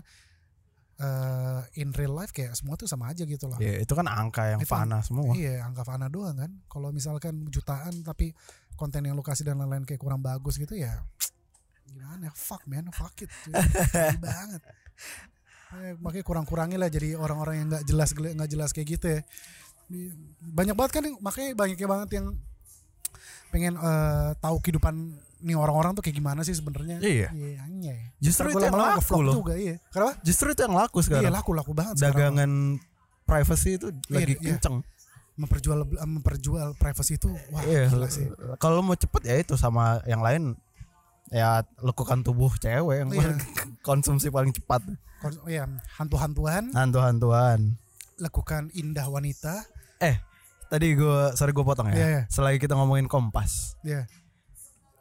eh, 0.95 1.61
in 1.81 1.89
real 1.89 2.13
life 2.13 2.29
kayak 2.29 2.53
semua 2.53 2.77
tuh 2.77 2.85
sama 2.85 3.09
aja 3.09 3.25
gitu 3.25 3.49
loh 3.49 3.57
Ya, 3.57 3.81
itu 3.81 3.91
kan 3.91 4.05
angka 4.05 4.45
yang 4.45 4.61
Itu- 4.61 4.69
fana 4.69 5.01
semua. 5.01 5.33
Iya, 5.33 5.65
angka 5.65 5.83
fana 5.83 6.07
doang 6.07 6.37
kan. 6.37 6.51
Kalau 6.69 6.93
misalkan 6.93 7.49
jutaan 7.49 7.99
tapi 7.99 8.31
konten 8.75 9.03
yang 9.03 9.17
lu 9.17 9.23
kasih 9.23 9.43
dan 9.43 9.59
lain-lain 9.59 9.83
kayak 9.83 9.99
kurang 9.99 10.21
bagus 10.21 10.55
gitu 10.55 10.77
ya 10.77 11.03
gimana? 11.91 12.29
Fuck 12.31 12.63
man, 12.69 12.87
fuck 12.93 13.11
it. 13.19 13.31
banget. 14.23 14.61
Eh, 15.75 15.93
makanya 15.99 16.23
kurang-kurangin 16.23 16.79
lah 16.79 16.87
jadi 16.87 17.15
orang-orang 17.15 17.55
yang 17.59 17.67
nggak 17.69 17.83
jelas 17.83 18.09
nggak 18.11 18.49
jelas 18.49 18.69
kayak 18.71 18.87
gitu 18.95 19.05
ya. 19.07 19.21
Banyak 20.41 20.73
banget 20.73 20.91
kan 20.97 21.03
makanya 21.19 21.49
banyaknya 21.53 21.87
banget 21.87 22.09
yang 22.15 22.25
pengen 23.51 23.73
eh, 23.75 24.29
tahu 24.39 24.57
kehidupan 24.59 24.95
nih 25.45 25.53
orang-orang 25.53 25.93
tuh 25.93 26.01
kayak 26.01 26.17
gimana 26.17 26.41
sih 26.41 26.55
sebenarnya. 26.55 26.97
Iya. 26.99 27.29
Iya. 27.29 27.95
Justru 28.17 28.49
Ntar 28.49 28.57
itu 28.57 28.65
yang 28.65 28.79
laku 28.79 29.19
loh. 29.21 29.33
juga, 29.43 29.53
iya. 29.53 29.77
Kenapa? 29.93 30.13
Justru 30.25 30.47
itu 30.51 30.61
yang 30.65 30.75
laku 30.75 30.97
Iya, 30.97 31.05
sekarang. 31.05 31.33
laku 31.33 31.51
laku 31.53 31.71
banget 31.75 31.93
sekarang. 31.99 32.15
Dagangan 32.15 32.51
privacy 33.25 33.69
itu 33.77 33.87
lagi 34.09 34.35
iya. 34.37 34.55
kenceng. 34.57 34.81
memperjual 35.35 35.83
memperjual 35.83 36.79
privacy 36.79 37.19
itu 37.19 37.27
wah 37.51 37.59
Iya. 37.67 37.91
gila 37.91 38.07
sih. 38.07 38.23
Kalau 38.55 38.79
mau 38.79 38.95
cepet 38.95 39.21
ya 39.27 39.35
itu 39.35 39.59
sama 39.59 39.99
yang 40.07 40.23
lain 40.23 40.55
ya 41.27 41.59
lekukan 41.83 42.23
tubuh 42.23 42.55
cewek 42.55 43.03
yang 43.03 43.09
Iya. 43.11 43.35
konsumsi 43.87 44.31
paling 44.31 44.55
cepat. 44.55 44.79
Kon- 45.25 45.41
ya 45.45 45.65
hantu-hantuan 45.95 46.69
Hantu-hantuan. 46.71 47.81
lakukan 48.15 48.69
indah 48.71 49.05
wanita 49.05 49.65
Eh, 49.97 50.15
tadi 50.65 50.93
gue 50.93 51.33
sorry 51.33 51.51
gue 51.51 51.61
potong 51.61 51.89
ya. 51.89 51.95
Iya, 51.95 52.07
iya. 52.07 52.21
Selagi 52.27 52.59
kita 52.59 52.73
ngomongin 52.73 53.05
Kompas, 53.05 53.75
ya 53.81 54.05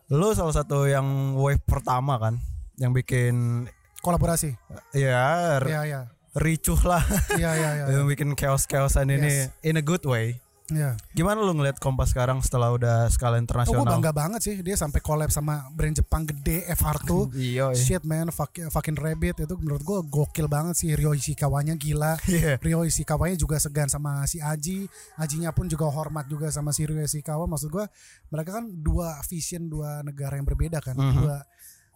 lu 0.06 0.30
salah 0.30 0.52
satu 0.52 0.84
yang 0.84 1.04
wave 1.34 1.60
pertama 1.60 2.16
kan, 2.16 2.36
yang 2.76 2.92
bikin 2.92 3.64
kolaborasi 4.00 4.52
ya 4.92 5.56
r- 5.56 5.64
ya 5.66 5.80
ya 5.82 6.00
ricuh 6.34 6.76
lah, 6.82 7.00
ya 7.34 7.56
ya 7.56 7.70
ya 7.74 7.84
yang 7.92 8.04
bikin 8.04 8.34
chaos-chaosan 8.34 9.08
ini 9.08 9.48
Yes. 9.48 9.54
in 9.62 9.74
a 9.74 9.82
good 9.82 10.04
way. 10.04 10.43
Ya 10.66 10.96
Gimana 11.12 11.38
lu 11.38 11.52
ngeliat 11.52 11.76
Kompas 11.76 12.08
sekarang 12.08 12.40
setelah 12.40 12.72
udah 12.72 13.04
skala 13.06 13.30
oh, 13.30 13.36
gue 13.36 13.44
internasional? 13.44 13.84
bangga 13.84 14.10
banget 14.10 14.40
sih 14.40 14.54
dia 14.60 14.72
sampai 14.74 14.98
collab 14.98 15.28
sama 15.28 15.68
brand 15.70 15.92
Jepang 15.92 16.24
gede 16.24 16.64
FR2 16.70 17.10
Iya, 17.36 17.64
iya. 17.68 17.76
shit 17.76 18.00
man 18.02 18.30
fuck, 18.30 18.48
fucking 18.70 18.96
rabbit 18.96 19.36
itu 19.38 19.54
menurut 19.54 19.82
gue 19.82 19.98
gokil 20.06 20.46
banget 20.46 20.72
sih 20.74 20.88
Ryo 20.90 21.12
Ishikawanya 21.12 21.76
gila 21.76 22.16
Iya. 22.30 22.56
Ryo 22.58 22.80
Ishikawanya 22.82 23.36
juga 23.36 23.56
segan 23.56 23.86
sama 23.86 24.24
si 24.24 24.38
Aji 24.38 24.88
Ajinya 25.14 25.50
pun 25.50 25.66
juga 25.66 25.84
hormat 25.86 26.24
juga 26.26 26.48
sama 26.48 26.70
si 26.70 26.82
Ryo 26.82 27.02
Ishikawa 27.02 27.44
maksud 27.44 27.68
gue 27.68 27.84
mereka 28.28 28.56
kan 28.56 28.64
dua 28.64 29.20
vision 29.22 29.68
dua 29.68 30.00
negara 30.00 30.34
yang 30.34 30.44
berbeda 30.44 30.80
kan 30.80 30.94
Mhm. 30.94 31.12
dua 31.18 31.36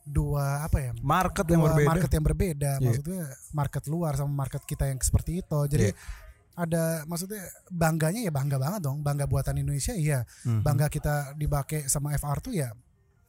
dua 0.04 0.44
apa 0.62 0.78
ya 0.78 0.92
Market 0.98 1.44
yang 1.46 1.60
berbeda. 1.62 1.84
market 1.86 2.10
yang 2.10 2.24
berbeda 2.24 2.70
Iya. 2.74 2.82
maksudnya 2.82 3.22
market 3.50 3.84
luar 3.86 4.12
sama 4.12 4.32
market 4.34 4.62
kita 4.62 4.84
yang 4.84 4.96
seperti 4.98 5.40
itu 5.40 5.60
jadi 5.68 5.92
Iya. 5.92 6.26
Ada 6.58 7.06
maksudnya 7.06 7.38
bangganya 7.70 8.26
ya 8.26 8.32
bangga 8.34 8.58
banget 8.58 8.80
dong. 8.82 8.98
Bangga 9.06 9.30
buatan 9.30 9.62
Indonesia 9.62 9.94
iya. 9.94 10.26
Mhm. 10.42 10.66
bangga 10.66 10.90
kita 10.90 11.38
dipakai 11.38 11.86
sama 11.86 12.10
FR 12.18 12.42
tuh 12.42 12.50
ya 12.50 12.74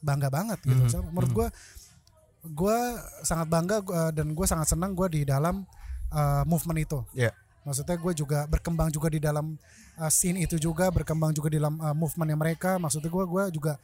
bangga 0.02 0.34
banget 0.34 0.58
gitu. 0.66 0.84
Mhm. 0.84 0.90
So, 0.90 1.06
menurut 1.06 1.32
gua 1.32 1.48
gua 2.42 2.78
sangat 3.22 3.48
bangga 3.52 3.84
gua- 3.84 4.10
dan 4.16 4.32
gue 4.32 4.48
sangat 4.48 4.72
senang 4.72 4.96
gue 4.96 5.08
di 5.12 5.22
dalam 5.28 5.68
uh, 6.10 6.44
movement 6.50 6.80
itu. 6.82 7.00
Iya. 7.14 7.32
maksudnya 7.60 8.00
gue 8.02 8.14
juga 8.16 8.40
berkembang 8.50 8.90
juga 8.90 9.12
di 9.12 9.20
dalam 9.22 9.54
uh, 10.00 10.10
scene 10.10 10.42
itu 10.42 10.56
juga 10.58 10.90
berkembang 10.90 11.36
juga 11.36 11.52
di 11.54 11.60
dalam 11.60 11.76
uh, 11.78 11.94
movementnya 11.94 12.40
mereka. 12.40 12.80
Maksudnya 12.82 13.12
gue 13.12 13.26
gua 13.30 13.44
juga 13.52 13.76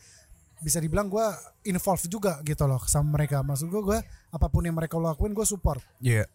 bisa 0.63 0.79
dibilang 0.79 1.05
gue 1.11 1.25
involve 1.67 2.07
juga 2.07 2.39
gitu 2.41 2.65
loh 2.65 2.79
sama 2.87 3.19
mereka. 3.19 3.43
Maksud 3.45 3.67
gue 3.69 3.81
gue 3.83 3.99
apa 4.31 4.47
pun 4.49 4.63
yang 4.65 4.73
mereka 4.73 4.95
lakuin 4.97 5.35
gue 5.35 5.45
support. 5.45 5.83
Iya. 6.01 6.25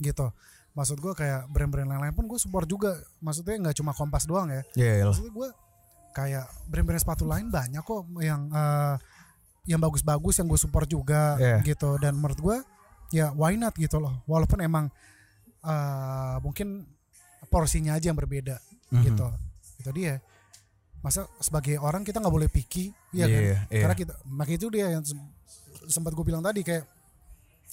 gitu 0.00 0.32
maksud 0.72 0.96
gue 0.96 1.12
kayak 1.12 1.48
brand-brand 1.48 1.86
lain-lain 1.86 2.12
pun 2.12 2.24
gue 2.24 2.36
support 2.36 2.64
juga 2.64 2.94
maksudnya 3.18 3.58
nggak 3.60 3.76
cuma 3.76 3.90
kompas 3.90 4.24
doang 4.24 4.48
ya 4.48 4.62
Iya, 4.74 4.92
iyalah. 4.96 5.06
maksudnya 5.10 5.32
gue 5.32 5.48
kayak 6.10 6.46
brand-brand 6.66 7.00
sepatu 7.00 7.24
lain 7.24 7.46
banyak 7.48 7.80
kok 7.80 8.02
yang 8.18 8.46
eh, 8.48 8.94
yang 9.66 9.78
bagus-bagus 9.78 10.38
yang 10.38 10.46
gue 10.46 10.56
support 10.56 10.86
juga 10.86 11.34
Iya. 11.36 11.58
gitu 11.64 11.94
dan 11.96 12.14
menurut 12.14 12.38
gue 12.38 12.56
ya 13.10 13.30
why 13.32 13.54
not 13.54 13.74
gitu 13.74 13.98
loh 13.98 14.22
walaupun 14.24 14.58
emang 14.60 14.86
eh, 15.60 16.36
mungkin 16.40 16.86
porsinya 17.46 17.94
aja 17.94 18.08
yang 18.08 18.16
berbeda 18.16 18.56
Mhm. 18.88 19.02
gitu 19.04 19.26
itu 19.78 19.90
dia 19.92 20.14
masa 20.98 21.24
sebagai 21.38 21.76
orang 21.76 22.00
kita 22.00 22.18
nggak 22.18 22.30
boleh 22.30 22.46
picky 22.46 22.92
ya 23.10 23.24
kan 23.24 23.40
Iya, 23.42 23.56
iya. 23.66 23.80
karena 23.80 23.96
kita 23.96 24.12
makanya 24.24 24.58
itu 24.58 24.68
dia 24.68 24.86
yang 24.90 25.02
sem- 25.02 25.32
sempat 25.86 26.12
gue 26.12 26.22
bilang 26.22 26.40
tadi 26.40 26.60
kayak 26.60 26.84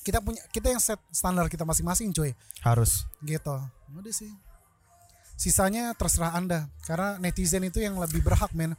kita 0.08 0.24
punya 0.24 0.40
kita 0.48 0.72
yang 0.72 0.80
set 0.80 0.96
standar 1.12 1.52
kita 1.52 1.68
masing-masing 1.68 2.16
cuy. 2.16 2.32
Harus. 2.64 3.04
gitu. 3.22 3.60
Udah 3.92 4.14
sih. 4.14 4.32
Sisanya 5.36 5.94
terserah 5.94 6.34
anda 6.34 6.66
karena 6.82 7.20
netizen 7.20 7.62
itu 7.62 7.78
yang 7.78 8.00
lebih 8.00 8.24
berhak 8.24 8.50
men. 8.56 8.74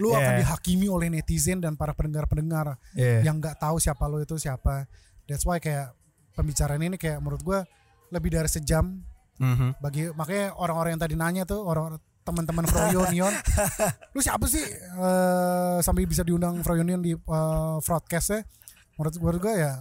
Lu 0.00 0.10
akan 0.10 0.24
Yeah. 0.24 0.40
dihakimi 0.40 0.88
oleh 0.88 1.12
netizen 1.12 1.60
dan 1.60 1.76
para 1.76 1.92
pendengar-pendengar 1.92 2.80
Iya. 2.96 3.28
yang 3.28 3.36
nggak 3.36 3.60
tahu 3.60 3.76
siapa 3.76 4.08
lu 4.08 4.18
itu 4.18 4.34
siapa. 4.34 4.88
That's 5.28 5.44
why 5.44 5.60
kayak 5.60 5.92
pembicaraan 6.32 6.80
ini 6.80 6.96
kayak 6.96 7.20
menurut 7.20 7.44
gua 7.44 7.68
lebih 8.08 8.32
dari 8.32 8.48
sejam. 8.48 9.04
Mhm. 9.32 9.80
bagi 9.80 10.06
makanya 10.12 10.54
orang-orang 10.54 10.94
yang 10.94 11.02
tadi 11.02 11.14
nanya 11.16 11.42
tuh 11.42 11.66
orang 11.66 11.98
teman-teman 12.22 12.62
Froyo 12.62 13.10
Neon 13.10 13.32
lu 14.14 14.20
siapa 14.22 14.44
sih? 14.46 14.62
Eh, 14.62 15.78
sampai 15.82 16.06
bisa 16.06 16.22
diundang 16.22 16.62
Froyo 16.62 16.86
Neon 16.86 17.02
di 17.02 17.10
eh, 17.10 17.76
broadcastnya. 17.80 18.46
Menurut 18.94 19.14
menurut 19.18 19.40
gue 19.42 19.54
ya 19.58 19.72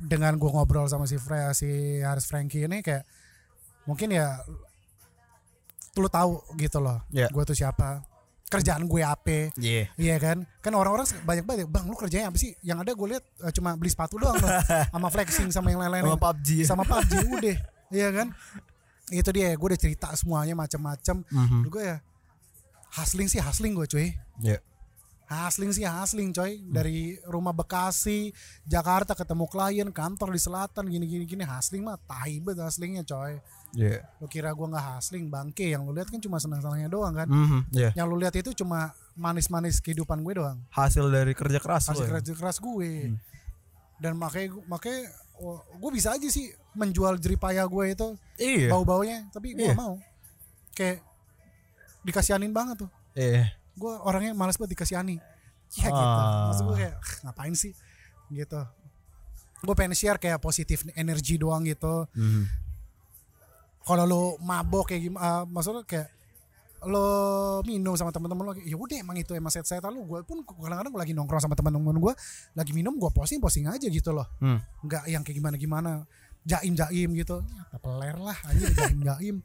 dengan 0.00 0.32
gue 0.34 0.48
ngobrol 0.48 0.88
sama 0.88 1.04
si 1.04 1.20
Fre 1.20 1.52
si 1.52 1.68
Haris 2.00 2.24
Franky 2.24 2.64
ini 2.64 2.80
kayak 2.80 3.04
mungkin 3.84 4.08
ya 4.10 4.40
lu 5.94 6.08
tahu 6.08 6.40
gitu 6.56 6.80
loh 6.80 7.02
Iya. 7.10 7.28
gue 7.28 7.42
tuh 7.44 7.52
siapa 7.52 8.00
kerjaan 8.48 8.88
gue 8.88 9.02
apa 9.04 9.54
Iya. 9.54 9.86
Iya 9.94 10.16
kan, 10.18 10.42
kan 10.58 10.72
orang-orang 10.74 11.06
banyak 11.22 11.44
banget. 11.46 11.66
Bang, 11.70 11.86
lu 11.86 11.94
kerjanya 11.94 12.34
apa 12.34 12.38
sih? 12.40 12.50
Yang 12.66 12.78
ada 12.82 12.92
gue 12.98 13.06
lihat 13.06 13.24
eh, 13.46 13.52
cuma 13.54 13.78
beli 13.78 13.94
sepatu 13.94 14.18
doang, 14.18 14.34
Bang. 14.36 14.58
sama 14.90 15.06
flexing 15.06 15.54
sama 15.54 15.70
yang 15.70 15.78
lain-lain. 15.78 16.02
Sama 16.02 16.18
PUBG. 16.18 16.48
sama 16.66 16.82
PUBG 16.82 17.14
udah, 17.30 17.56
iya 17.94 18.08
kan? 18.10 18.34
Itu 19.06 19.30
dia, 19.30 19.54
gue 19.54 19.66
udah 19.70 19.78
cerita 19.78 20.10
semuanya 20.18 20.58
macam-macam. 20.58 21.22
Mhm. 21.30 21.70
Gue 21.70 21.82
ya 21.84 21.96
hustling 22.98 23.30
sih 23.30 23.38
hustling 23.38 23.70
gue 23.70 23.86
cuy. 23.86 24.08
Iya. 24.42 24.58
Hustling 25.30 25.70
sih 25.70 25.86
hustling 25.86 26.30
coy 26.30 26.58
Dari 26.60 26.98
rumah 27.22 27.54
Bekasi 27.54 28.34
Jakarta 28.64 29.14
ketemu 29.14 29.46
klien 29.46 29.88
Kantor 29.88 30.34
di 30.34 30.40
selatan 30.40 30.84
Gini-gini 30.84 31.22
gini 31.22 31.46
Hustling 31.46 31.80
mah 31.80 31.94
tahi 32.00 32.42
banget 32.42 32.66
hustlingnya 32.66 33.02
coy 33.02 33.38
Iya. 33.70 34.02
Lu 34.18 34.26
kira 34.26 34.50
gue 34.50 34.66
gak 34.66 34.98
hustling 34.98 35.30
Bangke 35.30 35.70
Yang 35.70 35.82
lu 35.86 35.92
lihat 35.94 36.10
kan 36.10 36.18
cuma 36.18 36.36
senang-senangnya 36.36 36.90
doang 36.90 37.14
kan 37.14 37.30
Mhm. 37.30 37.70
Iya. 37.70 37.90
Yang 37.94 38.06
lu 38.06 38.16
lihat 38.18 38.34
itu 38.34 38.50
cuma 38.56 38.90
Manis-manis 39.14 39.78
kehidupan 39.78 40.18
gue 40.20 40.34
doang 40.34 40.58
Hasil 40.68 41.06
dari 41.06 41.30
kerja 41.30 41.56
keras 41.56 41.86
hasil 41.86 42.02
lo 42.02 42.04
ya. 42.04 42.10
keras 42.10 42.26
keras 42.32 42.58
gue 42.58 43.14
dan 43.96 44.16
makanya 44.16 44.56
makanya 44.64 45.12
oh, 45.36 45.60
gue 45.76 45.90
bisa 45.92 46.10
aja 46.10 46.24
sih 46.26 46.48
menjual 46.72 47.14
jeripaya 47.16 47.62
gue 47.62 47.84
itu 47.86 48.08
Iya. 48.34 48.72
bau 48.72 48.80
baunya 48.80 49.28
tapi 49.28 49.52
gue 49.52 49.62
Iya. 49.62 49.76
mau 49.76 50.00
kayak 50.72 51.04
dikasihanin 52.00 52.48
banget 52.48 52.80
tuh 52.80 52.90
Iya. 53.12 53.52
Gue 53.80 53.92
orangnya 54.04 54.36
malas 54.36 54.60
banget 54.60 54.76
dikasihani 54.76 55.16
ya 55.72 55.88
gitu. 55.88 55.94
Ah. 55.96 56.50
maksud 56.50 56.64
gue 56.66 56.76
kayak 56.76 56.94
"Ah, 56.94 57.14
ngapain 57.24 57.54
sih? 57.54 57.72
Gitu. 58.28 58.60
Gue 59.60 59.74
pengen 59.74 59.92
share 59.92 60.16
kayak 60.16 60.36
positif 60.38 60.84
energi 60.92 61.34
doang 61.36 61.64
gitu. 61.64 62.04
Mhm. 62.12 62.44
kalau 63.80 64.04
lo 64.04 64.22
mabok 64.38 64.92
kayak 64.92 65.02
gimana 65.02 65.48
maksudnya 65.48 65.82
kayak 65.82 66.12
lo 66.80 67.08
minum 67.64 67.92
sama 67.92 68.12
teman-teman 68.12 68.44
lo 68.44 68.52
ya 68.56 68.76
udah 68.76 68.96
emang 69.00 69.16
itu 69.16 69.32
emang 69.32 69.48
set 69.48 69.64
setan 69.64 69.92
lo 69.92 70.04
gue 70.04 70.20
pun 70.22 70.44
kadang-kadang 70.44 70.92
gue 70.92 71.00
lagi 71.00 71.14
nongkrong 71.16 71.42
sama 71.42 71.56
teman-teman 71.56 71.96
gue 71.96 72.12
lagi 72.54 72.72
minum 72.72 72.94
gue 72.94 73.10
posting 73.10 73.40
posting 73.40 73.66
aja 73.66 73.84
gitu 73.84 74.12
loh. 74.12 74.28
Hmm. 74.38 74.60
nggak 74.84 75.08
yang 75.08 75.24
kayak 75.24 75.36
gimana 75.36 75.56
gimana 75.56 75.90
jaim 76.44 76.72
jaim 76.72 77.08
gitu. 77.16 77.40
Ya, 77.40 77.78
peler 77.80 78.16
lah 78.16 78.36
anjir 78.46 78.68
jaim 78.70 79.00
jaim 79.00 79.36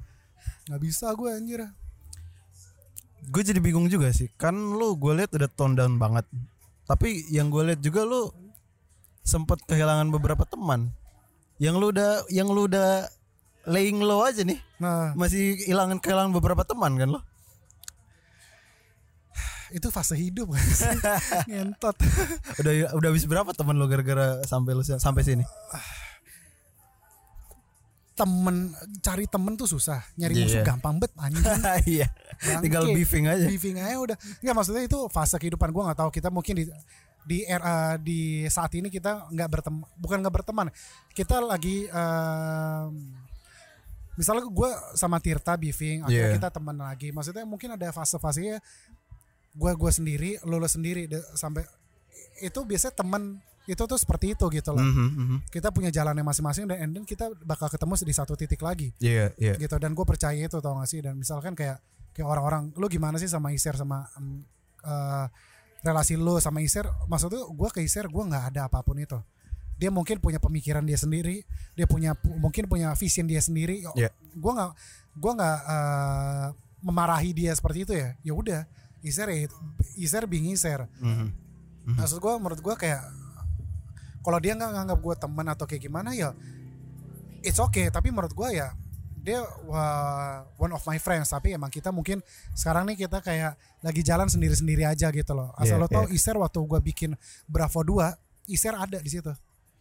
nggak 0.68 0.82
bisa 0.84 1.10
gue 1.12 1.30
anjir 1.32 1.60
gue 3.30 3.42
jadi 3.46 3.60
bingung 3.62 3.90
juga 3.90 4.10
sih. 4.14 4.30
Kan 4.38 4.56
lu 4.76 4.96
gue 4.98 5.14
lihat 5.18 5.34
udah 5.34 5.50
tone 5.50 5.78
down 5.78 5.98
banget. 5.98 6.26
Tapi 6.86 7.30
yang 7.34 7.50
gue 7.50 7.74
lihat 7.74 7.82
juga 7.82 8.06
lu 8.06 8.30
sempat 9.26 9.62
kehilangan 9.66 10.14
beberapa 10.14 10.46
teman. 10.46 10.94
Yang 11.58 11.76
lu 11.82 11.86
udah 11.94 12.12
yang 12.30 12.48
lu 12.52 12.68
udah 12.68 13.10
laying 13.66 14.00
low 14.02 14.22
aja 14.22 14.46
nih 14.46 14.62
nah. 14.78 15.12
masih 15.18 15.58
hilangan 15.66 15.98
kehilangan 15.98 16.32
beberapa 16.38 16.62
teman 16.62 16.94
kan 17.02 17.10
lo 17.18 17.22
itu 19.78 19.90
fase 19.90 20.14
hidup 20.16 20.54
kan 20.54 20.62
ngentot. 21.50 21.98
Udah 22.62 22.74
udah 22.96 23.10
habis 23.10 23.26
berapa 23.26 23.50
teman 23.52 23.76
lu 23.76 23.90
gara-gara 23.90 24.40
sampai 24.46 24.72
lu 24.78 24.86
sampai 24.86 25.22
sini 25.26 25.46
temen 28.16 28.72
cari 29.04 29.28
temen 29.28 29.54
tuh 29.54 29.68
susah. 29.68 30.00
Nyari 30.16 30.34
Iya. 30.34 30.44
musuh 30.48 30.62
gampang 30.64 30.96
bet 30.98 31.12
anjing. 31.20 31.44
Iya. 32.00 32.08
Tinggal 32.64 32.88
beefing 32.90 33.28
aja. 33.28 33.46
Beefing 33.46 33.78
aja 33.78 33.96
udah. 34.00 34.18
Nggak 34.40 34.56
maksudnya 34.56 34.84
itu 34.88 35.00
fase 35.12 35.36
kehidupan. 35.36 35.70
Gue 35.70 35.84
nggak 35.84 36.00
tahu. 36.00 36.10
Kita 36.10 36.32
mungkin 36.32 36.56
di 36.56 36.66
di 37.26 37.42
era 37.44 37.98
di 37.98 38.46
saat 38.48 38.72
ini 38.78 38.88
kita 38.88 39.28
nggak 39.28 39.50
berteman 39.52 39.84
bukan 40.00 40.18
nggak 40.24 40.34
berteman. 40.34 40.68
Kita 41.12 41.44
lagi 41.44 41.90
em, 41.92 42.92
misalnya 44.16 44.48
gue 44.48 44.70
sama 44.96 45.20
Tirta 45.20 45.60
beefing 45.60 46.08
akhirnya 46.08 46.32
Yeah. 46.32 46.36
kita 46.40 46.50
teman 46.56 46.78
lagi. 46.80 47.12
Maksudnya 47.12 47.44
mungkin 47.44 47.76
ada 47.76 47.92
fase-fasenya 47.92 48.64
gue 49.56 49.72
gue 49.76 49.92
sendiri 49.92 50.40
lo 50.44 50.64
sendiri. 50.66 51.12
Sampai 51.36 51.68
itu 52.40 52.60
biasanya 52.64 52.96
teman 52.96 53.44
itu 53.66 53.82
tuh 53.82 53.98
seperti 53.98 54.34
itu 54.34 54.46
gitu 54.48 54.70
loh. 54.72 54.82
Mhm, 54.82 55.08
mhm. 55.12 55.38
kita 55.50 55.70
punya 55.70 55.90
jalannya 55.90 56.22
masing-masing 56.22 56.66
dan 56.66 56.86
then 56.88 57.02
kita 57.02 57.34
bakal 57.42 57.66
ketemu 57.66 57.94
di 58.00 58.14
satu 58.14 58.34
titik 58.34 58.62
lagi. 58.62 58.94
Iya 58.98 59.34
iya. 59.36 59.54
Gitu 59.56 59.74
dan 59.76 59.92
gue 59.92 60.06
percaya 60.06 60.38
itu 60.38 60.58
tau 60.58 60.78
gak 60.78 60.86
sih? 60.86 61.02
Dan 61.02 61.18
misalkan 61.18 61.54
kayak 61.54 61.82
kayak 62.12 62.26
orang-orang 62.26 62.70
lu 62.74 62.86
gimana 62.86 63.18
sih 63.18 63.26
sama 63.26 63.50
Iser 63.52 63.74
sama 63.74 64.06
em, 64.16 64.46
eh, 64.82 65.26
relasi 65.82 66.16
lu 66.16 66.38
sama 66.38 66.62
Iser 66.62 66.86
maksudnya 67.06 67.42
gue 67.44 67.70
ke 67.70 67.82
Iser 67.82 68.06
gue 68.06 68.24
nggak 68.24 68.54
ada 68.54 68.70
apa 68.70 68.80
pun 68.80 68.96
itu. 68.96 69.18
Dia 69.76 69.92
mungkin 69.92 70.18
punya 70.18 70.40
pemikiran 70.40 70.86
dia 70.86 70.96
sendiri 70.96 71.44
dia 71.74 71.84
punya 71.84 72.16
pu- 72.16 72.38
mungkin 72.38 72.66
punya 72.66 72.94
vision 72.94 73.26
dia 73.26 73.42
sendiri. 73.42 73.82
Iya. 73.94 74.14
gue 74.32 74.52
nggak 74.54 74.72
gue 75.16 75.32
nggak 75.36 75.58
eh, 75.66 76.48
memarahi 76.80 77.34
dia 77.34 77.52
seperti 77.52 77.84
itu 77.84 77.94
ya. 77.98 78.14
Ya 78.22 78.32
udah 78.32 78.62
Iser 79.02 79.28
ya 79.28 79.50
Iser 79.98 80.24
being 80.26 80.50
Iser 80.50 80.86
Mhm. 81.02 81.28
maksud 81.86 82.18
gue 82.18 82.34
menurut 82.38 82.58
gue 82.58 82.76
kayak 82.76 83.02
kalau 84.26 84.42
dia 84.42 84.58
nggak 84.58 84.74
nganggap 84.74 84.98
gue 84.98 85.16
teman 85.22 85.46
atau 85.54 85.70
kayak 85.70 85.86
gimana 85.86 86.18
ya 86.18 86.34
it's 87.46 87.62
okay. 87.62 87.94
Tapi 87.94 88.10
menurut 88.10 88.34
gue 88.34 88.50
ya 88.58 88.74
dia 89.26 89.42
wah, 89.70 90.46
one 90.58 90.74
of 90.74 90.82
my 90.90 90.98
friends. 90.98 91.30
Tapi 91.30 91.54
emang 91.54 91.70
kita 91.70 91.94
mungkin 91.94 92.20
sekarang 92.58 92.90
nih 92.90 93.06
kita 93.06 93.22
kayak 93.22 93.54
lagi 93.86 94.02
jalan 94.02 94.26
sendiri-sendiri 94.26 94.84
aja 94.84 95.14
gitu 95.14 95.32
loh. 95.38 95.54
Asal 95.54 95.78
Iya, 95.78 95.86
lo 95.86 95.88
tau 95.88 96.06
iya. 96.10 96.18
Iser 96.18 96.36
waktu 96.42 96.60
gue 96.66 96.80
bikin 96.82 97.14
Bravo 97.46 97.86
2 97.86 98.50
Iser 98.50 98.74
ada 98.74 98.98
di 98.98 99.10
situ. 99.10 99.32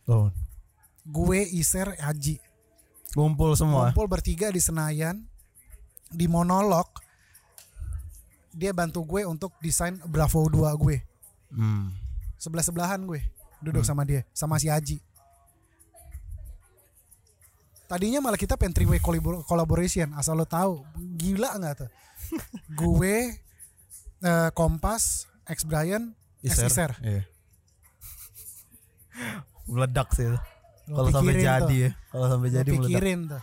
Oh. 0.04 0.28
Gue 1.04 1.48
Iser 1.56 1.96
Haji. 1.96 2.40
Kumpul 3.16 3.56
semua? 3.56 3.92
Kumpul 3.92 4.08
bertiga 4.08 4.52
di 4.52 4.60
Senayan 4.60 5.24
di 6.08 6.24
monolog. 6.28 6.88
Dia 8.54 8.70
bantu 8.70 9.02
gue 9.02 9.26
untuk 9.28 9.52
desain 9.60 9.98
Bravo 10.04 10.46
2 10.52 10.68
gue. 10.76 10.98
Hmm. 11.54 11.94
sebelah 12.34 12.66
sebelahan 12.66 12.98
gue 13.06 13.22
duduk 13.64 13.82
sama 13.82 14.04
dia 14.04 14.22
sama 14.30 14.56
si 14.56 14.68
Aji 14.68 15.00
tadinya 17.84 18.18
malah 18.18 18.36
kita 18.36 18.56
pengen 18.56 18.72
three 18.72 18.88
way 18.88 18.98
collabor- 18.98 19.44
collaboration 19.44 20.12
asal 20.14 20.34
lo 20.34 20.44
tahu 20.44 20.80
gila 21.14 21.52
nggak 21.54 21.74
tuh 21.78 21.90
gue 22.80 23.16
eh, 24.20 24.48
Kompas 24.52 25.28
X 25.44 25.62
Brian 25.62 26.16
X 26.40 26.56
Iser. 26.58 26.92
Iya. 27.00 27.24
meledak 29.64 30.12
sih 30.12 30.26
itu. 30.26 30.38
Lo 30.84 31.00
Kalau 31.00 31.10
sampai 31.10 31.34
jadi 31.34 31.64
tuh. 31.64 31.72
ya, 31.72 31.90
kalau 32.10 32.26
sampai 32.28 32.48
Lo 32.48 32.54
jadi 32.54 32.68
meledak. 32.68 32.84
pikirin 32.84 33.20
tuh 33.26 33.42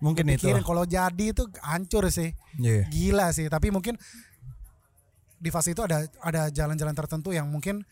Mungkin 0.00 0.24
itu. 0.26 0.48
kalau 0.62 0.84
jadi 0.86 1.24
itu 1.26 1.44
hancur 1.60 2.08
sih 2.08 2.32
Iya. 2.56 2.88
gila 2.88 3.28
sih 3.32 3.48
tapi 3.48 3.68
mungkin 3.68 4.00
di 5.36 5.48
fase 5.48 5.72
itu 5.72 5.80
ada 5.80 6.04
ada 6.20 6.48
jalan-jalan 6.48 6.92
tertentu 6.92 7.32
yang 7.32 7.44
mungkin 7.46 7.84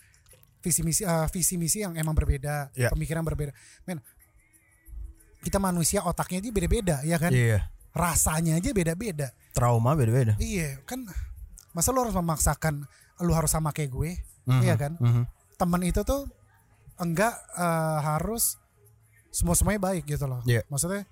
visi 0.58 0.80
misi 0.82 1.02
eh, 1.02 1.26
visi 1.28 1.54
misi 1.54 1.78
yang 1.80 1.94
emang 1.94 2.12
berbeda 2.12 2.70
Ya. 2.74 2.90
pemikiran 2.90 3.22
berbeda 3.22 3.52
men 3.84 4.02
kita 5.38 5.56
manusia 5.56 6.02
otaknya 6.02 6.42
aja 6.42 6.50
beda-beda 6.50 6.96
ya 7.02 7.16
kan 7.16 7.30
Iya. 7.30 7.70
rasanya 7.94 8.58
aja 8.58 8.70
beda-beda 8.72 9.30
Trauma 9.52 9.94
beda-beda. 9.94 10.34
iya 10.38 10.82
kan 10.82 11.06
masa 11.70 11.90
lo 11.90 12.02
harus 12.02 12.14
memaksakan 12.14 12.84
lu 13.20 13.32
harus 13.32 13.48
sama 13.48 13.70
kayak 13.70 13.90
gue 13.90 14.10
Mhm. 14.44 14.62
iya 14.62 14.74
kan 14.74 14.92
Mhm. 14.98 15.22
teman 15.54 15.82
itu 15.82 16.02
tuh 16.02 16.26
enggak 16.96 17.34
eh, 17.54 17.98
harus 18.00 18.58
semua 19.30 19.54
semuanya 19.54 19.78
baik 19.84 20.04
gitu 20.06 20.26
loh 20.26 20.42
Iya. 20.42 20.66
maksudnya 20.66 21.06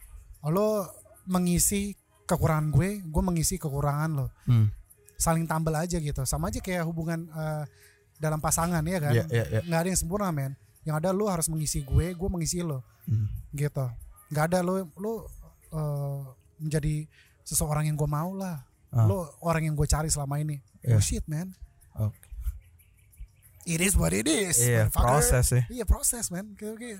lo 0.44 0.90
mengisi 1.24 1.94
kekurangan 2.24 2.70
gue 2.70 3.02
gue 3.02 3.22
mengisi 3.22 3.54
kekurangan 3.56 4.10
lo 4.12 4.26
Hmm. 4.44 4.74
saling 5.16 5.46
tambel 5.46 5.72
aja 5.72 5.96
gitu 5.96 6.22
sama 6.22 6.50
aja 6.50 6.58
kayak 6.58 6.82
hubungan 6.82 7.30
eh, 7.30 7.64
dalam 8.16 8.38
pasangan 8.38 8.80
ya 8.80 8.98
kan 8.98 9.12
Iya, 9.12 9.24
iya, 9.28 9.44
iya. 9.48 9.60
nggak 9.62 9.80
ada 9.80 9.88
yang 9.88 9.98
sempurna 9.98 10.28
men 10.30 10.52
yang 10.82 10.96
ada 10.96 11.10
lo 11.10 11.26
harus 11.26 11.46
mengisi 11.46 11.82
gue 11.82 12.12
gue 12.12 12.28
mengisi 12.28 12.60
lo 12.60 12.80
Hmm. 13.06 13.30
gitu 13.52 13.86
nggak 14.28 14.44
ada 14.50 14.58
lo 14.60 14.90
lo 14.94 15.12
eh, 15.68 16.20
menjadi 16.58 17.06
seseorang 17.42 17.86
yang 17.86 17.94
gue 17.94 18.06
mau 18.06 18.32
lah 18.32 18.66
Ah. 18.88 19.04
lo 19.04 19.30
orang 19.40 19.62
yang 19.62 19.74
gue 19.74 19.84
cari 19.84 20.06
selama 20.06 20.36
ini 20.36 20.58
Iya. 20.80 20.96
oh 20.96 21.00
shit 21.00 21.26
man 21.26 21.52
Oke. 21.94 22.16
it 23.64 23.78
is 23.78 23.92
what 23.92 24.10
it 24.10 24.24
is 24.24 24.56
Iya, 24.58 24.86
motherfucker. 24.86 25.02
proses 25.02 25.44
sih. 25.48 25.62
iya 25.68 25.84
proses 25.84 26.30
man 26.30 26.54
kayak 26.54 26.98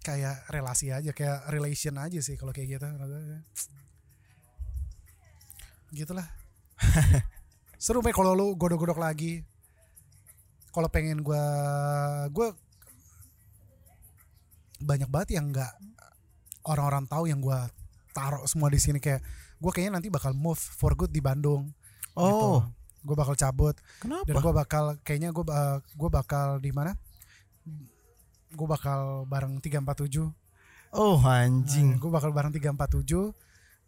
kayak 0.00 0.36
relasi 0.48 0.88
aja 0.88 1.10
kayak 1.10 1.44
relation 1.48 1.96
aja 1.96 2.18
sih 2.18 2.34
kalau 2.34 2.50
kayak 2.50 2.74
gitu 2.74 2.86
gitulah 5.90 6.28
seru 7.78 8.02
men 8.02 8.12
kalau 8.12 8.34
lu 8.34 8.52
godok-godok 8.54 8.98
lagi. 8.98 9.46
Kalau 10.68 10.90
pengen 10.90 11.22
gua 11.22 11.40
gua 12.28 12.52
banyak 14.78 15.08
banget 15.10 15.38
yang 15.40 15.50
nggak 15.50 15.72
orang-orang 16.62 17.08
tahu 17.08 17.26
yang 17.26 17.40
gua 17.40 17.66
taruh 18.12 18.44
semua 18.44 18.68
di 18.68 18.78
sini. 18.78 18.98
Kayak 18.98 19.22
gua 19.58 19.70
kayaknya 19.72 19.98
nanti 19.98 20.08
bakal 20.10 20.34
move 20.34 20.58
for 20.58 20.94
good 20.94 21.10
di 21.10 21.18
Bandung. 21.18 21.70
Oh, 22.18 22.66
gue 22.98 23.14
bakal 23.14 23.38
cabut. 23.38 23.78
Kenapa? 24.02 24.26
dan 24.26 24.42
gue 24.42 24.50
bakal 24.52 24.84
kayaknya 25.06 25.30
gue 25.30 25.44
gue 25.94 26.10
bakal 26.10 26.58
di 26.58 26.74
mana? 26.74 26.98
Gue 28.50 28.66
bakal 28.66 29.22
bareng 29.22 29.62
347 29.62 30.26
Oh, 30.98 31.14
anjing. 31.22 31.94
gue 31.94 32.10
bakal 32.10 32.34
bareng 32.34 32.50
347 32.50 33.30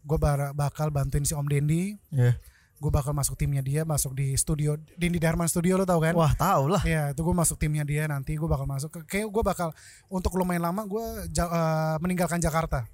gue 0.01 0.19
bakal 0.55 0.95
bantuin 0.95 1.27
si 1.27 1.35
Om 1.35 1.43
Dendi. 1.51 1.99
Iya. 2.15 2.39
Gue 2.81 2.89
bakal 2.91 3.13
masuk 3.13 3.37
timnya 3.37 3.61
dia 3.61 3.85
masuk 3.85 4.13
di 4.13 4.33
studio 4.35 4.73
Dendi 4.95 5.17
Darman 5.17 5.45
Studio 5.45 5.77
lo 5.77 5.85
tau 5.85 6.01
kan 6.01 6.13
Wah, 6.13 6.33
tahu 6.33 6.65
lah. 6.71 6.81
Iya 6.83 7.13
itu 7.13 7.21
gue 7.21 7.35
masuk 7.35 7.57
timnya 7.57 7.85
dia 7.85 8.05
nanti 8.05 8.33
gue 8.33 8.47
bakal 8.47 8.65
masuk 8.65 9.05
kayak 9.05 9.27
gue 9.27 9.43
bakal 9.43 9.69
untuk 10.09 10.33
lumayan 10.35 10.65
lama 10.65 10.83
gue 10.83 11.05
ja- 11.29 11.47
eh, 11.47 11.97
meninggalkan 11.99 12.39
Jakarta 12.39 12.89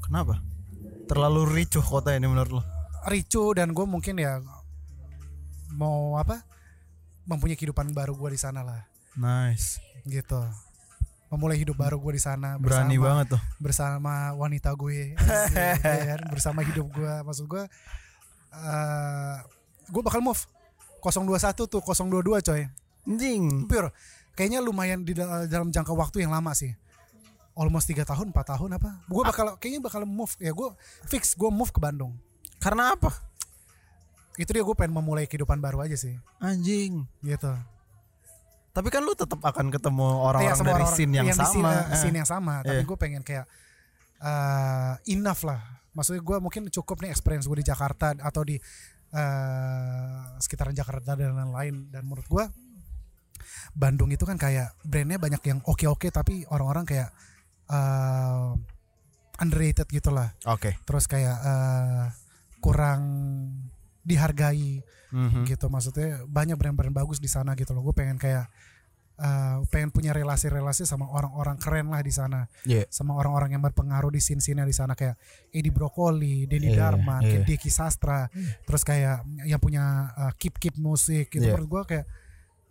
Kenapa? 0.00 0.42
Terlalu 1.04 1.46
ricuh 1.52 1.80
kota 1.80 2.10
ini 2.10 2.26
menurut 2.26 2.52
lo? 2.52 2.62
ricu 3.04 3.50
dan 3.52 3.70
gue 3.70 3.82
mungkin 3.84 4.14
ya 4.16 4.38
mau 5.72 6.14
apa 6.16 6.42
mempunyai 7.24 7.54
kehidupan 7.56 7.90
baru 7.90 8.14
gue 8.14 8.30
di 8.30 8.40
sana 8.40 8.62
lah 8.62 8.82
Nice. 9.12 9.82
gitu 10.04 10.38
memulai 11.28 11.56
hidup 11.56 11.74
baru 11.76 11.96
gue 11.96 12.14
di 12.14 12.20
sana 12.20 12.54
Berani 12.56 12.94
bersama- 12.94 13.06
banget 13.08 13.26
tuh. 13.30 13.42
bersama 13.58 14.12
wanita 14.32 14.70
gue 14.72 15.14
Asik, 15.14 15.80
ya 15.82 16.04
kan? 16.08 16.20
bersama 16.28 16.60
hidup 16.60 16.86
gue 16.88 17.12
maksud 17.22 17.46
gue 17.46 17.64
eh 18.54 19.36
gue 19.88 20.02
bakal 20.02 20.20
move 20.20 20.40
021 21.00 21.32
tuh 21.58 21.80
022 21.80 22.22
coy 22.42 22.62
Anjing. 23.02 23.66
pure 23.66 23.90
kayaknya 24.32 24.60
lumayan 24.60 25.02
di 25.02 25.12
dal- 25.12 25.44
dalam 25.44 25.68
jangka 25.68 25.90
waktu 25.90 26.22
yang 26.22 26.30
lama 26.30 26.52
sih 26.52 26.70
almost 27.52 27.84
3 27.86 28.00
tahun 28.02 28.30
4 28.30 28.52
tahun 28.54 28.70
apa 28.76 28.90
gue 29.04 29.22
bakal 29.22 29.46
kayaknya 29.56 29.80
bakal 29.82 30.02
move 30.02 30.32
ya 30.38 30.50
gue 30.50 30.68
fix 31.04 31.34
gue 31.34 31.48
move 31.48 31.68
ke 31.68 31.78
Bandung 31.78 32.16
Karena 32.56 32.94
apa? 32.94 33.10
itu 34.34 34.48
dia 34.48 34.62
gue 34.62 34.72
pengen 34.72 34.94
memulai 34.94 35.26
kehidupan 35.26 35.58
baru 35.58 35.82
aja 35.82 35.92
sih 35.94 36.14
Anjing. 36.38 37.04
gitu 37.20 37.52
Tapi 38.70 38.88
kan 38.88 39.02
lu 39.02 39.12
tetap 39.12 39.36
akan 39.38 39.68
ketemu 39.68 40.00
orang-orang 40.22 40.54
sama 40.54 40.64
dari 40.64 40.80
orang-orang 40.80 40.96
scene 40.96 41.12
yang, 41.12 41.26
di 41.26 41.34
sama. 41.34 41.44
scene, 41.44 41.68
Eh. 41.68 41.98
scene 41.98 42.16
yang 42.16 42.28
sama 42.30 42.54
tapi 42.60 42.78
Iya. 42.78 42.86
gue 42.86 42.96
pengen 42.96 43.20
kayak 43.20 43.44
eh, 44.18 44.92
enough 45.10 45.42
lah 45.42 45.60
maksudnya 45.92 46.20
gue 46.20 46.36
mungkin 46.40 46.62
cukup 46.68 47.00
nih 47.00 47.10
experience 47.12 47.46
gue 47.46 47.60
di 47.60 47.66
Jakarta 47.66 48.16
atau 48.16 48.42
di 48.42 48.56
eh, 49.12 50.20
sekitaran 50.40 50.72
Jakarta 50.72 51.12
dan 51.14 51.36
lain-lain 51.36 51.88
dan 51.88 52.02
menurut 52.04 52.26
gue 52.26 52.44
Bandung 53.72 54.08
itu 54.12 54.24
kan 54.24 54.36
kayak 54.36 54.76
brandnya 54.84 55.20
banyak 55.20 55.42
yang 55.44 55.58
oke-oke 55.64 56.08
tapi 56.08 56.44
orang-orang 56.48 56.84
kayak 56.88 57.10
eh, 57.68 58.50
underrated 59.40 59.88
gitu 59.88 60.12
lah 60.12 60.32
Oke. 60.48 60.76
terus 60.84 61.04
kayak 61.08 61.36
eh, 61.40 62.04
kurang 62.60 63.02
dihargai 64.02 64.82
Mhm. 65.12 65.44
gitu 65.44 65.68
maksudnya 65.68 66.24
banyak 66.24 66.56
brand-brand 66.56 66.96
bagus 66.96 67.20
di 67.20 67.28
sana 67.28 67.52
gitu 67.52 67.76
loh 67.76 67.84
gue 67.84 67.92
pengen 67.92 68.16
kayak 68.16 68.48
eh, 69.22 69.56
pengen 69.70 69.94
punya 69.94 70.10
relasi-relasi 70.10 70.82
sama 70.82 71.06
orang-orang 71.06 71.54
keren 71.62 71.86
lah 71.94 72.02
di 72.02 72.10
sana 72.10 72.50
Iya. 72.66 72.90
sama 72.90 73.14
orang-orang 73.14 73.54
yang 73.54 73.62
berpengaruh 73.62 74.10
di 74.10 74.18
scene-scene 74.18 74.66
di 74.66 74.74
sana 74.74 74.98
kayak 74.98 75.14
Edi 75.54 75.70
Brokoli, 75.70 76.50
Denny 76.50 76.74
Iya, 76.74 76.90
Darman, 76.90 77.22
iya. 77.22 77.46
Deki 77.46 77.70
Sastra, 77.70 78.26
terus 78.66 78.82
kayak 78.82 79.22
yang 79.46 79.62
punya 79.62 80.10
uh, 80.18 80.32
keep 80.34 80.58
keep 80.58 80.74
musik 80.74 81.30
gitu 81.30 81.46
Iya. 81.46 81.54
menurut 81.54 81.70
gue 81.70 81.82
kayak 81.94 82.06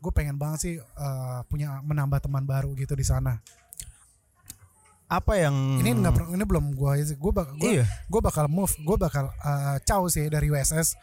gue 0.01 0.11
pengen 0.11 0.35
banget 0.35 0.59
sih 0.59 0.73
uh, 0.81 1.45
punya 1.47 1.79
menambah 1.85 2.19
teman 2.25 2.43
baru 2.43 2.75
gitu 2.75 2.97
di 2.97 3.05
sana. 3.05 3.39
Apa 5.11 5.35
yang 5.35 5.83
Ini 5.83 5.91
nggak 6.03 6.35
ini 6.35 6.43
belum 6.47 6.71
gue 6.71 6.91
gue 7.15 7.31
bak 7.35 7.47
gue 7.59 7.71
Iya. 7.79 7.85
gue 8.07 8.21
bakal 8.23 8.47
move, 8.47 8.71
gue 8.79 8.97
bakal 8.97 9.27
uh, 9.39 9.75
caw 9.83 10.03
sih 10.07 10.27
dari 10.27 10.47
USS, 10.51 10.95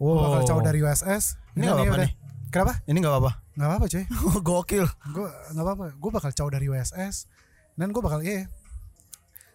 Wow. 0.00 0.28
bakal 0.28 0.40
caw 0.48 0.58
dari 0.64 0.80
USS. 0.80 1.36
Ini 1.56 1.68
udah. 1.68 1.84
nih. 2.04 2.12
Kenapa? 2.50 2.82
Ini 2.84 2.96
nggak 2.96 3.12
apa-apa. 3.12 3.32
Nggak 3.54 3.68
apa-apa 3.68 3.86
cuy. 3.86 4.04
Gokil. 4.48 4.86
gue 4.86 5.28
nggak 5.54 5.64
apa-apa 5.64 5.84
gue 5.92 6.10
bakal 6.10 6.30
caw 6.30 6.48
dari 6.48 6.66
USS 6.66 7.30
dan 7.74 7.90
gue 7.90 8.02
bakal 8.02 8.20
iya 8.20 8.50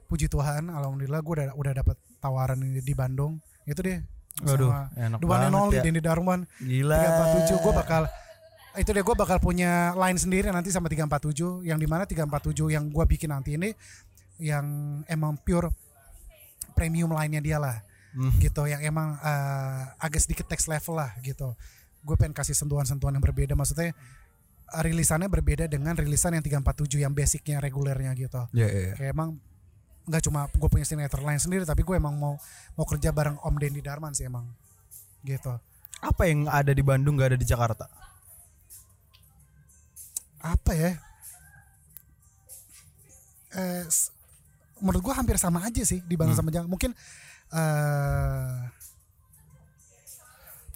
puji 0.05 0.25
Tuhan 0.25 0.67
alhamdulillah 0.67 1.19
gue 1.19 1.33
udah 1.33 1.47
udah 1.53 1.73
dapat 1.75 1.97
tawaran 2.17 2.57
ini 2.57 2.79
di 2.79 2.93
Bandung 2.93 3.37
itu 3.65 3.81
deh 3.81 3.99
Waduh, 4.37 4.67
enak 4.93 5.17
and 5.17 5.25
banget 5.25 5.49
only 5.49 5.77
ya. 5.79 5.81
Denny 5.81 5.99
Darman 5.99 6.43
Gila. 6.57 6.99
347 7.47 7.55
gue 7.57 7.73
bakal 7.73 8.01
itu 8.75 8.89
deh 8.91 9.01
gue 9.01 9.15
bakal 9.15 9.37
punya 9.39 9.71
line 9.95 10.19
sendiri 10.19 10.51
nanti 10.51 10.67
sama 10.69 10.91
347 10.91 11.63
yang 11.63 11.79
di 11.79 11.87
mana 11.87 12.03
347 12.03 12.27
yang 12.69 12.83
gue 12.85 13.05
bikin 13.07 13.31
nanti 13.31 13.55
ini 13.55 13.71
yang 14.37 14.65
emang 15.05 15.39
pure 15.39 15.71
premium 16.73 17.11
line-nya 17.11 17.41
dia 17.41 17.59
lah 17.59 17.77
Hmm. 18.15 18.31
gitu 18.39 18.63
yang 18.63 18.79
emang 18.79 19.19
eh, 19.19 19.81
agak 19.99 20.23
sedikit 20.23 20.47
text 20.47 20.71
level 20.71 20.95
lah 20.95 21.11
gitu 21.19 21.51
gue 22.05 22.15
pengen 22.15 22.37
kasih 22.37 22.53
sentuhan-sentuhan 22.53 23.17
yang 23.17 23.25
berbeda 23.25 23.57
maksudnya 23.57 23.91
rilisannya 24.81 25.25
berbeda 25.29 25.65
dengan 25.65 25.97
rilisan 25.97 26.37
yang 26.37 26.45
347 26.45 27.01
yang 27.01 27.13
basicnya 27.13 27.57
regulernya 27.57 28.13
gitu 28.13 28.45
Iya, 28.53 28.67
iya. 28.69 28.81
iya. 28.89 28.93
kayak 28.93 29.11
emang 29.17 29.29
nggak 30.05 30.21
cuma 30.29 30.45
gue 30.53 30.69
punya 30.69 30.85
sinetron 30.85 31.25
lain 31.25 31.41
sendiri 31.41 31.65
tapi 31.65 31.81
gue 31.81 31.97
emang 31.97 32.13
mau 32.13 32.37
mau 32.77 32.85
kerja 32.85 33.09
bareng 33.09 33.41
Om 33.41 33.55
Denny 33.57 33.81
Darman 33.81 34.13
sih 34.13 34.29
emang 34.29 34.45
gitu 35.25 35.57
Apa 36.05 36.29
yang 36.29 36.45
ada 36.45 36.69
di 36.69 36.85
Bandung 36.85 37.17
nggak 37.17 37.33
ada 37.33 37.39
di 37.41 37.47
Jakarta? 37.47 37.89
apa 40.45 40.77
ya 40.77 40.93
eh, 43.57 43.83
menurut 44.77 45.01
gue 45.01 45.13
hampir 45.17 45.41
sama 45.41 45.65
aja 45.65 45.81
sih 45.81 46.05
di 46.05 46.13
Bandung 46.13 46.37
sama 46.37 46.53
Jakarta 46.53 46.69
mungkin 46.69 46.93
eh 47.49 48.53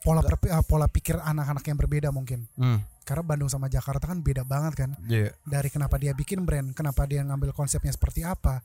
pola 0.03 0.21
perpi- 0.23 0.51
eh, 0.51 0.63
pola 0.65 0.87
pikir 0.87 1.19
anak-anak 1.19 1.63
yang 1.65 1.77
berbeda 1.77 2.09
mungkin. 2.11 2.47
Hmm. 2.55 2.81
karena 3.09 3.25
Bandung 3.25 3.49
sama 3.49 3.65
Jakarta 3.73 4.05
kan 4.05 4.21
beda 4.21 4.45
banget 4.45 4.85
kan. 4.85 4.93
Iya. 5.09 5.33
dari 5.41 5.73
kenapa 5.73 5.97
dia 5.97 6.13
bikin 6.13 6.45
brand 6.45 6.77
kenapa 6.77 7.09
dia 7.09 7.25
ngambil 7.25 7.57
konsepnya 7.57 7.89
seperti 7.89 8.21
apa. 8.21 8.61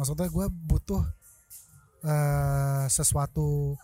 Maksudnya 0.00 0.32
gue 0.32 0.46
butuh 0.48 1.04
eh, 2.00 2.84
sesuatu 2.88 3.76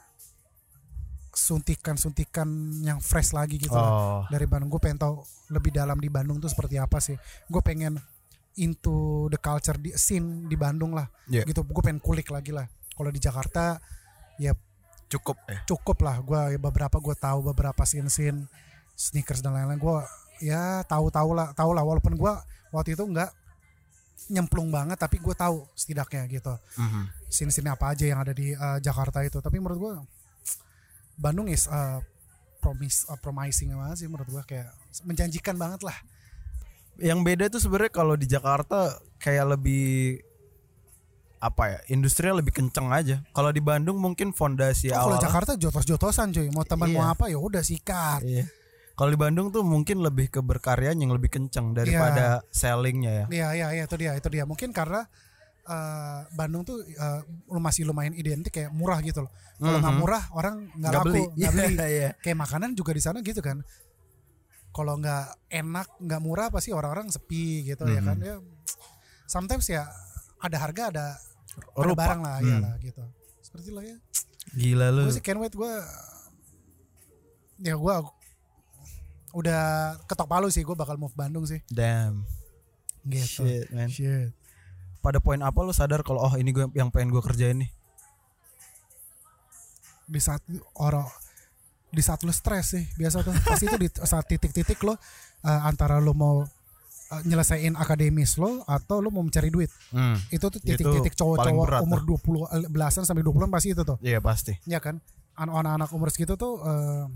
suntikan-suntikan 1.39 2.49
yang 2.83 2.99
fresh 2.99 3.31
lagi 3.31 3.63
gitu 3.63 3.77
lah. 3.77 3.93
Oh. 3.93 4.23
dari 4.27 4.49
Bandung. 4.49 4.73
Gue 4.75 4.83
pengen 4.83 4.99
tahu 4.99 5.23
lebih 5.55 5.71
dalam 5.71 6.01
di 6.01 6.11
Bandung 6.11 6.43
tuh 6.43 6.51
seperti 6.51 6.81
apa 6.81 6.99
sih. 6.99 7.15
Gue 7.47 7.63
pengen 7.63 8.01
into 8.59 9.29
the 9.31 9.39
culture 9.39 9.79
di 9.79 9.95
scene 9.95 10.51
di 10.51 10.57
Bandung 10.59 10.97
lah. 10.97 11.07
Iya. 11.31 11.47
gitu. 11.47 11.63
Gue 11.63 11.83
pengen 11.85 12.03
kulik 12.03 12.33
lagi 12.35 12.51
lah. 12.51 12.67
Kalau 12.97 13.13
di 13.15 13.21
Jakarta 13.23 13.79
ya 14.43 14.51
Cukup 15.09 15.37
ya. 15.49 15.59
cukup 15.65 15.99
lah. 16.05 16.21
Gue 16.21 16.61
beberapa 16.61 16.97
gue 17.01 17.17
tahu 17.17 17.41
beberapa 17.53 17.83
scene 17.89 18.13
scene 18.13 18.45
sneakers 18.93 19.41
dan 19.41 19.57
lain-lain. 19.57 19.81
Gue 19.81 20.05
ya 20.45 20.85
tahu 20.85 21.09
tahu 21.09 21.33
lah 21.33 21.57
tahu 21.57 21.73
lah. 21.73 21.83
Walaupun 21.83 22.15
gue 22.15 22.33
waktu 22.73 22.93
itu 22.93 23.05
nggak 23.09 23.31
nyemplung 24.29 24.69
banget 24.69 25.01
tapi 25.01 25.17
gue 25.17 25.33
tahu 25.33 25.65
setidaknya 25.73 26.29
gitu. 26.29 26.53
Mhm. 26.77 27.03
scene 27.33 27.53
scene 27.53 27.73
apa 27.73 27.97
aja 27.97 28.05
yang 28.05 28.21
ada 28.21 28.37
di 28.37 28.53
uh, 28.53 28.77
Jakarta 28.85 29.25
itu. 29.25 29.41
Tapi 29.41 29.57
menurut 29.57 29.79
gue 29.81 29.93
Bandung 31.19 31.49
is 31.49 31.65
uh, 31.67 31.99
promise 32.61 33.09
uh, 33.09 33.19
promising 33.19 33.73
banget 33.75 34.05
sih 34.05 34.09
menurut 34.11 34.29
gue 34.29 34.43
kayak 34.45 34.69
menjanjikan 35.09 35.57
banget 35.57 35.81
lah. 35.89 35.97
Yang 36.99 37.21
beda 37.25 37.45
tuh 37.49 37.61
sebenarnya 37.63 37.93
kalau 37.95 38.15
di 38.19 38.27
Jakarta 38.27 38.99
kayak 39.23 39.57
lebih 39.57 40.21
apa 41.39 41.63
ya 41.69 41.79
industrinya 41.89 42.35
lebih 42.35 42.51
kenceng 42.53 42.91
aja. 42.91 43.23
Kalau 43.31 43.51
di 43.51 43.61
Bandung 43.61 43.97
mungkin 43.97 44.31
fondasi 44.31 44.91
Oh, 44.91 45.07
kalau 45.07 45.17
awal. 45.17 45.23
Jakarta 45.23 45.53
jotos-jotosan 45.55 46.31
cuy 46.31 46.51
mau 46.51 46.63
teman 46.63 46.91
mau 46.91 47.03
Iya. 47.03 47.15
apa 47.15 47.25
ya 47.27 47.39
udah 47.39 47.63
sikat 47.63 48.23
Iya. 48.23 48.45
Kalau 48.93 49.09
di 49.09 49.17
Bandung 49.17 49.49
tuh 49.49 49.63
mungkin 49.63 50.03
lebih 50.03 50.27
ke 50.29 50.41
berkaryanya 50.41 50.99
yang 51.01 51.15
lebih 51.15 51.31
kenceng 51.31 51.71
daripada 51.71 52.43
sellingnya 52.51 53.13
ya. 53.15 53.25
Iya 53.31 53.49
iya 53.55 53.67
iya 53.73 53.83
itu 53.85 53.95
dia 53.95 54.13
itu 54.13 54.27
dia 54.27 54.43
mungkin 54.43 54.75
karena 54.75 55.07
eh, 55.65 56.21
Bandung 56.33 56.65
tuh 56.65 56.83
eh, 56.83 57.21
masih 57.55 57.85
lumayan 57.85 58.11
identik 58.13 58.51
kayak 58.51 58.73
murah 58.73 58.99
gitu 58.99 59.23
loh. 59.23 59.31
Kalau 59.57 59.79
nggak 59.79 59.95
Mhm. 59.95 60.01
murah 60.03 60.23
orang 60.33 60.55
nggak 60.75 60.91
laku 60.93 61.07
beli. 61.07 61.23
beli. 61.31 61.37
Iya, 61.79 61.87
iya. 61.87 62.11
Kayak 62.19 62.39
makanan 62.41 62.71
juga 62.73 62.91
di 62.91 63.03
sana 63.05 63.21
gitu 63.21 63.39
kan. 63.39 63.63
Kalau 64.69 64.95
nggak 64.97 65.25
enak 65.49 65.89
nggak 65.99 66.21
murah 66.21 66.49
pasti 66.49 66.71
orang-orang 66.71 67.07
sepi 67.09 67.63
gitu 67.65 67.85
ya 67.85 68.03
Mhm. 68.03 68.07
kan 68.07 68.17
ya. 68.19 68.37
Sometimes 69.27 69.69
ya 69.69 69.87
ada 70.39 70.57
harga 70.59 70.83
ada 70.91 71.07
ada 71.75 71.93
barang 71.95 72.21
lah 72.23 72.37
Hmm. 72.39 72.49
ya 72.49 72.57
lah 72.63 72.75
gitu. 72.79 73.03
Seperti 73.43 73.69
lah 73.75 73.83
ya. 73.83 73.97
Gila 74.55 74.87
lu. 74.91 75.03
Gue 75.07 75.15
sih 75.15 75.25
can't 75.25 75.39
wait 75.39 75.53
gue 75.53 75.73
ya 77.59 77.75
gue 77.75 77.95
udah 79.35 79.63
ketok 80.07 80.29
palu 80.31 80.49
sih 80.49 80.63
gue 80.63 80.73
bakal 80.73 80.95
move 80.97 81.13
Bandung 81.13 81.45
sih 81.45 81.59
Damn. 81.69 82.23
gitu. 83.05 83.43
Shit, 83.45 83.69
man. 83.75 83.91
Shit. 83.91 84.31
Pada 84.99 85.19
poin 85.19 85.39
apa 85.43 85.59
lu 85.63 85.71
sadar 85.71 86.03
kalau 86.03 86.23
oh 86.23 86.35
ini 86.35 86.51
gue 86.51 86.67
yang 86.75 86.91
pengen 86.91 87.11
gue 87.11 87.23
kerjain 87.23 87.59
nih? 87.59 87.71
di 90.09 90.21
saat 90.25 90.41
orang 90.81 91.05
di 91.93 92.01
saat 92.01 92.25
lo 92.25 92.33
stres 92.33 92.73
sih 92.73 92.85
biasa 92.97 93.21
tuh 93.21 93.37
pasti 93.45 93.69
itu 93.69 93.77
di 93.77 93.89
saat 93.93 94.25
titik-titik 94.25 94.81
lo 94.81 94.97
uh, 94.97 94.99
antara 95.69 96.01
lo 96.01 96.17
mau 96.17 96.49
uh, 97.11 97.23
nyelesain 97.23 97.75
akademis 97.75 98.37
lo 98.37 98.63
atau 98.65 98.99
lo 98.99 99.09
mau 99.09 99.21
mencari 99.21 99.49
duit 99.49 99.71
Hmm. 99.89 100.17
itu 100.29 100.45
tuh 100.45 100.59
titik-titik 100.59 101.15
cowok-cowok 101.15 101.81
umur 101.81 102.01
20 102.05 102.69
belasan 102.69 103.03
sampai 103.03 103.23
20-an 103.23 103.49
pasti 103.49 103.73
itu 103.73 103.83
tuh 103.83 103.97
Iya 104.01 104.19
pasti. 104.19 104.53
ya 104.65 104.79
kan 104.79 105.01
An- 105.35 105.49
anak-anak 105.51 105.89
umur 105.91 106.09
segitu 106.09 106.35
tuh 106.35 106.59
uh, 106.59 107.07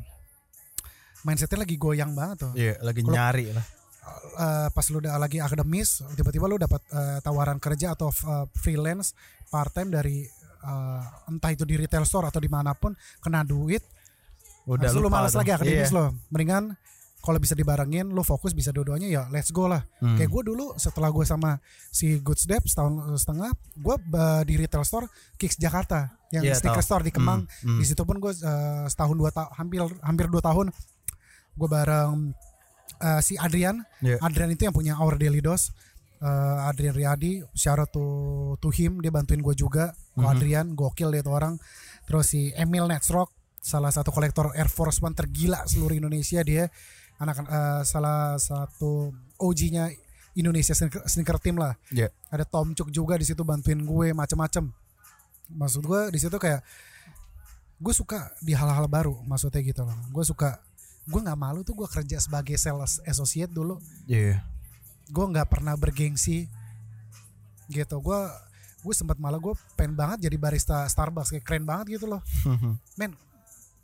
mindsetnya 1.23 1.61
lagi 1.61 1.77
goyang 1.77 2.13
banget 2.13 2.49
tuh 2.49 2.53
Iya, 2.55 2.79
lagi 2.81 3.01
Kalau- 3.01 3.15
nyari 3.15 3.45
lah. 3.51 3.67
uh, 4.35 4.69
pas 4.69 4.87
lu 4.89 4.99
udah 4.99 5.15
lagi 5.17 5.39
akademis 5.39 6.03
tiba-tiba 6.13 6.47
lu 6.47 6.57
dapat 6.57 6.83
uh, 6.91 7.19
tawaran 7.21 7.59
kerja 7.59 7.93
atau 7.93 8.11
uh, 8.11 8.47
freelance 8.53 9.15
part 9.47 9.71
time 9.71 9.89
dari 9.89 10.27
uh, 10.63 11.03
entah 11.27 11.51
itu 11.51 11.63
di 11.63 11.77
retail 11.77 12.03
store 12.03 12.27
atau 12.27 12.39
di 12.39 12.49
mana 12.49 12.73
pun 12.73 12.91
kena 13.19 13.43
duit 13.43 13.83
Udah 14.63 14.87
Habis 14.87 14.95
itu 14.95 15.03
lu 15.03 15.11
malas 15.11 15.35
lagi 15.35 15.51
akademis 15.51 15.91
Iya. 15.91 15.99
lo. 15.99 16.15
Mendingan 16.31 16.79
kalau 17.23 17.39
bisa 17.39 17.55
dibarengin 17.55 18.11
lu 18.11 18.27
fokus 18.27 18.51
bisa 18.51 18.75
dua-duanya 18.75 19.07
ya 19.07 19.23
let's 19.31 19.55
go 19.55 19.71
lah. 19.71 19.87
Hmm. 20.03 20.19
Kayak 20.19 20.31
gue 20.35 20.43
dulu 20.51 20.75
setelah 20.75 21.09
gue 21.15 21.23
sama 21.23 21.63
si 21.89 22.19
Good 22.19 22.37
Step 22.43 22.67
setahun 22.67 23.15
setengah 23.23 23.55
gue 23.79 23.95
di 24.43 24.55
retail 24.59 24.83
store 24.83 25.07
Kicks 25.39 25.55
Jakarta 25.55 26.11
yang 26.35 26.43
sneaker 26.51 26.83
tahu. 26.83 26.89
store 26.99 27.03
di 27.07 27.13
Kemang. 27.15 27.47
Hmm, 27.47 27.79
hmm. 27.79 27.81
Di 27.81 27.85
situ 27.87 28.03
pun 28.03 28.19
gue 28.19 28.35
eh, 28.35 28.85
setahun 28.91 29.15
dua 29.15 29.31
tahun 29.31 29.51
hampir 29.55 29.81
hampir 30.03 30.27
dua 30.27 30.43
tahun 30.43 30.75
gue 31.55 31.69
bareng 31.71 32.35
eh, 32.99 33.21
si 33.23 33.39
Adrian. 33.39 33.79
Iya. 34.03 34.19
Adrian 34.19 34.51
itu 34.51 34.67
yang 34.67 34.75
punya 34.75 34.99
Our 34.99 35.15
Daily 35.15 35.39
Dose. 35.39 35.71
Eh, 36.23 36.59
Adrian 36.71 36.95
Riyadi, 36.95 37.43
shout 37.51 37.83
out 37.83 37.91
to, 37.91 38.05
to 38.63 38.71
him, 38.71 39.03
dia 39.03 39.11
bantuin 39.11 39.43
gue 39.43 39.55
juga. 39.59 39.91
Ko 40.15 40.23
Mhm. 40.27 40.31
Adrian, 40.31 40.67
gokil 40.75 41.11
dia 41.11 41.23
tuh 41.23 41.35
orang. 41.35 41.59
Terus 42.07 42.31
si 42.31 42.55
Emil 42.55 42.87
Netsrock, 42.87 43.31
salah 43.59 43.91
satu 43.91 44.11
kolektor 44.11 44.51
Air 44.55 44.71
Force 44.71 44.99
One 45.03 45.15
tergila 45.15 45.67
seluruh 45.67 45.99
Indonesia 45.99 46.43
dia. 46.43 46.71
Anak 47.23 47.47
eh, 47.47 47.83
salah 47.87 48.35
satu 48.35 49.15
OG-nya 49.39 49.95
Indonesia 50.35 50.75
sneaker, 50.75 51.07
sneaker 51.07 51.39
team 51.39 51.57
lah. 51.57 51.79
Iya. 51.89 52.11
Ada 52.29 52.43
Tom 52.43 52.75
Cook 52.75 52.91
juga 52.91 53.15
di 53.15 53.23
situ 53.23 53.47
bantuin 53.47 53.79
gue 53.79 54.11
macem-macem. 54.11 54.67
Maksud 55.55 55.87
gue 55.87 56.01
di 56.11 56.19
situ 56.19 56.35
kayak 56.35 56.65
gue 57.79 57.95
suka 57.95 58.31
di 58.41 58.55
hal-hal 58.55 58.87
baru 58.87 59.15
maksudnya 59.23 59.63
gitu 59.63 59.87
loh. 59.87 59.95
Gue 60.11 60.25
suka 60.27 60.59
gue 61.03 61.19
nggak 61.19 61.39
malu 61.39 61.63
tuh 61.63 61.75
gue 61.75 61.89
kerja 61.91 62.19
sebagai 62.19 62.55
sales 62.55 63.03
associate 63.03 63.51
dulu 63.51 63.83
Iya. 64.07 64.39
gue 65.11 65.25
nggak 65.35 65.51
pernah 65.51 65.75
bergengsi 65.75 66.47
gitu 67.67 67.99
gue 67.99 68.21
gue 68.87 68.95
sempat 68.95 69.19
malah 69.19 69.43
gue 69.43 69.51
pengen 69.75 69.99
banget 69.99 70.31
jadi 70.31 70.37
barista 70.39 70.87
Starbucks 70.87 71.35
kayak 71.35 71.43
keren 71.43 71.67
banget 71.67 71.99
gitu 71.99 72.07
loh 72.07 72.23
men 73.03 73.19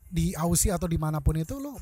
di 0.06 0.30
Aussie 0.38 0.70
atau 0.70 0.86
di 0.86 0.94
mana 0.94 1.18
pun 1.18 1.34
itu 1.34 1.58
lo 1.58 1.74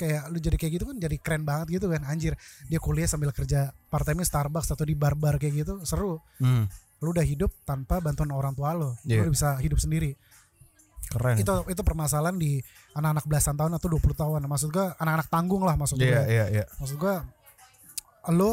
kayak 0.00 0.22
lu 0.26 0.38
jadi 0.38 0.56
kayak 0.56 0.72
gitu 0.74 0.84
kan 0.86 0.96
jadi 0.96 1.16
keren 1.16 1.42
banget 1.42 1.76
gitu 1.76 1.86
kan 1.86 2.00
anjir 2.02 2.32
dia 2.64 2.78
kuliah 2.78 3.04
sambil 3.04 3.28
kerja 3.30 3.60
part 3.86 4.02
time 4.02 4.20
Starbucks 4.20 4.68
atau 4.68 4.82
di 4.82 4.94
bar-bar 4.94 5.36
kayak 5.36 5.54
gitu 5.60 5.74
seru 5.82 6.16
Hmm, 6.36 6.64
lu 6.98 7.08
udah 7.10 7.22
hidup 7.22 7.52
tanpa 7.62 7.98
bantuan 7.98 8.28
orang 8.30 8.52
tua 8.52 8.72
lo 8.72 8.96
Iya. 9.02 9.20
lu 9.20 9.28
udah 9.28 9.32
bisa 9.32 9.48
hidup 9.58 9.76
sendiri 9.76 10.16
keren. 11.08 11.36
itu 11.36 11.52
itu 11.66 11.82
permasalahan 11.82 12.34
di 12.34 12.64
anak-anak 12.92 13.24
belasan 13.24 13.54
tahun 13.54 13.72
atau 13.74 13.88
20 13.90 14.14
tahun 14.14 14.40
maksud 14.42 14.68
gue 14.68 14.86
anak-anak 14.94 15.28
tanggung 15.28 15.60
lah 15.60 15.74
maksud 15.74 15.96
gue 15.96 16.06
Iya, 16.06 16.22
iya, 16.24 16.44
iya. 16.50 16.64
maksud 16.74 16.96
gue 16.96 17.14
lo 18.30 18.52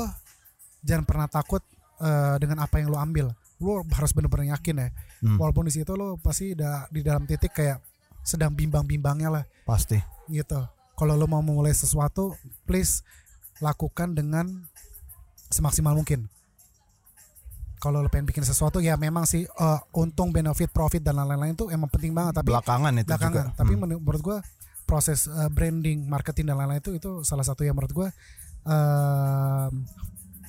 jangan 0.82 1.04
pernah 1.04 1.28
takut 1.28 1.64
eh, 1.98 2.36
dengan 2.38 2.62
apa 2.62 2.78
yang 2.78 2.90
lo 2.90 2.98
ambil 2.98 3.32
lo 3.58 3.82
harus 3.90 4.12
bener-bener 4.12 4.52
yakin 4.52 4.76
ya 4.80 4.90
Hmm. 5.18 5.34
walaupun 5.36 5.66
di 5.66 5.74
situ 5.74 5.90
lo 5.92 6.14
pasti 6.16 6.54
da- 6.54 6.86
di 6.88 7.02
dalam 7.02 7.26
titik 7.26 7.50
kayak 7.52 7.82
sedang 8.22 8.52
bimbang-bimbangnya 8.52 9.30
lah 9.32 9.44
Pasti. 9.64 9.98
gitu 10.28 10.62
kalau 10.98 11.14
lo 11.14 11.26
mau 11.26 11.40
memulai 11.40 11.72
sesuatu 11.72 12.34
please 12.64 13.06
lakukan 13.60 14.12
dengan 14.12 14.66
semaksimal 15.48 15.94
mungkin 15.94 16.26
kalau 17.78 18.02
lo 18.02 18.10
pengen 18.10 18.26
bikin 18.26 18.42
sesuatu 18.42 18.78
ya 18.80 18.98
memang 18.98 19.24
sih 19.24 19.46
eh, 19.46 19.80
untung 19.94 20.30
benefit 20.32 20.68
profit 20.68 21.00
dan 21.00 21.16
lain-lain 21.16 21.54
itu 21.54 21.70
emang 21.70 21.88
penting 21.88 22.10
banget 22.12 22.34
tapi 22.36 22.50
Belakangan 22.50 22.92
itu 22.96 23.06
belakangan 23.06 23.46
juga. 23.46 23.56
tapi 23.56 23.72
Hmm. 23.72 23.82
menur- 23.84 24.02
menurut 24.02 24.22
gua 24.24 24.38
proses 24.84 25.28
uh, 25.28 25.46
branding 25.48 26.02
marketing 26.04 26.48
dan 26.48 26.58
lain-lain 26.58 26.80
itu 26.80 26.96
itu 26.96 27.22
salah 27.22 27.44
satu 27.44 27.62
yang 27.62 27.76
menurut 27.76 27.92
gua 27.94 28.08
um, 28.64 29.84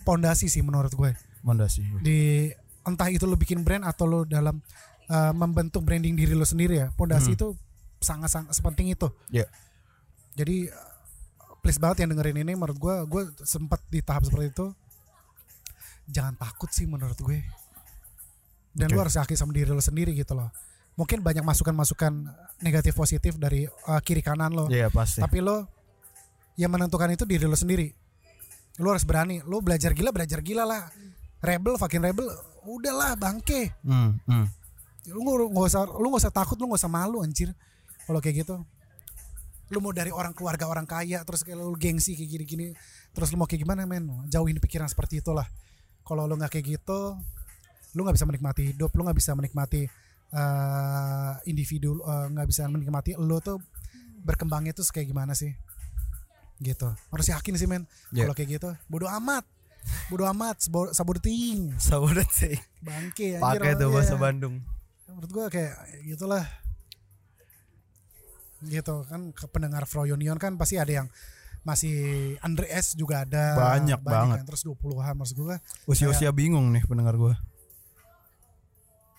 pondasi 0.02 0.46
sih 0.46 0.62
menurut 0.62 0.88
gue 0.90 1.12
Fondasi. 1.40 1.84
di 1.98 2.48
entah 2.82 3.08
itu 3.08 3.24
lo 3.24 3.34
bikin 3.34 3.60
brand 3.60 3.82
atau 3.82 4.04
lo 4.04 4.20
dalam 4.22 4.62
uh, 5.06 5.32
membentuk 5.32 5.82
branding 5.82 6.14
diri 6.14 6.32
lo 6.32 6.44
sendiri 6.44 6.78
ya 6.78 6.88
pondasi 6.90 7.34
itu 7.34 7.52
sangat 7.98 8.30
sangat 8.30 8.52
sepenting 8.52 8.88
itu 8.88 9.10
Iya. 9.28 9.44
Jadi 10.38 10.70
please 11.58 11.82
banget 11.82 12.06
yang 12.06 12.14
dengerin 12.14 12.46
ini 12.46 12.54
menurut 12.54 12.78
gua 12.78 13.02
gue 13.02 13.26
sempat 13.42 13.82
di 13.90 13.98
tahap 13.98 14.22
seperti 14.22 14.54
itu. 14.54 14.66
Jangan 16.08 16.38
takut 16.38 16.70
sih 16.70 16.86
menurut 16.86 17.18
gue. 17.18 17.42
Dan 18.72 18.88
Oke. 18.88 18.94
lu 18.94 18.98
harus 19.02 19.18
yakin 19.18 19.34
sama 19.34 19.50
diri 19.50 19.68
lo 19.68 19.82
sendiri 19.82 20.14
gitu 20.14 20.38
loh. 20.38 20.48
Mungkin 20.94 21.20
banyak 21.20 21.42
masukan-masukan 21.42 22.10
negatif 22.62 22.94
positif 22.94 23.34
dari 23.36 23.66
uh, 23.66 24.00
kiri 24.00 24.22
kanan 24.22 24.54
lo. 24.54 24.70
Iya, 24.70 24.88
pasti. 24.88 25.18
tapi 25.18 25.42
lo 25.42 25.66
yang 26.54 26.70
menentukan 26.70 27.10
itu 27.10 27.26
diri 27.26 27.44
lo 27.44 27.58
sendiri. 27.58 27.90
Lo 28.78 28.94
harus 28.94 29.02
berani. 29.02 29.42
Lo 29.42 29.58
belajar 29.58 29.90
gila 29.92 30.14
belajar 30.14 30.38
gila 30.40 30.62
lah. 30.62 30.88
Rebel 31.42 31.74
fucking 31.76 32.02
rebel 32.02 32.30
udahlah 32.62 33.18
bangke. 33.18 33.74
Hmm, 33.82 34.22
hmm. 34.24 34.46
lu 35.12 35.20
nggak 35.24 35.50
nggak 35.50 35.66
usah 35.66 35.82
lu 35.88 36.06
nggak 36.12 36.22
usah 36.22 36.34
takut 36.34 36.56
lu 36.56 36.70
nggak 36.70 36.80
usah 36.80 36.92
malu 36.92 37.20
anjir. 37.26 37.50
Kalau 38.06 38.22
kayak 38.22 38.46
gitu 38.46 38.62
lu 39.68 39.78
mau 39.84 39.92
dari 39.92 40.08
orang 40.08 40.32
keluarga 40.32 40.64
orang 40.64 40.88
kaya 40.88 41.20
terus 41.24 41.44
kayak 41.44 41.60
lu 41.60 41.76
gengsi 41.76 42.16
kayak 42.16 42.40
gini-gini 42.40 42.66
terus 43.12 43.28
lu 43.32 43.36
mau 43.36 43.44
kayak 43.44 43.62
gimana 43.64 43.84
men? 43.84 44.08
Jauhin 44.26 44.56
pikiran 44.56 44.88
seperti 44.88 45.20
itulah. 45.20 45.44
Kalau 46.02 46.24
lu 46.24 46.34
nggak 46.36 46.56
kayak 46.56 46.80
gitu 46.80 47.16
lu 47.96 48.00
nggak 48.04 48.16
bisa 48.16 48.26
menikmati 48.28 48.62
hidup 48.72 48.90
lu 48.96 49.04
nggak 49.04 49.16
bisa 49.16 49.32
menikmati 49.32 49.82
eh, 50.28 51.32
individu 51.44 52.00
eh, 52.00 52.26
nggak 52.32 52.46
bisa 52.48 52.68
menikmati 52.68 53.16
lu 53.16 53.40
tuh 53.40 53.60
berkembangnya 54.24 54.72
tuh 54.72 54.84
kayak 54.88 55.08
gimana 55.08 55.32
sih? 55.36 55.52
Gitu. 56.58 56.88
Harus 57.12 57.26
yakin 57.28 57.54
sih 57.54 57.68
men. 57.70 57.84
Yeah. 58.10 58.26
kalau 58.28 58.34
kayak 58.36 58.48
gitu 58.60 58.70
bodoh 58.88 59.08
amat. 59.20 59.44
Bodoh 60.12 60.28
amat. 60.32 60.58
Sabur 60.92 61.16
ting 61.20 61.72
Sabodat 61.80 62.28
sih. 62.28 62.56
bangke 62.80 63.36
Pakai 63.40 63.76
tuh 63.76 63.88
Iya. 63.88 63.94
bahasa 63.94 64.14
Bandung. 64.16 64.60
menurut 65.08 65.30
gua 65.32 65.46
kayak 65.48 65.72
gitulah 66.04 66.44
gitu 68.60 69.04
kan 69.04 69.30
ke 69.30 69.46
pendengar 69.46 69.84
Froyonion 69.84 70.34
kan 70.34 70.54
pasti 70.54 70.74
ada 70.74 70.90
yang 70.96 71.08
masih 71.60 71.94
under 72.40 72.64
S 72.64 72.94
juga 72.94 73.22
ada 73.22 73.54
Banyak 73.54 74.00
banget. 74.00 74.38
kan. 74.40 74.46
terus 74.46 74.62
20-an 74.62 75.14
maksud 75.14 75.36
gua 75.36 75.56
Usia-usia 75.84 76.30
bingung 76.30 76.66
nih 76.68 76.82
pendengar 76.82 77.14
gua. 77.14 77.34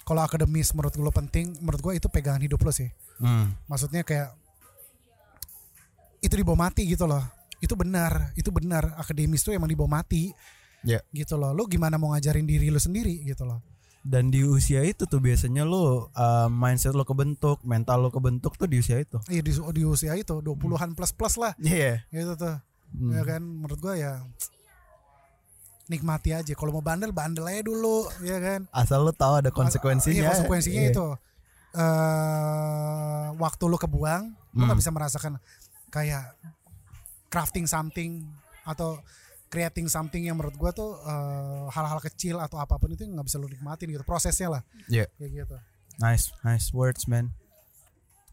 kalau 0.02 0.20
akademis 0.20 0.72
menurut 0.72 0.96
lo 0.96 1.10
penting 1.10 1.54
menurut 1.60 1.80
gua 1.80 1.94
itu 1.94 2.08
pegangan 2.08 2.42
hidup 2.42 2.60
lo 2.60 2.72
sih 2.72 2.90
Hmm. 3.16 3.52
maksudnya 3.66 4.02
kayak 4.02 4.32
itu 6.20 6.34
dibawa 6.34 6.66
mati 6.66 6.84
gitu 6.86 7.04
loh 7.04 7.20
itu 7.60 7.76
benar 7.76 8.32
itu 8.34 8.48
benar 8.50 8.96
akademis 8.96 9.40
tuh 9.42 9.52
emang 9.52 9.68
dibawa 9.68 10.00
mati 10.00 10.32
Ya. 10.82 11.04
gitu 11.10 11.36
loh 11.36 11.52
lo 11.52 11.64
gimana 11.66 11.96
mau 11.96 12.12
ngajarin 12.12 12.44
diri 12.44 12.68
lo 12.68 12.80
sendiri 12.80 13.20
gitu 13.22 13.44
loh 13.44 13.60
Dan 14.00 14.30
di 14.30 14.42
usia 14.42 14.80
itu 14.82 15.04
tuh 15.04 15.20
biasanya 15.20 15.64
lo 15.64 15.82
uh, 16.10 16.48
mindset 16.48 16.94
lo 16.94 17.04
kebentuk, 17.04 17.60
mental 17.62 18.00
lo 18.00 18.10
kebentuk 18.10 18.56
tuh 18.56 18.66
di 18.66 18.78
usia 18.78 18.98
itu. 18.98 19.20
iya 19.28 19.40
di, 19.40 19.52
di 19.52 19.84
usia 19.84 20.16
itu 20.16 20.40
20-an 20.40 20.94
plus 20.94 21.12
plus 21.12 21.36
lah 21.36 21.52
Iya. 21.58 22.04
gitu 22.10 22.36
tuh 22.36 22.56
Hmm. 22.90 23.12
ya 23.12 23.22
kan 23.24 23.38
menurut 23.40 23.78
gua 23.78 23.94
ya 23.94 24.26
nikmati 25.86 26.32
aja 26.32 26.54
kalau 26.54 26.70
mau 26.72 26.82
bandel 26.82 27.10
bandel 27.10 27.46
aja 27.46 27.62
dulu 27.62 28.06
ya 28.20 28.38
kan 28.38 28.66
Asal 28.72 29.02
lo 29.02 29.12
tahu 29.12 29.42
ada 29.42 29.50
konsekuensinya. 29.50 30.16
iya, 30.16 30.26
konsekuensinya 30.28 30.82
Iya. 30.82 30.92
itu 30.92 31.06
eh 31.76 33.26
waktu 33.36 33.64
lu 33.64 33.78
kebuang 33.78 34.24
lu 34.52 34.60
nggak 34.60 34.70
Hmm. 34.70 34.82
bisa 34.82 34.90
merasakan 34.90 35.38
kayak 35.88 36.34
crafting 37.28 37.66
something 37.66 38.26
atau 38.64 38.98
creating 39.50 39.86
something 39.86 40.22
yang 40.22 40.34
menurut 40.34 40.54
gua 40.54 40.70
tuh 40.70 40.96
eh, 40.96 41.66
hal-hal 41.70 42.00
kecil 42.00 42.38
atau 42.38 42.58
apa 42.58 42.76
pun 42.76 42.90
itu 42.90 43.02
nggak 43.02 43.26
bisa 43.26 43.36
lu 43.36 43.46
nikmatin 43.46 43.90
gitu 43.90 44.02
prosesnya 44.02 44.48
lah 44.50 44.62
Iya. 44.88 45.10
kayak 45.16 45.32
gitu 45.44 45.56
Nice, 45.98 46.32
nice 46.42 46.72
words 46.72 47.06
man. 47.06 47.34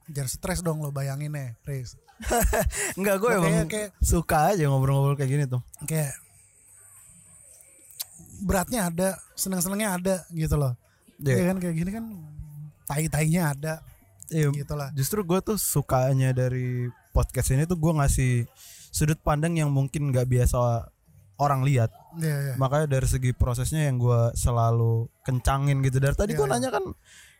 jangan 0.06 0.30
stres 0.30 0.60
dong 0.60 0.78
lo 0.78 0.88
bayangin 0.88 1.32
nih 1.32 1.58
Riz 1.62 1.98
Enggak, 2.96 3.18
gue 3.18 3.30
emang 3.34 3.66
kayak- 3.66 3.90
suka 3.98 4.54
aja 4.54 4.64
ngobrol-ngobrol 4.66 5.16
kayak 5.16 5.30
gini 5.30 5.44
tuh. 5.44 5.60
kayak 5.82 6.14
beratnya 8.38 8.86
ada 8.86 9.08
seneng-senengnya 9.34 9.88
ada 9.92 10.14
gitu 10.30 10.54
loh 10.54 10.76
Iya. 11.16 11.32
ya 11.32 11.44
kan 11.48 11.56
kayak 11.56 11.74
gini 11.74 11.90
kan 11.90 12.04
tai-tainya 12.84 13.42
ada 13.50 13.74
Iya, 14.28 14.52
gitu 14.52 14.74
lah 14.76 14.92
justru 14.92 15.22
gue 15.22 15.38
tuh 15.40 15.56
sukanya 15.56 16.30
dari 16.30 16.86
podcast 17.10 17.50
ini 17.50 17.64
tuh 17.64 17.74
gue 17.74 17.92
ngasih 17.94 18.32
sudut 18.90 19.16
pandang 19.18 19.56
yang 19.56 19.72
mungkin 19.72 20.12
nggak 20.12 20.28
biasa 20.28 20.56
orang 21.36 21.60
lihat. 21.62 21.92
Iya, 22.16 22.36
iya. 22.40 22.54
Makanya 22.56 22.86
dari 22.88 23.04
segi 23.04 23.30
prosesnya 23.36 23.88
yang 23.88 24.00
gue 24.00 24.20
selalu 24.32 25.04
kencangin 25.20 25.84
gitu. 25.84 26.00
Dari 26.00 26.16
tadi 26.16 26.32
Iya, 26.32 26.38
gue 26.40 26.46
iya. 26.48 26.54
nanya 26.56 26.70
kan 26.72 26.84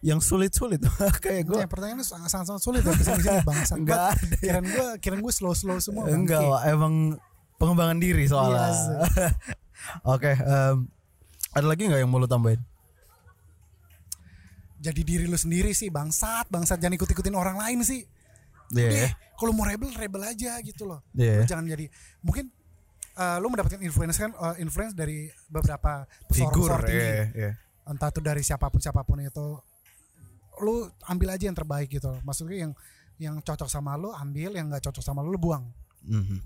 yang 0.04 0.20
sulit-sulit 0.20 0.84
kayak 1.24 1.48
gue 1.48 1.56
Ya, 1.56 1.66
pertanyaannya 1.66 2.04
sangat 2.04 2.28
sangat 2.28 2.60
sulit 2.60 2.84
ya 2.84 2.92
bisa 2.92 3.16
bisa 3.16 3.40
bangsa. 3.48 3.74
Enggak. 3.80 4.12
Kirain 4.38 4.64
gue 4.64 4.86
kirain 5.00 5.20
gue 5.20 5.32
slow 5.32 5.56
slow 5.56 5.80
semua. 5.80 6.04
enggak. 6.08 6.44
Wak. 6.44 6.62
emang 6.68 6.94
pengembangan 7.56 7.96
diri 7.96 8.28
soalnya. 8.28 8.68
Iya 8.68 8.72
sih. 8.76 8.96
Oke, 10.12 10.32
em, 10.36 10.76
ada 11.52 11.66
lagi 11.66 11.88
nggak 11.88 12.00
yang 12.00 12.10
mau 12.12 12.20
lu 12.20 12.28
tambahin? 12.28 12.60
Jadi 14.76 15.00
diri 15.02 15.24
lu 15.24 15.40
sendiri 15.40 15.72
sih 15.72 15.88
bangsat 15.88 16.52
bangsat 16.52 16.76
jangan 16.76 17.00
ikut 17.00 17.08
ikutin 17.08 17.32
orang 17.32 17.56
lain 17.56 17.80
sih. 17.80 18.04
Iya, 18.76 19.08
Deh, 19.08 19.10
kalau 19.38 19.54
mau 19.56 19.64
rebel 19.64 19.88
rebel 19.94 20.20
aja 20.20 20.60
gitu 20.60 20.84
loh. 20.84 21.00
Iya. 21.16 21.42
Lu 21.42 21.48
jangan 21.48 21.64
jadi 21.64 21.86
mungkin 22.20 22.52
eh, 23.16 23.36
lu 23.40 23.48
mendapatkan 23.48 23.80
influence 23.80 24.20
kan 24.20 24.30
eh, 24.30 24.54
influence 24.60 24.92
dari 24.92 25.32
beberapa 25.48 26.04
figur 26.28 26.68
pesohor 26.68 26.84
tinggi. 26.84 27.00
iya, 27.00 27.24
iya. 27.32 27.52
entah 27.88 28.12
itu 28.12 28.20
dari 28.20 28.42
siapa 28.44 28.68
pun 28.68 28.80
siapa 28.80 29.00
pun 29.02 29.18
itu. 29.24 29.48
Lu 30.60 30.88
ambil 31.08 31.36
aja 31.36 31.44
yang 31.48 31.56
terbaik 31.56 31.88
gitu. 31.92 32.12
Maksudnya 32.24 32.68
yang 32.68 32.72
yang 33.16 33.34
cocok 33.40 33.68
sama 33.68 33.96
lu 33.96 34.12
ambil. 34.12 34.52
Yang 34.56 34.66
nggak 34.72 34.82
cocok 34.88 35.02
sama 35.04 35.20
lu 35.24 35.36
lu 35.36 35.40
buang. 35.40 35.64
Mhm. 36.04 36.38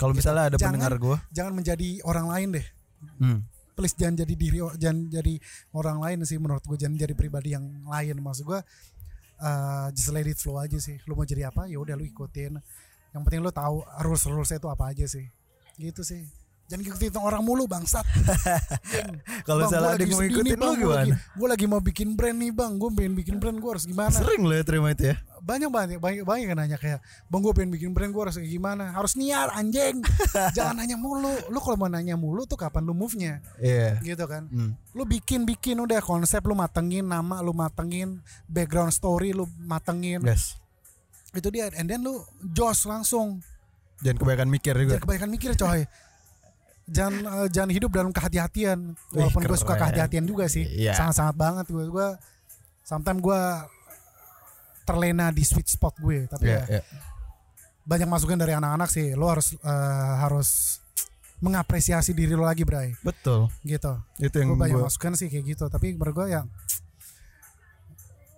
Kalau 0.00 0.16
misalnya 0.16 0.48
ada 0.48 0.56
Jangan- 0.56 0.80
pendengar 0.80 0.94
gue, 0.96 1.16
jangan 1.28 1.52
menjadi 1.52 1.88
orang 2.08 2.26
lain 2.28 2.48
deh. 2.56 2.66
Hmm. 3.16 3.40
please 3.80 3.96
jangan 3.96 4.12
jadi 4.12 4.34
diri 4.36 4.60
jangan 4.76 5.08
jadi 5.08 5.40
orang 5.72 6.04
lain 6.04 6.20
sih 6.28 6.36
menurut 6.36 6.60
gue 6.68 6.76
jangan 6.76 7.00
jadi 7.00 7.16
pribadi 7.16 7.56
yang 7.56 7.64
lain. 7.88 8.20
Maksud 8.20 8.44
gue 8.44 8.60
uh, 9.40 9.88
just 9.96 10.12
let 10.12 10.28
it 10.28 10.36
flow 10.36 10.60
aja 10.60 10.76
sih. 10.76 11.00
Lu 11.08 11.16
mau 11.16 11.24
jadi 11.24 11.48
apa 11.48 11.64
ya 11.64 11.80
udah 11.80 11.96
lu 11.96 12.04
ikutin. 12.04 12.60
Yang 13.16 13.22
penting 13.24 13.40
lu 13.40 13.48
tahu 13.48 13.80
rules 14.04 14.20
rulesnya 14.28 14.60
itu 14.60 14.68
apa 14.68 14.92
aja 14.92 15.08
sih 15.08 15.24
gitu 15.80 16.04
sih. 16.04 16.28
Jangan 16.70 16.86
ikutin 16.86 17.18
orang 17.18 17.42
mulu 17.42 17.66
bangsat. 17.66 18.06
Kalau 19.46 19.66
misalnya 19.66 19.98
ada 19.98 20.06
mau 20.06 20.22
ikutin 20.22 20.54
lu 20.54 20.72
gimana? 20.78 21.18
gue 21.18 21.48
lagi 21.50 21.66
mau 21.66 21.82
bikin 21.82 22.14
brand 22.14 22.38
nih 22.38 22.54
bang. 22.54 22.78
Gue 22.78 22.94
pengen 22.94 23.18
bikin 23.18 23.42
brand 23.42 23.58
gue 23.58 23.70
harus 23.74 23.82
gimana? 23.90 24.14
Sering 24.14 24.46
lo 24.46 24.54
ya 24.54 24.62
terima 24.62 24.94
itu 24.94 25.10
ya. 25.10 25.18
banyak 25.42 25.66
banyak 25.66 25.98
banyak 25.98 26.22
banyak 26.22 26.46
yang 26.46 26.54
nanya 26.54 26.78
kayak 26.78 27.02
bang 27.26 27.40
gue 27.42 27.52
pengen 27.58 27.70
bikin 27.74 27.90
brand 27.90 28.14
gue 28.14 28.22
harus 28.22 28.38
kayak 28.38 28.54
gimana? 28.54 28.94
Harus 28.94 29.18
niat 29.18 29.50
anjing. 29.50 29.98
Jangan 30.56 30.78
nanya 30.78 30.94
mulu. 30.94 31.34
Lu 31.50 31.58
kalau 31.58 31.74
mau 31.74 31.90
nanya 31.90 32.14
mulu 32.14 32.46
tuh 32.46 32.54
kapan 32.54 32.86
lu 32.86 32.94
move 32.94 33.18
nya 33.18 33.42
Iya. 33.58 33.98
gitu 34.06 34.30
kan? 34.30 34.46
Hmm. 34.46 34.78
lu 34.94 35.02
bikin 35.02 35.42
bikin 35.42 35.74
udah 35.74 35.98
konsep 35.98 36.38
lu 36.46 36.54
matengin 36.54 37.02
nama 37.02 37.42
lu 37.42 37.50
matengin 37.50 38.22
background 38.46 38.94
story 38.94 39.34
lu 39.34 39.42
matengin. 39.58 40.22
Yes. 40.22 40.54
itu 41.34 41.50
dia. 41.50 41.66
And 41.74 41.90
then 41.90 42.06
lu 42.06 42.22
jos 42.46 42.86
langsung 42.86 43.42
Jangan 44.00 44.16
kebanyakan 44.16 44.48
mikir 44.48 44.74
juga. 44.74 44.90
Jangan 44.92 45.04
kebanyakan 45.04 45.30
mikir 45.30 45.50
coy. 45.54 45.80
Jangan 46.86 47.14
eh, 47.20 47.48
jangan 47.48 47.70
hidup 47.70 47.90
dalam 47.90 48.10
kehati-hatian. 48.10 48.78
Walaupun 49.10 49.42
gue 49.42 49.56
suka 49.56 49.74
kehati-hatian 49.76 50.24
juga 50.24 50.46
sih. 50.46 50.64
Iya. 50.64 50.94
Sangat-sangat 50.94 51.34
banget 51.34 51.66
gue. 51.68 51.84
Gue 51.86 52.08
sometimes 52.82 53.20
gue 53.20 53.40
terlena 54.82 55.30
di 55.30 55.42
sweet 55.42 55.68
spot 55.68 55.94
gue. 55.96 56.26
Tapi 56.26 56.44
Iya, 56.44 56.60
ya 56.62 56.66
iya. 56.76 56.82
banyak 57.82 58.08
masukan 58.08 58.34
dari 58.34 58.52
anak-anak 58.52 58.88
sih. 58.88 59.14
Lo 59.14 59.28
harus 59.28 59.54
eh, 59.54 60.14
harus 60.18 60.80
mengapresiasi 61.40 62.12
diri 62.12 62.32
lo 62.32 62.42
lagi, 62.42 62.64
Bray. 62.64 62.92
Betul. 63.00 63.48
Gitu. 63.62 63.92
Itu 64.18 64.36
yang 64.36 64.52
Gue 64.52 64.60
banyak 64.60 64.76
gua- 64.76 64.88
masukan 64.88 65.12
sih 65.14 65.28
kayak 65.28 65.44
gitu. 65.46 65.64
Tapi 65.66 65.94
menurut 65.94 66.14
gue 66.16 66.28
ya 66.30 66.42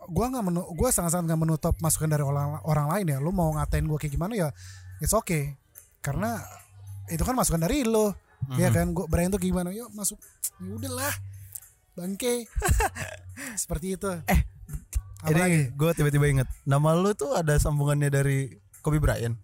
gue 0.02 0.26
nggak 0.26 0.44
menu, 0.44 0.66
gue 0.68 0.88
sangat-sangat 0.90 1.30
nggak 1.30 1.40
menutup 1.40 1.74
masukan 1.78 2.10
dari 2.10 2.20
orang 2.20 2.58
orang 2.62 2.86
lain 2.90 3.06
ya. 3.08 3.18
Lo 3.18 3.30
mau 3.30 3.54
ngatain 3.54 3.86
gue 3.86 3.96
kayak 3.96 4.12
gimana 4.12 4.34
ya, 4.34 4.48
it's 5.02 5.12
okay. 5.12 5.58
Karena 5.98 6.38
itu 7.06 7.20
kan 7.20 7.34
masukan 7.34 7.58
dari 7.60 7.82
lo, 7.82 8.14
ya 8.52 8.70
Mhm. 8.70 8.72
kan. 8.72 8.86
Gue 8.92 9.06
Brian 9.06 9.28
tuh 9.28 9.38
gimana? 9.38 9.68
Yuk 9.68 9.90
masuk. 9.90 10.16
Ya 10.58 10.72
udahlah, 10.72 11.14
bangke. 11.92 12.46
Seperti 13.56 13.94
itu. 13.94 14.10
Eh, 14.24 14.40
Apa? 15.20 15.46
Ini 15.46 15.70
gue 15.70 15.90
tiba-tiba 15.92 16.26
inget 16.26 16.48
Nama 16.64 16.94
lu 16.94 17.12
tuh 17.12 17.30
ada 17.32 17.54
sambungannya 17.54 18.08
dari 18.08 18.50
Kobe 18.78 18.98
Bryant 18.98 19.38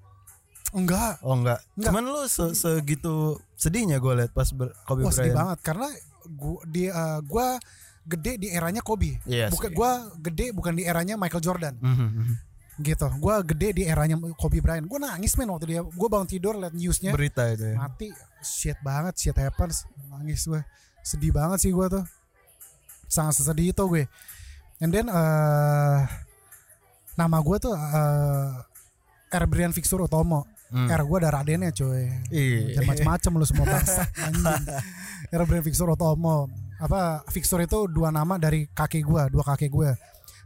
Enggak. 0.69 1.23
Oh 1.23 1.33
enggak, 1.33 1.63
Enggak. 1.73 1.87
Cuman 1.87 2.03
lu 2.05 2.23
se 2.27 2.51
segitu 2.53 3.39
sedihnya 3.55 3.97
gue 3.97 4.13
liat 4.13 4.33
pas 4.33 4.51
ber- 4.51 4.75
Kobe 4.83 5.01
Wah 5.01 5.09
sedih 5.09 5.31
Bryant 5.31 5.39
banget 5.39 5.59
karena 5.63 5.89
gua 6.29 6.59
di 6.67 6.83
eh, 6.85 7.19
gua 7.23 7.63
gede 8.05 8.33
di 8.37 8.49
eranya 8.49 8.83
Kobe. 8.83 9.23
Iya 9.23 9.49
bukan 9.49 9.71
sih. 9.71 9.77
gua 9.77 9.91
gede 10.19 10.47
bukan 10.51 10.75
di 10.75 10.83
eranya 10.83 11.15
Michael 11.15 11.41
Jordan. 11.41 11.75
Mhm, 11.79 11.95
mhm. 11.95 12.35
Gitu. 12.79 13.07
Gue 13.19 13.35
gede 13.45 13.69
di 13.75 13.83
eranya 13.85 14.15
Kobe 14.35 14.59
Bryant. 14.59 14.87
Gue 14.87 14.97
nangis 14.97 15.35
men 15.35 15.51
waktu 15.51 15.67
dia 15.69 15.81
gue 15.83 16.09
bangun 16.09 16.27
tidur 16.27 16.55
liat 16.55 16.73
newsnya. 16.73 17.11
Berita 17.11 17.47
itu 17.51 17.75
ya. 17.75 17.77
Mati. 17.77 18.09
Shit 18.39 18.79
banget 18.81 19.15
shit 19.17 19.35
happens. 19.35 19.83
Nangis 20.09 20.47
gue 20.47 20.63
sedih 21.03 21.31
banget 21.31 21.59
sih 21.61 21.71
gue 21.71 21.87
tuh. 21.89 22.05
Sangat 23.07 23.37
sedih 23.37 23.71
itu 23.71 23.85
gue. 23.85 24.05
And 24.79 24.91
then 24.91 25.07
eh 25.07 26.01
nama 27.15 27.37
gue 27.39 27.57
tuh 27.59 27.75
eh 27.75 28.51
R. 29.29 29.45
Brian 29.47 29.75
Fixur 29.75 30.01
Utomo 30.01 30.47
Hmm. 30.69 30.85
R 30.85 31.01
gue 31.01 31.17
ada 31.17 31.33
Radennya 31.33 31.73
coy 31.73 32.05
Iya. 32.29 32.77
jangan 32.77 32.93
macam-macam 32.93 33.31
lu 33.41 33.47
semua 33.49 33.67
bangsa. 33.73 34.05
R. 35.33 35.43
Brian 35.49 35.65
Fixur 35.65 35.89
Utomo 35.89 36.45
apa 36.77 37.25
Fixur 37.33 37.65
itu 37.65 37.89
dua 37.89 38.13
nama 38.13 38.37
dari 38.37 38.69
kakek 38.69 39.01
gue 39.01 39.23
dua 39.33 39.45
kakek 39.49 39.73
gue 39.73 39.91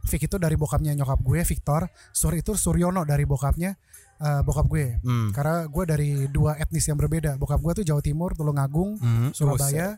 Vic 0.03 0.27
itu 0.27 0.35
dari 0.35 0.53
bokapnya 0.53 0.91
nyokap 0.93 1.19
gue 1.19 1.39
Victor. 1.41 1.87
Sur 2.11 2.33
itu 2.33 2.53
Suryono 2.53 3.03
dari 3.03 3.23
bokapnya 3.23 3.71
eh, 4.19 4.41
bokap 4.41 4.67
gue. 4.67 4.99
Hmm. 5.01 5.31
karena 5.31 5.65
gue 5.65 5.83
dari 5.83 6.09
dua 6.27 6.55
etnis 6.55 6.83
yang 6.83 6.95
berbeda. 6.95 7.35
Bokap 7.35 7.59
gue 7.59 7.81
tuh 7.81 7.85
Jawa 7.85 7.99
Timur 7.99 8.31
Tulungagung 8.33 8.95
Hmm. 8.95 9.29
Surabaya. 9.31 9.95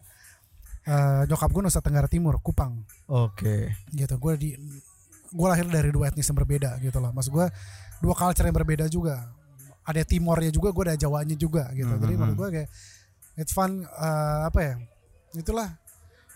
Eh, 0.85 1.21
nyokap 1.25 1.49
gue 1.49 1.61
Nusa 1.61 1.81
Tenggara 1.81 2.05
Timur 2.05 2.37
Kupang. 2.39 2.85
Oke. 3.07 3.73
Gitu 3.89 4.13
gue 4.15 4.33
di 4.35 4.49
gue 5.27 5.47
lahir 5.49 5.65
dari 5.65 5.89
dua 5.89 6.07
etnis 6.07 6.25
yang 6.25 6.37
berbeda 6.37 6.77
gitu 6.79 6.97
loh. 6.97 7.09
Maksud 7.11 7.33
gue 7.33 7.47
dua 7.99 8.13
culture 8.13 8.45
yang 8.45 8.53
berbeda 8.55 8.85
juga. 8.85 9.25
Ada 9.83 10.01
Timornya 10.01 10.49
juga 10.49 10.69
gue 10.69 10.83
ada 10.85 10.95
Jawanya 10.95 11.33
juga 11.35 11.69
gitu. 11.71 11.89
Jadi 11.91 12.13
Mhm. 12.13 12.19
menurut 12.19 12.37
gue 12.37 12.49
kayak 12.55 12.69
it's 13.35 13.51
fun 13.51 13.81
eh, 13.81 14.39
apa 14.45 14.59
ya 14.61 14.73
itulah 15.35 15.69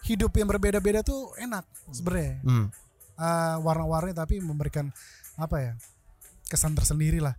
hidup 0.03 0.33
yang 0.33 0.47
berbeda-beda 0.47 0.99
tuh 0.99 1.31
enak 1.37 1.63
sebenarnya. 1.89 2.41
Hmm. 2.43 2.67
Eh, 3.19 3.55
warna-warni 3.59 4.15
tapi 4.15 4.39
memberikan 4.39 4.87
apa 5.35 5.59
ya 5.59 5.73
kesan 6.47 6.71
tersendiri 6.71 7.19
lah 7.19 7.35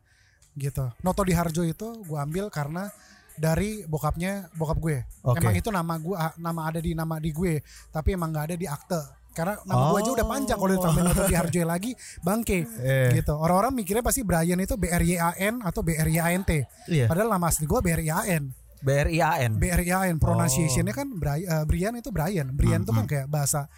gitu. 0.53 0.93
Noto 1.01 1.25
di 1.25 1.33
Harjo 1.33 1.65
itu 1.65 2.05
gue 2.05 2.19
ambil 2.21 2.53
karena 2.53 2.93
dari 3.33 3.89
bokapnya 3.89 4.53
bokap 4.53 4.77
gue. 4.77 4.99
Oke. 5.25 5.41
emang 5.41 5.57
itu 5.57 5.73
nama 5.73 5.97
gue 5.97 6.17
nama 6.37 6.61
ada 6.69 6.81
di 6.85 6.93
nama 6.93 7.17
di 7.17 7.33
gue 7.33 7.65
tapi 7.89 8.13
emang 8.13 8.29
nggak 8.29 8.45
ada 8.53 8.57
di 8.61 8.69
akte. 8.69 9.01
Karena 9.33 9.57
nama 9.65 9.89
gue 9.89 9.99
aja 10.05 10.11
udah 10.13 10.27
panjang 10.27 10.59
kalau 10.61 10.73
ditambahin 10.77 11.07
Noto 11.07 11.23
di 11.25 11.37
Harjo 11.39 11.61
lagi 11.65 11.91
bangke 12.21 12.59
Eh. 12.85 13.17
gitu. 13.17 13.33
Orang-orang 13.41 13.73
mikirnya 13.73 14.05
pasti 14.05 14.21
Brian 14.21 14.61
itu 14.61 14.77
B 14.77 14.93
R 14.93 15.01
Y 15.01 15.17
A 15.17 15.33
N 15.33 15.65
atau 15.65 15.81
B 15.81 15.97
R 15.97 16.09
Y 16.13 16.19
A 16.21 16.29
N 16.37 16.45
T. 16.45 16.61
Iya. 16.93 17.09
padahal 17.09 17.33
nama 17.33 17.49
asli 17.49 17.65
gue 17.65 17.81
B 17.81 17.89
R 17.89 18.03
Y 18.05 18.11
A 18.13 18.23
N. 18.37 18.53
BRIAN 18.81 19.61
B 19.61 19.69
R 19.69 19.83
Y 19.85 19.93
A 19.93 20.09
N 20.09 20.17
pronunciationnya 20.17 20.97
kan 20.97 21.05
Brian, 21.13 21.45
eh, 21.45 21.65
Brian 21.69 21.93
itu 21.97 22.09
Brian. 22.09 22.49
Brian 22.57 22.81
itu 22.81 22.93
kan 22.93 23.05
kayak 23.05 23.29
bahasa 23.29 23.69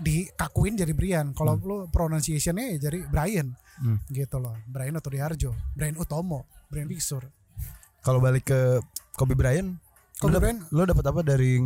dikakuin 0.00 0.78
jadi 0.78 0.92
Brian. 0.96 1.36
Kalau 1.36 1.58
lu 1.60 1.76
pronunciationnya 1.92 2.76
ya 2.76 2.88
jadi 2.90 3.04
Brian. 3.10 3.52
Hmm. 3.82 3.98
gitu 4.12 4.36
loh. 4.36 4.54
Brian 4.68 4.94
atau 4.96 5.10
Diarjo. 5.10 5.50
Brian 5.74 5.96
Utomo. 5.96 6.44
Brian 6.72 6.88
Bixur 6.88 7.28
Kalau 8.00 8.16
balik 8.20 8.48
ke 8.48 8.60
Kobe 9.12 9.36
Bryant 9.36 9.76
Kobe 10.16 10.40
Bryant. 10.40 10.60
Lu 10.72 10.88
dapat 10.88 11.04
apa 11.04 11.20
dari 11.20 11.60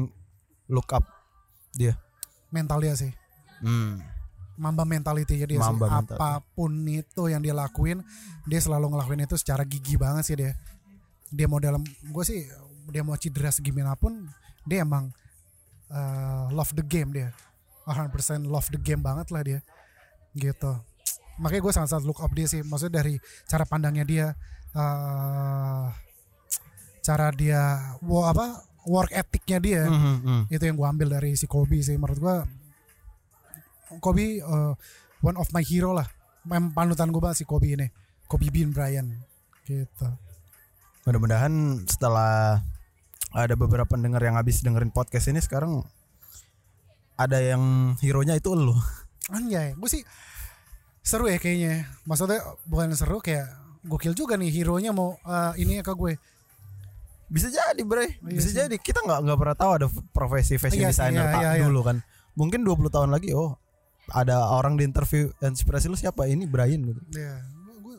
look 0.67 0.91
up 0.91 1.07
dia? 1.71 1.95
Mental 2.51 2.83
dia 2.83 2.95
sih. 2.99 3.13
Hmm. 3.63 4.03
mamba 4.57 4.89
mentality 4.89 5.37
dia 5.37 5.61
sih. 5.61 5.61
Mamba 5.61 6.01
mentality. 6.01 6.17
apa 6.17 6.41
pun 6.57 6.73
itu 6.89 7.29
yang 7.29 7.45
dia 7.45 7.53
lakuin 7.53 8.01
dia 8.49 8.57
selalu 8.57 8.97
ngelakuin 8.97 9.29
itu 9.29 9.37
secara 9.37 9.69
gigi 9.69 10.01
banget 10.01 10.25
sih 10.25 10.37
dia. 10.37 10.57
Dia 11.29 11.47
mau 11.47 11.61
dalam 11.61 11.85
gue 11.85 12.25
sih 12.25 12.49
dia 12.89 13.03
mau 13.05 13.19
cedera 13.21 13.53
segimana 13.53 13.93
pun 13.99 14.27
dia 14.65 14.83
emang 14.83 15.13
uh, 15.93 16.49
love 16.55 16.73
the 16.73 16.83
game 16.87 17.13
dia 17.13 17.31
100% 17.87 18.51
love 18.51 18.67
the 18.75 18.81
game 18.83 19.01
banget 19.01 19.31
lah 19.31 19.43
dia. 19.47 19.61
Gitu. 20.35 20.73
Makanya 21.39 21.63
gue 21.63 21.73
sangat-sangat 21.73 22.05
look 22.05 22.21
up 22.21 22.33
dia 22.35 22.51
sih. 22.51 22.61
Maksudnya 22.67 23.01
dari 23.01 23.15
cara 23.47 23.65
pandangnya 23.65 24.05
dia 24.05 24.27
uh, 24.75 25.89
cara 27.07 27.31
dia 27.31 27.95
wo 28.03 28.27
apa 28.27 28.67
work 28.87 29.15
ethicnya 29.15 29.59
dia 29.63 29.83
Mhm, 29.87 30.15
mhm. 30.23 30.43
itu 30.51 30.63
yang 30.63 30.77
gue 30.79 30.89
ambil 30.89 31.09
dari 31.19 31.39
si 31.39 31.47
Kobe 31.47 31.79
sih. 31.83 31.95
Menurut 31.95 32.19
gue 32.19 32.37
Kobe 34.03 34.43
uh, 34.43 34.75
one 35.23 35.39
of 35.39 35.47
my 35.55 35.63
hero 35.63 35.95
lah. 35.95 36.07
Mem 36.47 36.75
panutan 36.75 37.11
gue 37.15 37.23
banget 37.23 37.43
si 37.43 37.45
Kobe 37.47 37.71
ini. 37.75 37.87
Kobe 38.27 38.51
Bean 38.51 38.75
Bryant. 38.75 39.15
Gitu. 39.67 40.09
Mudah-mudahan 41.07 41.87
setelah 41.87 42.63
ada 43.31 43.55
beberapa 43.55 43.87
pendengar 43.87 44.23
yang 44.23 44.35
habis 44.35 44.63
dengerin 44.63 44.91
podcast 44.91 45.31
ini 45.31 45.39
sekarang 45.39 45.87
ada 47.17 47.39
yang 47.41 47.97
hero-nya 48.01 48.37
itu 48.37 48.53
lu. 48.53 48.77
anjay 49.27 49.75
gue 49.75 49.91
sih 49.91 50.07
seru 51.03 51.27
ya 51.27 51.43
kayaknya 51.43 51.91
maksudnya 52.07 52.39
bukan 52.63 52.95
seru 52.95 53.19
kayak 53.19 53.51
gokil 53.83 54.15
juga 54.15 54.39
nih 54.39 54.55
hero 54.55 54.79
nya 54.79 54.95
mau 54.95 55.19
uh, 55.27 55.51
ini 55.59 55.83
ke 55.83 55.95
gue 55.95 56.15
Bisa 57.27 57.51
jadi, 57.51 57.83
Bre. 57.83 58.23
Iya 58.23 58.39
Bisa 58.39 58.51
sih. 58.51 58.55
jadi. 58.55 58.79
Kita 58.79 59.03
nggak 59.03 59.19
nggak 59.27 59.39
pernah 59.43 59.57
tahu 59.59 59.71
ada 59.83 59.87
profesi 60.15 60.63
fashion 60.63 60.87
Iya 60.87 60.95
designer 60.95 61.27
iya, 61.27 61.35
iya, 61.35 61.51
iya. 61.59 61.67
dulu 61.67 61.83
kan. 61.83 61.99
Mungkin 62.39 62.63
20 62.63 62.87
tahun 62.87 63.11
lagi 63.11 63.35
oh 63.35 63.59
ada 64.15 64.47
orang 64.55 64.79
di 64.79 64.87
interview 64.87 65.27
inspirasi 65.43 65.91
lu 65.91 65.99
siapa? 65.99 66.31
Ini 66.31 66.47
Brian 66.47 66.87
gitu. 66.87 67.03
ya 67.19 67.43
gue 67.83 67.97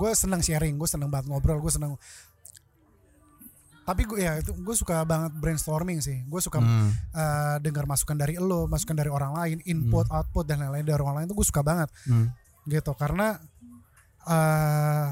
gue 0.00 0.10
senang 0.16 0.40
sharing 0.40 0.80
gue 0.80 0.88
senang 0.88 1.12
banget 1.12 1.28
ngobrol 1.28 1.60
gue 1.60 1.72
senang 1.72 1.96
tapi 3.88 4.04
gue 4.04 4.20
ya 4.20 4.36
itu 4.36 4.52
gue 4.52 4.76
suka 4.76 5.00
banget 5.02 5.32
brainstorming 5.34 6.04
sih. 6.04 6.20
Gue 6.28 6.44
suka 6.44 6.60
Hmm. 6.60 6.92
uh, 7.10 7.56
dengar 7.58 7.88
masukan 7.88 8.12
dari 8.14 8.36
lo 8.36 8.68
masukan 8.68 8.92
dari 8.92 9.08
orang 9.08 9.32
lain 9.32 9.58
input 9.64 10.04
output 10.12 10.44
dan 10.44 10.60
lain-lain 10.60 10.84
dari 10.84 11.00
orang 11.00 11.16
lain 11.16 11.26
itu 11.26 11.34
gue 11.34 11.48
suka 11.48 11.64
banget. 11.64 11.88
Hmm. 12.04 12.28
gitu 12.68 12.92
karena 12.92 13.40
eh 14.28 15.08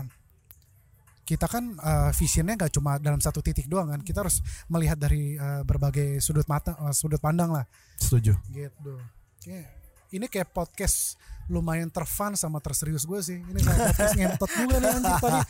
kita 1.26 1.50
kan 1.50 1.74
eh, 1.74 2.10
visionnya 2.14 2.54
nggak 2.54 2.70
cuma 2.70 3.02
dalam 3.02 3.18
satu 3.18 3.42
titik 3.42 3.66
doang 3.66 3.90
kan. 3.90 3.98
Kita 3.98 4.22
harus 4.22 4.38
melihat 4.68 4.94
dari 4.94 5.34
eh, 5.34 5.62
berbagai 5.64 6.20
sudut 6.20 6.46
mata 6.46 6.76
eh, 6.78 6.94
sudut 6.94 7.18
pandang 7.18 7.50
lah. 7.50 7.64
Setuju. 7.98 8.36
gitu. 8.52 8.94
Kayak- 9.42 9.72
ini 10.10 10.26
kayak 10.26 10.48
podcast 10.48 11.16
lumayan 11.46 11.86
terfun 11.86 12.34
sama 12.34 12.58
terserius 12.58 13.06
gue 13.06 13.20
sih 13.20 13.38
ini 13.38 13.60
kayak 13.60 13.78
podcast 13.88 14.14
ngentot 14.14 14.50
juga 14.52 14.76
nih 14.76 14.90
anjir 14.92 15.14
tadi 15.16 15.40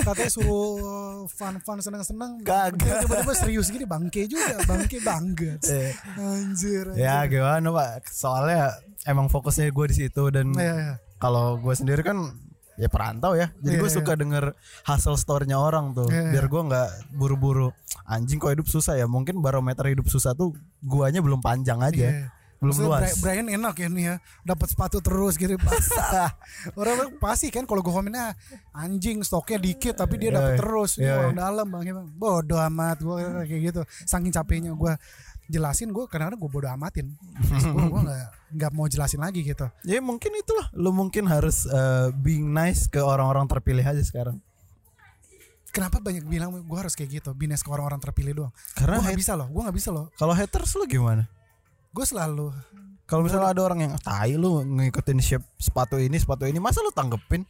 katanya 0.00 0.30
suruh 0.30 0.74
fun-fun 1.28 1.78
seneng-seneng 1.78 2.42
Kagak. 2.42 2.74
tiba-tiba 2.98 3.32
serius 3.32 3.70
gini 3.70 3.86
bangke 3.86 4.26
juga 4.26 4.58
bangke 4.66 4.98
banget 4.98 5.62
Eh, 5.64 5.94
anjir, 6.16 6.90
ya 6.94 7.22
anjir. 7.22 7.38
gimana 7.38 7.70
pak? 7.70 8.02
Soalnya 8.08 8.74
emang 9.04 9.26
fokusnya 9.26 9.70
gue 9.70 9.86
di 9.86 9.96
situ 9.96 10.22
dan 10.28 10.50
Iya, 10.52 10.74
iya. 10.74 10.94
kalau 11.16 11.54
gue 11.56 11.70
sendiri 11.72 12.02
kan 12.02 12.34
ya 12.74 12.86
perantau 12.86 13.34
ya 13.34 13.54
jadi 13.58 13.74
Iya, 13.74 13.80
gue 13.80 13.90
iya. 13.90 13.96
suka 13.98 14.12
denger 14.14 14.44
hasil 14.84 15.14
storynya 15.14 15.54
orang 15.54 15.94
tuh 15.94 16.06
Iya, 16.08 16.18
iya. 16.20 16.30
biar 16.34 16.46
gue 16.46 16.62
nggak 16.64 16.88
buru-buru 17.10 17.70
anjing 18.04 18.38
kok 18.38 18.50
hidup 18.50 18.66
susah 18.66 18.94
ya 18.94 19.06
mungkin 19.06 19.38
barometer 19.38 19.86
hidup 19.86 20.06
susah 20.06 20.30
tuh 20.32 20.50
guanya 20.80 21.18
belum 21.18 21.38
panjang 21.38 21.78
aja 21.78 22.10
Iya. 22.10 22.26
Belum 22.58 22.74
Maksudnya 22.74 22.90
luas. 22.90 23.02
Bri- 23.06 23.18
Brian 23.22 23.46
enak 23.54 23.74
ya 23.78 23.88
nih 23.88 24.04
ya. 24.10 24.16
Dapat 24.42 24.66
sepatu 24.74 24.98
terus 24.98 25.38
gitu 25.38 25.54
basah. 25.62 26.34
Orang 26.78 27.14
pasti 27.22 27.54
kan 27.54 27.62
kalau 27.70 27.86
gue 27.86 27.94
komen 27.94 28.10
ah 28.18 28.34
anjing 28.74 29.22
stoknya 29.22 29.62
dikit 29.62 29.94
tapi 29.94 30.18
dia 30.18 30.34
dapat 30.34 30.58
terus. 30.58 30.98
Iya, 30.98 31.22
orang 31.22 31.38
dalam 31.38 31.66
bang. 31.70 31.82
Bang. 31.94 32.08
bodoh 32.18 32.58
amat 32.58 32.98
gue 32.98 33.14
kayak 33.50 33.62
gitu. 33.70 33.80
Saking 34.02 34.34
capeknya 34.34 34.74
gue 34.74 34.92
jelasin 35.48 35.94
gue 35.94 36.04
kadang-kadang 36.10 36.42
gue 36.42 36.50
bodoh 36.50 36.66
amatin. 36.66 37.14
Gue 37.46 37.84
gue 37.94 38.02
nggak 38.58 38.70
mau 38.74 38.90
jelasin 38.90 39.22
lagi 39.22 39.46
gitu. 39.46 39.70
Ya 39.86 40.02
mungkin 40.02 40.34
itulah. 40.34 40.66
Lu 40.74 40.90
mungkin 40.90 41.30
harus 41.30 41.62
uh, 41.70 42.10
being 42.10 42.50
nice 42.50 42.90
ke 42.90 42.98
orang-orang 42.98 43.46
terpilih 43.46 43.86
aja 43.86 44.02
sekarang. 44.02 44.42
Kenapa 45.70 46.02
banyak 46.02 46.26
bilang 46.26 46.50
gue 46.58 46.78
harus 46.80 46.98
kayak 46.98 47.22
gitu? 47.22 47.30
Bines 47.38 47.62
ke 47.62 47.70
orang-orang 47.70 48.02
terpilih 48.02 48.34
doang. 48.34 48.52
Karena 48.74 48.98
gue 48.98 49.14
nggak 49.14 49.20
bisa 49.22 49.38
loh 49.38 49.46
gue 49.46 49.62
nggak 49.62 49.76
bisa 49.78 49.94
loh. 49.94 50.10
Kalau 50.18 50.34
haters 50.34 50.74
lu 50.74 50.90
gimana? 50.90 51.30
Gue 51.92 52.04
selalu 52.06 52.52
Kalau 53.08 53.24
misalnya 53.24 53.56
ada 53.56 53.62
orang 53.64 53.80
yang 53.88 53.92
"Ah, 53.96 54.02
tai 54.04 54.36
lu 54.36 54.60
ngikutin 54.60 55.16
shape 55.24 55.46
sepatu 55.56 55.96
ini, 55.96 56.20
sepatu 56.20 56.44
ini, 56.44 56.60
masa 56.60 56.84
lu 56.84 56.92
tanggepin? 56.92 57.40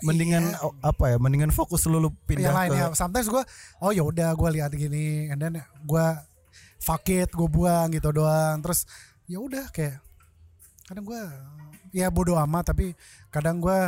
Mendingan 0.00 0.56
oh, 0.64 0.72
apa 0.80 1.12
ya? 1.12 1.16
Mendingan 1.20 1.52
fokus 1.52 1.84
lu 1.84 2.00
lu 2.00 2.08
pindah 2.24 2.48
yang 2.48 2.56
lain 2.56 2.70
ke 2.72 2.76
ya 2.80 2.86
sometimes 2.96 3.28
gue 3.28 3.44
oh 3.84 3.92
ya 3.92 4.00
udah 4.00 4.32
gue 4.32 4.48
lihat 4.56 4.72
gini 4.72 5.28
and 5.28 5.40
then 5.40 5.60
gue 5.60 6.06
fuck 6.80 7.04
it 7.12 7.28
gue 7.28 7.48
buang 7.48 7.92
gitu 7.92 8.08
doang 8.12 8.60
terus 8.64 8.88
ya 9.28 9.40
udah 9.40 9.68
kayak 9.72 10.00
kadang 10.88 11.04
gue 11.04 11.20
ya 11.96 12.12
bodo 12.12 12.36
amat 12.36 12.72
tapi 12.72 12.92
kadang 13.32 13.60
gue 13.60 13.80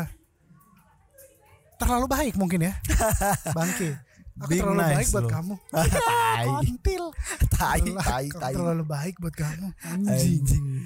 terlalu 1.78 2.06
baik 2.10 2.34
mungkin 2.34 2.68
ya 2.68 2.74
bangke 3.56 3.94
aku 4.38 4.48
Being 4.48 4.62
terlalu 4.62 4.80
nice 4.80 4.94
baik 4.94 5.08
buat 5.10 5.22
loh. 5.22 5.32
kamu 5.32 5.54
kontil 6.46 7.04
tai, 7.54 7.82
tai, 7.82 8.26
tai. 8.30 8.52
terlalu 8.54 8.84
baik 8.84 9.14
buat 9.18 9.34
kamu 9.34 9.66
anjing 9.84 10.38
Anjing. 10.40 10.66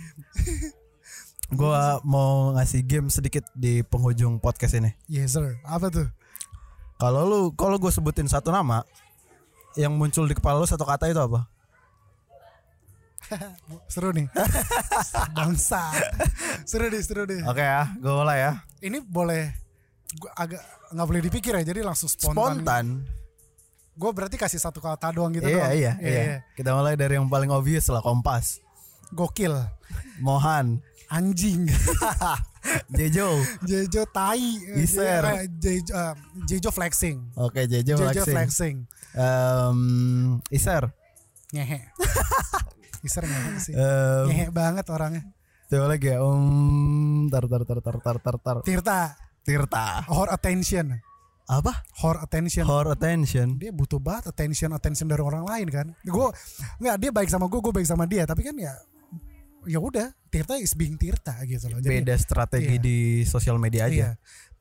Gua 1.53 2.01
mau 2.01 2.57
ngasih 2.57 2.81
game 2.81 3.09
sedikit 3.09 3.45
di 3.53 3.81
penghujung 3.83 4.39
podcast 4.39 4.73
ini. 4.75 4.97
yes 5.07 5.33
sir 5.33 5.61
apa 5.63 5.89
tuh 5.89 6.09
Kalau 6.97 7.23
lu 7.23 7.41
kalau 7.53 7.77
gue 7.77 7.91
sebutin 7.91 8.25
satu 8.25 8.49
nama 8.49 8.87
yang 9.75 9.93
muncul 9.93 10.23
di 10.23 10.33
kepala 10.33 10.57
lu 10.57 10.65
satu 10.65 10.83
kata 10.83 11.07
itu 11.07 11.19
apa? 11.19 11.45
seru 13.93 14.13
nih 14.13 14.29
bangsa 15.31 15.89
seru 16.63 16.87
deh 16.87 17.01
seru 17.01 17.25
deh 17.25 17.41
Oke 17.43 17.61
ya, 17.61 17.89
gue 17.97 18.13
mulai 18.13 18.39
ya. 18.41 18.53
ini 18.81 19.01
boleh 19.01 19.49
gua 20.15 20.31
agak 20.37 20.61
nggak 20.91 21.07
boleh 21.07 21.23
dipikir 21.23 21.53
ya 21.55 21.65
jadi 21.65 21.81
langsung 21.81 22.07
spontan, 22.07 22.61
Spontan. 22.61 22.87
Gue 23.93 24.11
berarti 24.11 24.35
kasih 24.35 24.57
satu 24.57 24.81
kata 24.81 25.13
doang 25.13 25.31
gitu 25.31 25.45
Iya, 25.45 25.57
doang. 25.59 25.73
iya, 25.75 25.93
iya. 25.99 26.23
Kita 26.53 26.73
mulai 26.73 26.95
dari 26.95 27.15
yang 27.15 27.27
paling 27.27 27.49
obvious 27.49 27.87
lah, 27.87 28.01
Kompas. 28.01 28.59
gokil 29.11 29.53
Mohan, 30.19 30.81
anjing 31.07 31.69
Jejo. 32.97 33.29
Jejo 33.63 34.03
tai 34.09 34.41
Iser. 34.79 35.21
Eh, 35.21 35.45
Jejo, 35.53 35.93
eh, 35.93 36.15
Jejo 36.47 36.71
flexing 36.71 37.37
Oke, 37.37 37.67
Jejo, 37.67 38.01
Jejo 38.01 38.25
flexing. 38.25 38.33
flexing 38.33 38.77
Em, 39.13 39.79
Iser. 40.49 40.89
ngehe 41.53 41.93
Iser 43.07 43.25
ngehe 43.27 43.51
sih 43.61 43.75
Em, 43.77 44.25
ngehe 44.31 44.47
banget 44.49 44.89
orangnya 44.89 45.29
coba 45.69 45.89
lagi 45.89 46.09
ya. 46.09 46.21
Um, 46.21 47.29
tar 47.29 47.49
tar 47.49 47.65
tar 47.65 47.81
tar 47.81 47.97
tar 47.99 48.17
tar 48.19 48.37
tar. 48.39 48.57
Tirta 48.61 49.17
Tirta. 49.43 50.05
Hor 50.09 50.29
attention 50.29 50.97
Apa? 51.53 51.85
Hor 52.01 52.17
attention 52.19 52.65
Hor 52.65 52.89
attention. 52.89 53.61
dia 53.61 53.69
butuh 53.69 54.01
banget 54.01 54.33
attention 54.33 54.73
attention 54.73 55.05
dari 55.05 55.21
orang 55.21 55.45
lain 55.45 55.69
kan 55.69 55.87
gue 55.99 56.29
nggak 56.81 56.97
dia 56.99 57.11
baik 57.11 57.29
sama 57.29 57.45
gue 57.45 57.61
gue 57.61 57.75
baik 57.75 57.85
sama 57.85 58.05
dia 58.05 58.25
tapi 58.25 58.41
kan 58.41 58.57
ya 58.57 58.73
ya 59.63 59.77
udah 59.77 60.09
Tirta 60.27 60.57
is 60.57 60.73
being 60.73 60.97
Tirta 60.97 61.37
gitu 61.45 61.69
loh 61.69 61.79
Jadi, 61.79 62.01
Beda 62.01 62.17
strategi 62.17 62.77
iya. 62.77 62.83
di 62.83 62.97
sosial 63.23 63.61
media 63.61 63.85
aja. 63.85 63.93
iya 63.93 64.11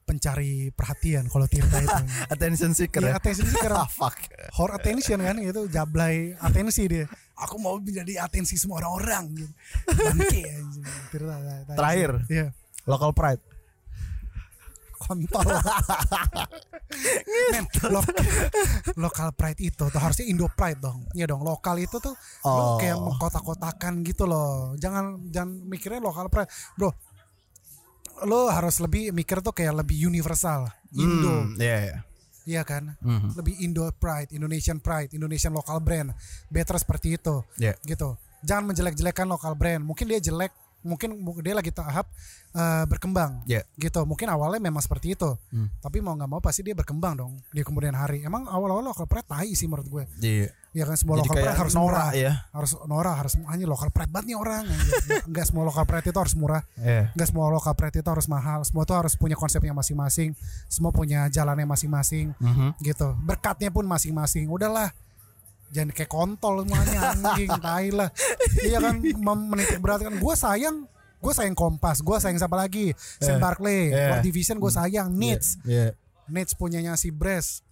pencari 0.02 0.68
perhatian 0.70 1.26
kalau 1.26 1.48
Tirta 1.48 1.80
itu 1.80 1.96
Attention 2.34 2.76
seeker 2.76 3.00
Iya 3.00 3.10
ya. 3.10 3.18
attention 3.18 3.48
karena 3.50 3.82
Ah, 3.86 3.90
fuck. 3.90 4.18
hor 4.52 4.70
attention 4.72 5.18
kan 5.18 5.40
gitu 5.40 5.66
jablay 5.66 6.36
atensi 6.38 6.84
dia 6.86 7.06
aku 7.34 7.56
mau 7.56 7.80
menjadi 7.80 8.20
atensi 8.22 8.54
semua 8.54 8.78
orang-orang 8.80 9.24
gitu 9.40 9.54
bangke. 9.88 10.44
Tirta. 11.10 11.36
Terakhir. 11.72 12.12
iya 12.28 12.48
Local 12.84 13.14
pride. 13.14 13.42
Kontol 15.12 15.44
Men, 17.52 17.64
lo- 17.88 18.04
lokal 18.98 19.32
pride 19.32 19.60
itu 19.62 19.84
tuh 19.84 19.96
harusnya 19.96 20.24
Indo 20.24 20.48
pride 20.48 20.80
dong. 20.80 21.08
Iya 21.12 21.28
dong 21.28 21.42
lokal 21.42 21.80
itu 21.80 21.98
tuh 21.98 22.14
Oh. 22.44 22.52
lo 22.52 22.64
kayak 22.78 22.96
mengkotak-kotakan 22.96 24.04
gitu 24.04 24.24
loh. 24.24 24.76
Jangan 24.76 25.28
jangan 25.28 25.50
mikirnya 25.66 26.00
lokal 26.00 26.28
pride. 26.28 26.48
Bro 26.76 26.92
lo 28.22 28.48
harus 28.48 28.78
lebih 28.78 29.10
mikir 29.12 29.42
tuh 29.42 29.50
kayak 29.50 29.74
lebih 29.78 29.98
universal 30.04 30.70
Indo. 30.94 31.42
Hmm, 31.42 31.58
Iya, 31.58 31.78
iya. 31.82 31.98
iya 32.46 32.62
kan? 32.62 32.94
Mhm. 33.00 33.34
lebih 33.34 33.54
Indo 33.60 33.84
pride 33.94 34.30
Indonesian 34.32 34.78
pride 34.78 35.10
Indonesian 35.12 35.52
local 35.52 35.80
brand. 35.80 36.12
Better 36.48 36.76
seperti 36.76 37.16
itu 37.16 37.42
Iya. 37.58 37.74
gitu. 37.82 38.16
Jangan 38.42 38.70
menjelek-jelekan 38.70 39.26
lokal 39.26 39.54
brand. 39.54 39.82
Mungkin 39.82 40.06
dia 40.06 40.20
jelek 40.20 40.50
mungkin 40.82 41.14
mu- 41.16 41.38
dia 41.38 41.54
lagi 41.54 41.70
tahap 41.70 42.10
eh, 42.52 42.84
berkembang. 42.84 43.46
Iya. 43.46 43.64
gitu. 43.76 44.04
Mungkin 44.04 44.28
awalnya 44.28 44.60
memang 44.60 44.80
seperti 44.80 45.14
itu. 45.14 45.34
Hmm. 45.50 45.68
tapi 45.78 45.98
mau 45.98 46.12
nggak 46.12 46.28
mau 46.28 46.40
pasti 46.40 46.62
dia 46.62 46.72
berkembang 46.72 47.16
dong 47.16 47.34
di 47.48 47.62
kemudian 47.62 47.94
hari. 47.94 48.22
Emang 48.22 48.44
awal-awal 48.44 48.84
lokal 48.84 49.06
pride 49.06 49.24
tai 49.26 49.52
sih 49.52 49.66
menurut 49.66 49.88
gue. 49.88 50.04
Iya. 50.20 50.50
ya 50.72 50.84
kan 50.84 50.96
semua 50.96 51.20
Jadi 51.20 51.28
lokal 51.28 51.36
pride 51.38 51.60
harus 51.60 51.76
murah. 51.76 52.10
ya. 52.14 52.32
harus 52.50 52.72
norak 52.86 53.16
harus 53.18 53.34
hanya 53.46 53.66
lokal 53.66 53.90
pride 53.90 54.08
banget 54.08 54.28
nih 54.28 54.38
orang. 54.38 54.64
Nggak- 55.30 55.46
semua 55.46 55.64
lokal 55.64 55.84
pride 55.84 56.08
itu 56.08 56.18
harus 56.18 56.34
murah. 56.34 56.64
Iya. 56.76 57.12
nggak 57.12 57.28
semua 57.28 57.46
lokal 57.50 57.74
pride 57.74 57.98
itu 57.98 58.10
harus 58.10 58.28
mahal. 58.28 58.60
Semua 58.62 58.84
tuh 58.84 58.96
harus 58.96 59.14
punya 59.14 59.36
konsepnya 59.36 59.72
masing-masing. 59.72 60.32
Semua 60.66 60.90
punya 60.90 61.28
jalannya 61.28 61.64
masing-masing. 61.66 62.32
Mhm. 62.38 62.80
gitu. 62.80 63.16
Berkatnya 63.22 63.68
pun 63.68 63.84
masing-masing. 63.86 64.48
Udahlah 64.48 64.92
jangan 65.72 65.90
kayak 65.90 66.08
kontol 66.08 66.62
semuanya 66.62 67.00
anjing 67.14 67.50
tai 67.58 67.90
lah 67.90 68.10
iya 68.62 68.78
kan 68.78 69.00
menitik 69.24 69.80
beratkan 69.80 70.14
gue 70.14 70.36
sayang 70.36 70.84
gue 71.18 71.32
sayang 71.32 71.54
Kompas 71.54 72.00
gue 72.00 72.18
sayang 72.18 72.36
siapa 72.36 72.54
lagi 72.54 72.92
Saint 73.18 73.38
Barkley 73.38 73.88
Yeah. 73.88 74.12
World 74.12 74.24
Division 74.24 74.58
gue 74.58 74.68
sayang 74.70 75.08
Needs 75.10 75.62
Iya. 75.64 75.96
Needs 76.28 76.54
punyanya 76.54 76.94
si 76.94 77.10
Bres 77.10 77.64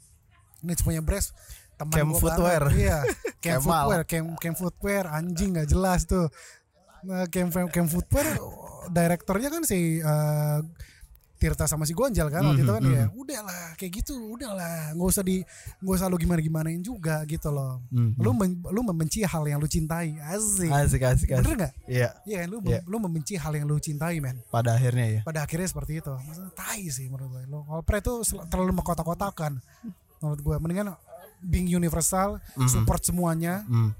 Needs 0.59 0.79
punya 0.79 0.99
Bres 0.99 1.31
teman 1.75 2.11
gua 2.11 2.19
Footwear. 2.19 2.61
banget. 2.65 2.79
iya 2.81 2.97
Camp 3.37 3.63
Kemal. 3.63 3.71
Footwear 3.81 4.01
Camp, 4.03 4.27
Camp 4.37 4.55
Footwear 4.55 5.03
anjing 5.09 5.49
nggak 5.53 5.67
jelas 5.67 6.03
tuh 6.03 6.27
nah, 7.01 7.23
Camp, 7.25 7.51
Camp 7.69 7.87
Footwear 7.87 8.27
direkturnya 8.89 9.49
kan 9.49 9.63
si 9.63 9.97
eh, 9.97 10.59
Tirta 11.39 11.63
sama 11.63 11.83
si 11.83 11.91
Gonjal 11.91 12.27
kan 12.27 12.43
waktu 12.43 12.61
itu 12.61 12.69
kan 12.69 12.83
ya 12.83 13.07
udahlah 13.09 13.73
kayak 13.73 13.91
gitu 13.97 14.11
udahlah 14.29 14.91
nggak 14.91 15.07
usah 15.07 15.23
di 15.23 15.39
nggak 15.79 15.95
usah 15.95 16.05
lu 16.05 16.15
gimana 16.15 16.37
gimanain 16.37 16.79
juga 16.79 17.23
gitu 17.23 17.47
loh 17.47 17.79
Mhm. 17.89 18.19
lu 18.19 18.31
men- 18.33 18.59
lu 18.65 18.81
membenci 18.83 19.23
hal 19.23 19.43
yang 19.45 19.55
lu 19.55 19.65
cintai 19.65 20.19
asik 20.19 20.67
Asik 20.67 20.99
asik 21.01 21.29
asik. 21.31 21.39
bener 21.39 21.55
nggak 21.57 21.73
Iya. 21.87 22.09
iya 22.23 22.37
kan 22.37 22.47
lu 22.49 22.57
Iya. 22.61 22.83
lu 22.83 22.97
membenci 22.99 23.33
hal 23.33 23.53
yang 23.53 23.63
lu 23.63 23.77
cintai 23.77 24.19
men 24.19 24.43
Pada 24.45 24.75
akhirnya 24.75 25.05
ya. 25.09 25.21
pada 25.23 25.39
akhirnya 25.41 25.65
seperti 25.65 25.97
itu 25.97 26.11
Maksudnya 26.11 26.51
tai 26.53 26.83
sih 26.85 27.07
menurut 27.07 27.31
gue 27.31 27.43
lo 27.47 27.63
kalau 27.63 27.81
pre 27.81 27.97
itu 27.97 28.13
terlalu 28.45 28.75
mengkotak-kotakan 28.75 29.63
menurut 30.19 30.39
gue 30.41 30.55
mendingan 30.59 30.91
being 31.39 31.71
universal 31.71 32.35
support 32.65 32.99
semuanya 32.99 33.63
Hmm. 33.63 33.95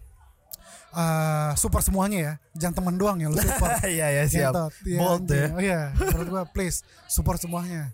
Eh, 0.91 1.51
support 1.53 1.81
semuanya 1.81 2.19
ya 2.19 2.33
jangan 2.57 2.75
teman 2.77 2.95
doang 2.95 3.17
yang 3.17 3.29
lu 3.29 3.37
support 3.37 3.71
Iya 3.87 4.07
ya 4.11 4.23
siap. 4.25 4.53
Iya, 4.81 4.97
Bold 4.97 5.25
ya. 5.25 5.45
oh 5.49 5.61
iya 5.61 5.81
menurut 5.93 6.27
gue 6.27 6.43
please 6.51 6.81
support 7.05 7.37
semuanya 7.37 7.93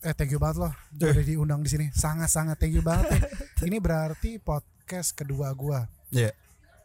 eh 0.00 0.12
thank 0.12 0.28
you 0.28 0.36
banget 0.36 0.60
loh 0.60 0.72
udah 0.92 1.22
diundang 1.22 1.60
di 1.60 1.70
sini 1.70 1.86
sangat 1.90 2.26
sangat 2.26 2.56
thank 2.56 2.70
you 2.70 2.82
banget 2.82 3.06
ya. 3.08 3.20
ini 3.62 3.78
berarti 3.78 4.36
podcast 4.36 5.12
kedua 5.12 5.50
gue 5.52 5.78
Iya. 6.12 6.34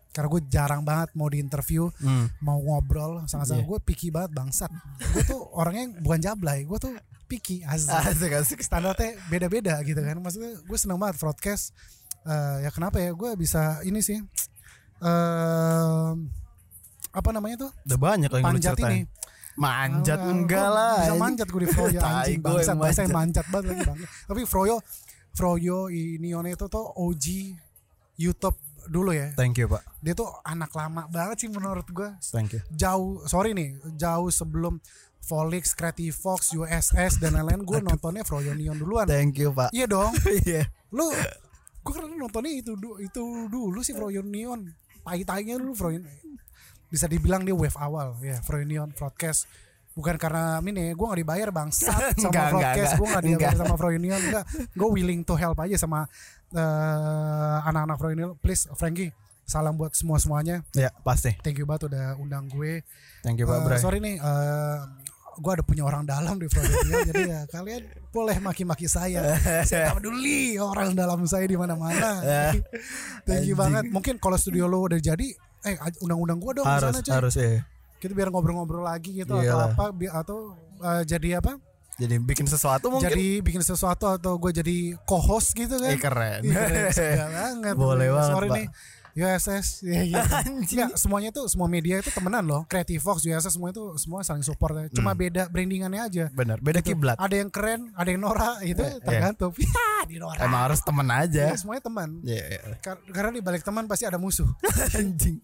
karena 0.09 0.27
gue 0.29 0.41
jarang 0.47 0.81
banget 0.81 1.09
mau 1.13 1.25
di 1.25 1.37
interview 1.37 1.89
Hmm. 1.97 2.29
mau 2.39 2.57
ngobrol 2.57 3.25
sangat-sangat 3.25 3.61
Iya. 3.61 3.69
gue 3.69 3.79
picky 3.83 4.07
banget 4.07 4.31
bangsat 4.31 4.69
gue 5.11 5.23
tuh 5.23 5.41
orangnya 5.51 5.97
bukan 5.97 6.19
jablay 6.19 6.61
gue 6.61 6.77
tuh 6.77 6.93
picky 7.25 7.59
asik 7.61 7.91
Asik 7.91 8.31
asik. 8.33 8.59
standarnya 8.59 9.17
beda-beda 9.25 9.81
gitu 9.81 9.97
kan 9.97 10.15
maksudnya 10.15 10.55
gue 10.55 10.77
seneng 10.77 10.95
banget 10.95 11.17
broadcast 11.17 11.73
Eh, 12.23 12.57
ya 12.61 12.69
kenapa 12.69 12.99
ya 12.99 13.11
gue 13.11 13.33
bisa 13.35 13.79
ini 13.81 13.99
sih 13.99 14.19
eh 14.99 16.09
apa 17.09 17.29
namanya 17.31 17.55
tuh 17.59 17.71
Udah 17.83 17.99
banyak 17.99 18.29
yang 18.29 18.45
panjat 18.45 18.73
ceritain. 18.73 18.93
ini 18.93 19.01
Manjat 19.57 20.19
Ah, 20.19 20.29
enggak 20.29 20.67
lah. 20.69 20.95
bisa 21.01 21.13
manjat 21.17 21.47
gue 21.49 21.61
di 21.65 21.69
Froyo 21.69 21.97
anjing 22.05 22.39
bangsat 22.39 22.67
yang 22.67 22.77
bahasa 22.77 22.99
yang 23.01 23.09
manjat. 23.09 23.17
manjat 23.41 23.45
banget 23.49 23.65
lagi 23.67 23.81
bang 23.83 23.97
tapi 24.23 24.41
Froyo 24.43 24.75
Froyo 25.31 25.79
ini 25.87 26.29
itu 26.47 26.65
tuh 26.67 26.85
OG 26.93 27.25
YouTube 28.15 28.57
dulu 28.87 29.11
ya 29.11 29.33
Thank 29.33 29.57
you 29.57 29.65
pak. 29.65 29.81
dia 29.99 30.13
tuh 30.13 30.29
anak 30.41 30.69
lama 30.71 31.05
banget 31.07 31.41
sih 31.41 31.49
menurut 31.49 31.85
gue 31.85 32.09
Thank 32.23 32.53
you. 32.53 32.61
jauh 32.69 33.25
sorry 33.25 33.51
nih 33.51 33.69
jauh 33.93 34.29
sebelum 34.29 34.77
Volix, 35.19 35.75
Creative 35.75 36.15
Fox, 36.15 36.55
USS 36.55 37.17
dan 37.17 37.35
lain-lain 37.35 37.59
gue 37.59 37.79
nontonnya 37.83 38.21
Froyo 38.21 38.53
Neon 38.53 38.77
duluan 38.77 39.03
Thank 39.03 39.37
you 39.37 39.49
pak. 39.51 39.73
iya 39.73 39.83
dong 39.83 40.13
Iya. 40.45 40.69
lu 40.89 41.09
gue 41.81 41.91
karena 41.91 42.13
nontonnya 42.15 42.53
itu 42.53 42.71
itu 42.99 43.21
dulu 43.47 43.81
sih 43.81 43.91
Froyo 43.91 44.21
Neon 44.21 44.69
tai-tainya 45.07 45.55
dulu 45.55 45.71
Froyo 45.71 46.03
bisa 46.87 47.07
dibilang 47.07 47.43
dia 47.43 47.55
wave 47.55 47.75
awal. 47.79 48.19
Ya 48.19 48.43
Froyo 48.43 48.63
Neon 48.63 48.91
broadcast. 48.91 49.47
Bukan 49.97 50.13
karena 50.21 50.61
ini 50.61 50.93
gue 50.93 51.05
gak 51.07 51.17
dibayar 51.17 51.49
bangsat. 51.49 52.13
Sama 52.21 52.29
Enggak, 52.29 52.47
broadcast 52.53 52.93
gue 52.93 53.07
gak 53.07 53.23
dibayar 53.23 53.53
Enggak. 53.55 53.67
sama 53.71 53.89
Neon 53.97 54.21
enggak 54.21 54.43
gue 54.77 54.87
willing 54.91 55.21
to 55.23 55.33
help 55.33 55.57
aja 55.57 55.73
sama 55.73 56.05
eh, 56.53 57.57
anak-anak 57.65 57.97
Neon 58.13 58.31
please 58.37 58.69
Frankie 58.75 59.09
salam 59.41 59.73
buat 59.73 59.95
semua 59.95 60.19
semuanya 60.19 60.59
Ya 60.75 60.91
pasti. 61.01 61.31
thank 61.39 61.55
you 61.55 61.63
banget 61.63 61.87
udah 61.87 62.19
undang 62.19 62.45
gue. 62.45 62.83
Thank 63.23 63.39
you 63.39 63.47
pak 63.47 63.63
Bray. 63.63 63.79
sorry 63.79 63.97
nih 63.97 64.19
eh, 64.19 64.79
gue 65.37 65.51
ada 65.53 65.61
punya 65.61 65.85
orang 65.85 66.01
dalam 66.01 66.35
di 66.35 66.49
Freudian 66.49 67.07
jadi 67.07 67.23
ya 67.23 67.41
kalian 67.45 67.85
boleh 68.09 68.37
maki-maki 68.41 68.89
saya. 68.89 69.37
Saya 69.61 69.93
tak 69.93 70.01
peduli 70.01 70.57
orang 70.57 70.91
dalam 70.91 71.21
saya 71.23 71.45
di 71.45 71.53
mana-mana. 71.53 72.21
Thank 73.27 73.45
you 73.45 73.53
banget. 73.53 73.85
Mungkin 73.87 74.17
kalau 74.17 74.35
studio 74.35 74.65
lo 74.65 74.85
udah 74.85 74.97
jadi 74.97 75.27
eh 75.65 75.75
undang-undang 76.01 76.37
gue 76.37 76.61
dong 76.61 76.65
harus 76.65 76.93
sana 76.93 77.01
cuy. 77.01 77.13
harus 77.13 77.33
ya 77.35 77.61
kita 77.97 78.13
biar 78.13 78.29
ngobrol-ngobrol 78.29 78.85
lagi 78.85 79.09
gitu 79.15 79.33
atau 79.33 79.41
Iyalah. 79.41 79.73
apa 79.73 79.85
bi- 79.89 80.09
atau 80.09 80.53
eh, 80.79 81.01
jadi 81.03 81.41
apa? 81.41 81.57
Jadi 81.97 82.21
bikin 82.21 82.45
sesuatu 82.45 82.93
mungkin? 82.93 83.09
Jadi 83.09 83.41
bikin 83.41 83.65
sesuatu 83.65 84.05
atau 84.05 84.37
gue 84.37 84.53
jadi 84.53 84.93
co-host 85.01 85.57
gitu 85.57 85.81
kan? 85.81 85.89
Eh, 85.89 85.97
keren. 85.97 86.41
Ih, 86.45 86.53
keren. 86.53 87.29
Banget. 87.41 87.73
Boleh 87.73 88.13
banget, 88.13 88.29
sorry 88.29 88.47
Pak. 88.49 88.57
nih 88.61 88.67
USS 89.17 89.81
ya, 89.81 90.01
ya. 90.05 90.21
Nggak, 90.69 90.93
semuanya 90.93 91.33
tuh 91.33 91.49
semua 91.49 91.65
media 91.65 91.97
itu 91.97 92.13
temenan 92.13 92.45
loh. 92.45 92.61
Creative 92.69 93.01
Fox 93.01 93.25
USS 93.25 93.57
semua 93.57 93.73
itu 93.73 93.81
semua 93.97 94.21
saling 94.21 94.45
support 94.45 94.77
ya. 94.77 94.85
cuma 94.93 95.17
beda 95.17 95.49
brandingannya 95.49 96.01
aja. 96.05 96.25
Benar 96.29 96.61
beda 96.61 96.85
Gitu. 96.85 96.93
kiblat. 96.93 97.17
Ada 97.17 97.41
yang 97.41 97.49
keren 97.49 97.89
ada 97.97 98.09
yang 98.13 98.21
norak 98.21 98.61
itu 98.61 98.77
iya. 98.85 99.01
tergantung. 99.01 99.49
Ya 99.57 100.05
di 100.05 100.21
norak. 100.21 100.45
Emang 100.45 100.69
harus 100.69 100.79
temen 100.85 101.07
aja. 101.09 101.49
Ya, 101.49 101.57
semuanya 101.57 101.81
teman. 101.81 102.09
Iya, 102.21 102.43
iya. 102.45 102.59
Kar- 102.77 103.01
karena 103.09 103.33
di 103.33 103.41
balik 103.41 103.65
teman 103.65 103.89
pasti 103.89 104.05
ada 104.05 104.21
musuh. 104.21 104.45
Anjing. 105.01 105.41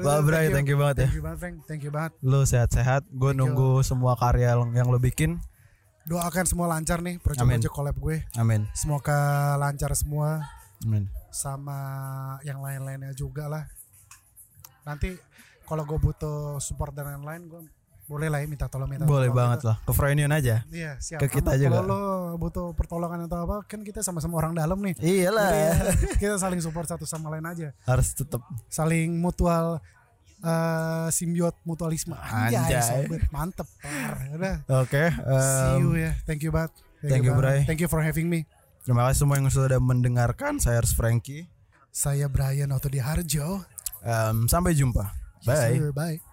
Wah, 0.00 0.24
Bray, 0.24 0.48
thank 0.48 0.64
you. 0.72 0.80
banget 0.80 1.04
ya. 1.04 1.06
thank 1.06 1.16
you 1.20 1.22
banget 1.22 1.38
Frank. 1.38 1.56
Thank 1.68 1.82
you 1.84 1.92
banget. 1.92 2.16
Lu 2.24 2.40
sehat-sehat. 2.42 3.04
Gue 3.12 3.36
nunggu 3.36 3.84
semua 3.84 4.16
karya 4.16 4.56
yang 4.72 4.88
lu 4.88 4.96
bikin. 4.96 5.36
Doakan 6.08 6.48
semua 6.48 6.72
lancar 6.72 7.04
nih. 7.04 7.20
Project-project 7.20 7.68
collab 7.68 7.96
gue. 8.00 8.24
Amin. 8.40 8.64
Semoga 8.72 9.52
lancar 9.60 9.92
semua. 9.92 10.48
Amin 10.80 11.12
sama 11.36 11.78
yang 12.48 12.64
lain-lainnya 12.64 13.12
juga 13.12 13.46
lah. 13.46 13.64
Nanti 14.88 15.12
kalau 15.68 15.84
gue 15.84 15.98
butuh 16.00 16.56
support 16.62 16.96
dan 16.96 17.12
lain-lain, 17.12 17.44
gue 17.50 17.60
boleh 18.06 18.30
lah 18.30 18.38
ya 18.38 18.46
minta 18.46 18.70
tolong 18.70 18.86
minta 18.86 19.02
boleh 19.02 19.26
tolong 19.26 19.34
banget 19.34 19.58
gitu. 19.58 19.66
lah 19.66 19.76
ke 19.82 19.92
Freudian 19.98 20.30
aja 20.30 20.62
Iya 20.70 20.94
siap. 21.02 21.18
Ke 21.18 21.26
kita 21.26 21.58
juga. 21.58 21.82
Kalau 21.82 21.90
lo 21.90 22.02
butuh 22.38 22.70
pertolongan 22.78 23.26
atau 23.26 23.42
apa, 23.42 23.66
kan 23.66 23.82
kita 23.82 23.98
sama-sama 23.98 24.38
orang 24.38 24.54
dalam 24.54 24.78
nih. 24.78 24.94
iyalah 25.02 25.50
Jadi 25.50 25.58
ya, 25.58 25.74
kita 26.22 26.34
saling 26.38 26.62
support 26.62 26.86
satu 26.86 27.02
sama 27.02 27.34
lain 27.34 27.42
aja, 27.50 27.74
harus 27.82 28.14
tetap 28.14 28.40
saling 28.70 29.18
mutual 29.18 29.82
eh 30.46 31.08
simbiot 31.10 31.58
mutualisme. 31.66 32.14
Anjay, 32.14 32.62
Anjay. 32.62 32.82
sobat. 32.84 33.20
mantep. 33.34 33.66
Par. 33.82 34.14
Udah. 34.38 34.56
oke 34.86 35.04
See 35.18 35.82
you 35.82 35.98
ya. 35.98 36.14
Thank 36.22 36.46
you 36.46 36.54
banget. 36.54 36.72
thank 37.02 37.26
you, 37.26 37.34
banget. 37.34 37.42
Bray. 37.42 37.58
Thank 37.66 37.80
you 37.82 37.90
for 37.90 37.98
having 38.06 38.30
me. 38.30 38.46
Terima 38.86 39.10
kasih 39.10 39.26
semua 39.26 39.36
yang 39.42 39.50
sudah 39.50 39.82
mendengarkan 39.82 40.62
saya 40.62 40.78
Ars 40.78 40.94
Frankie 40.94 41.50
Saya 41.90 42.28
Brian 42.30 42.70
Otodiharjo. 42.70 43.64
Em, 44.06 44.46
sampai 44.46 44.76
jumpa 44.78 45.10
Yes, 45.42 45.48
bye 45.48 45.74
sir. 45.74 45.90
Bye. 45.90 46.25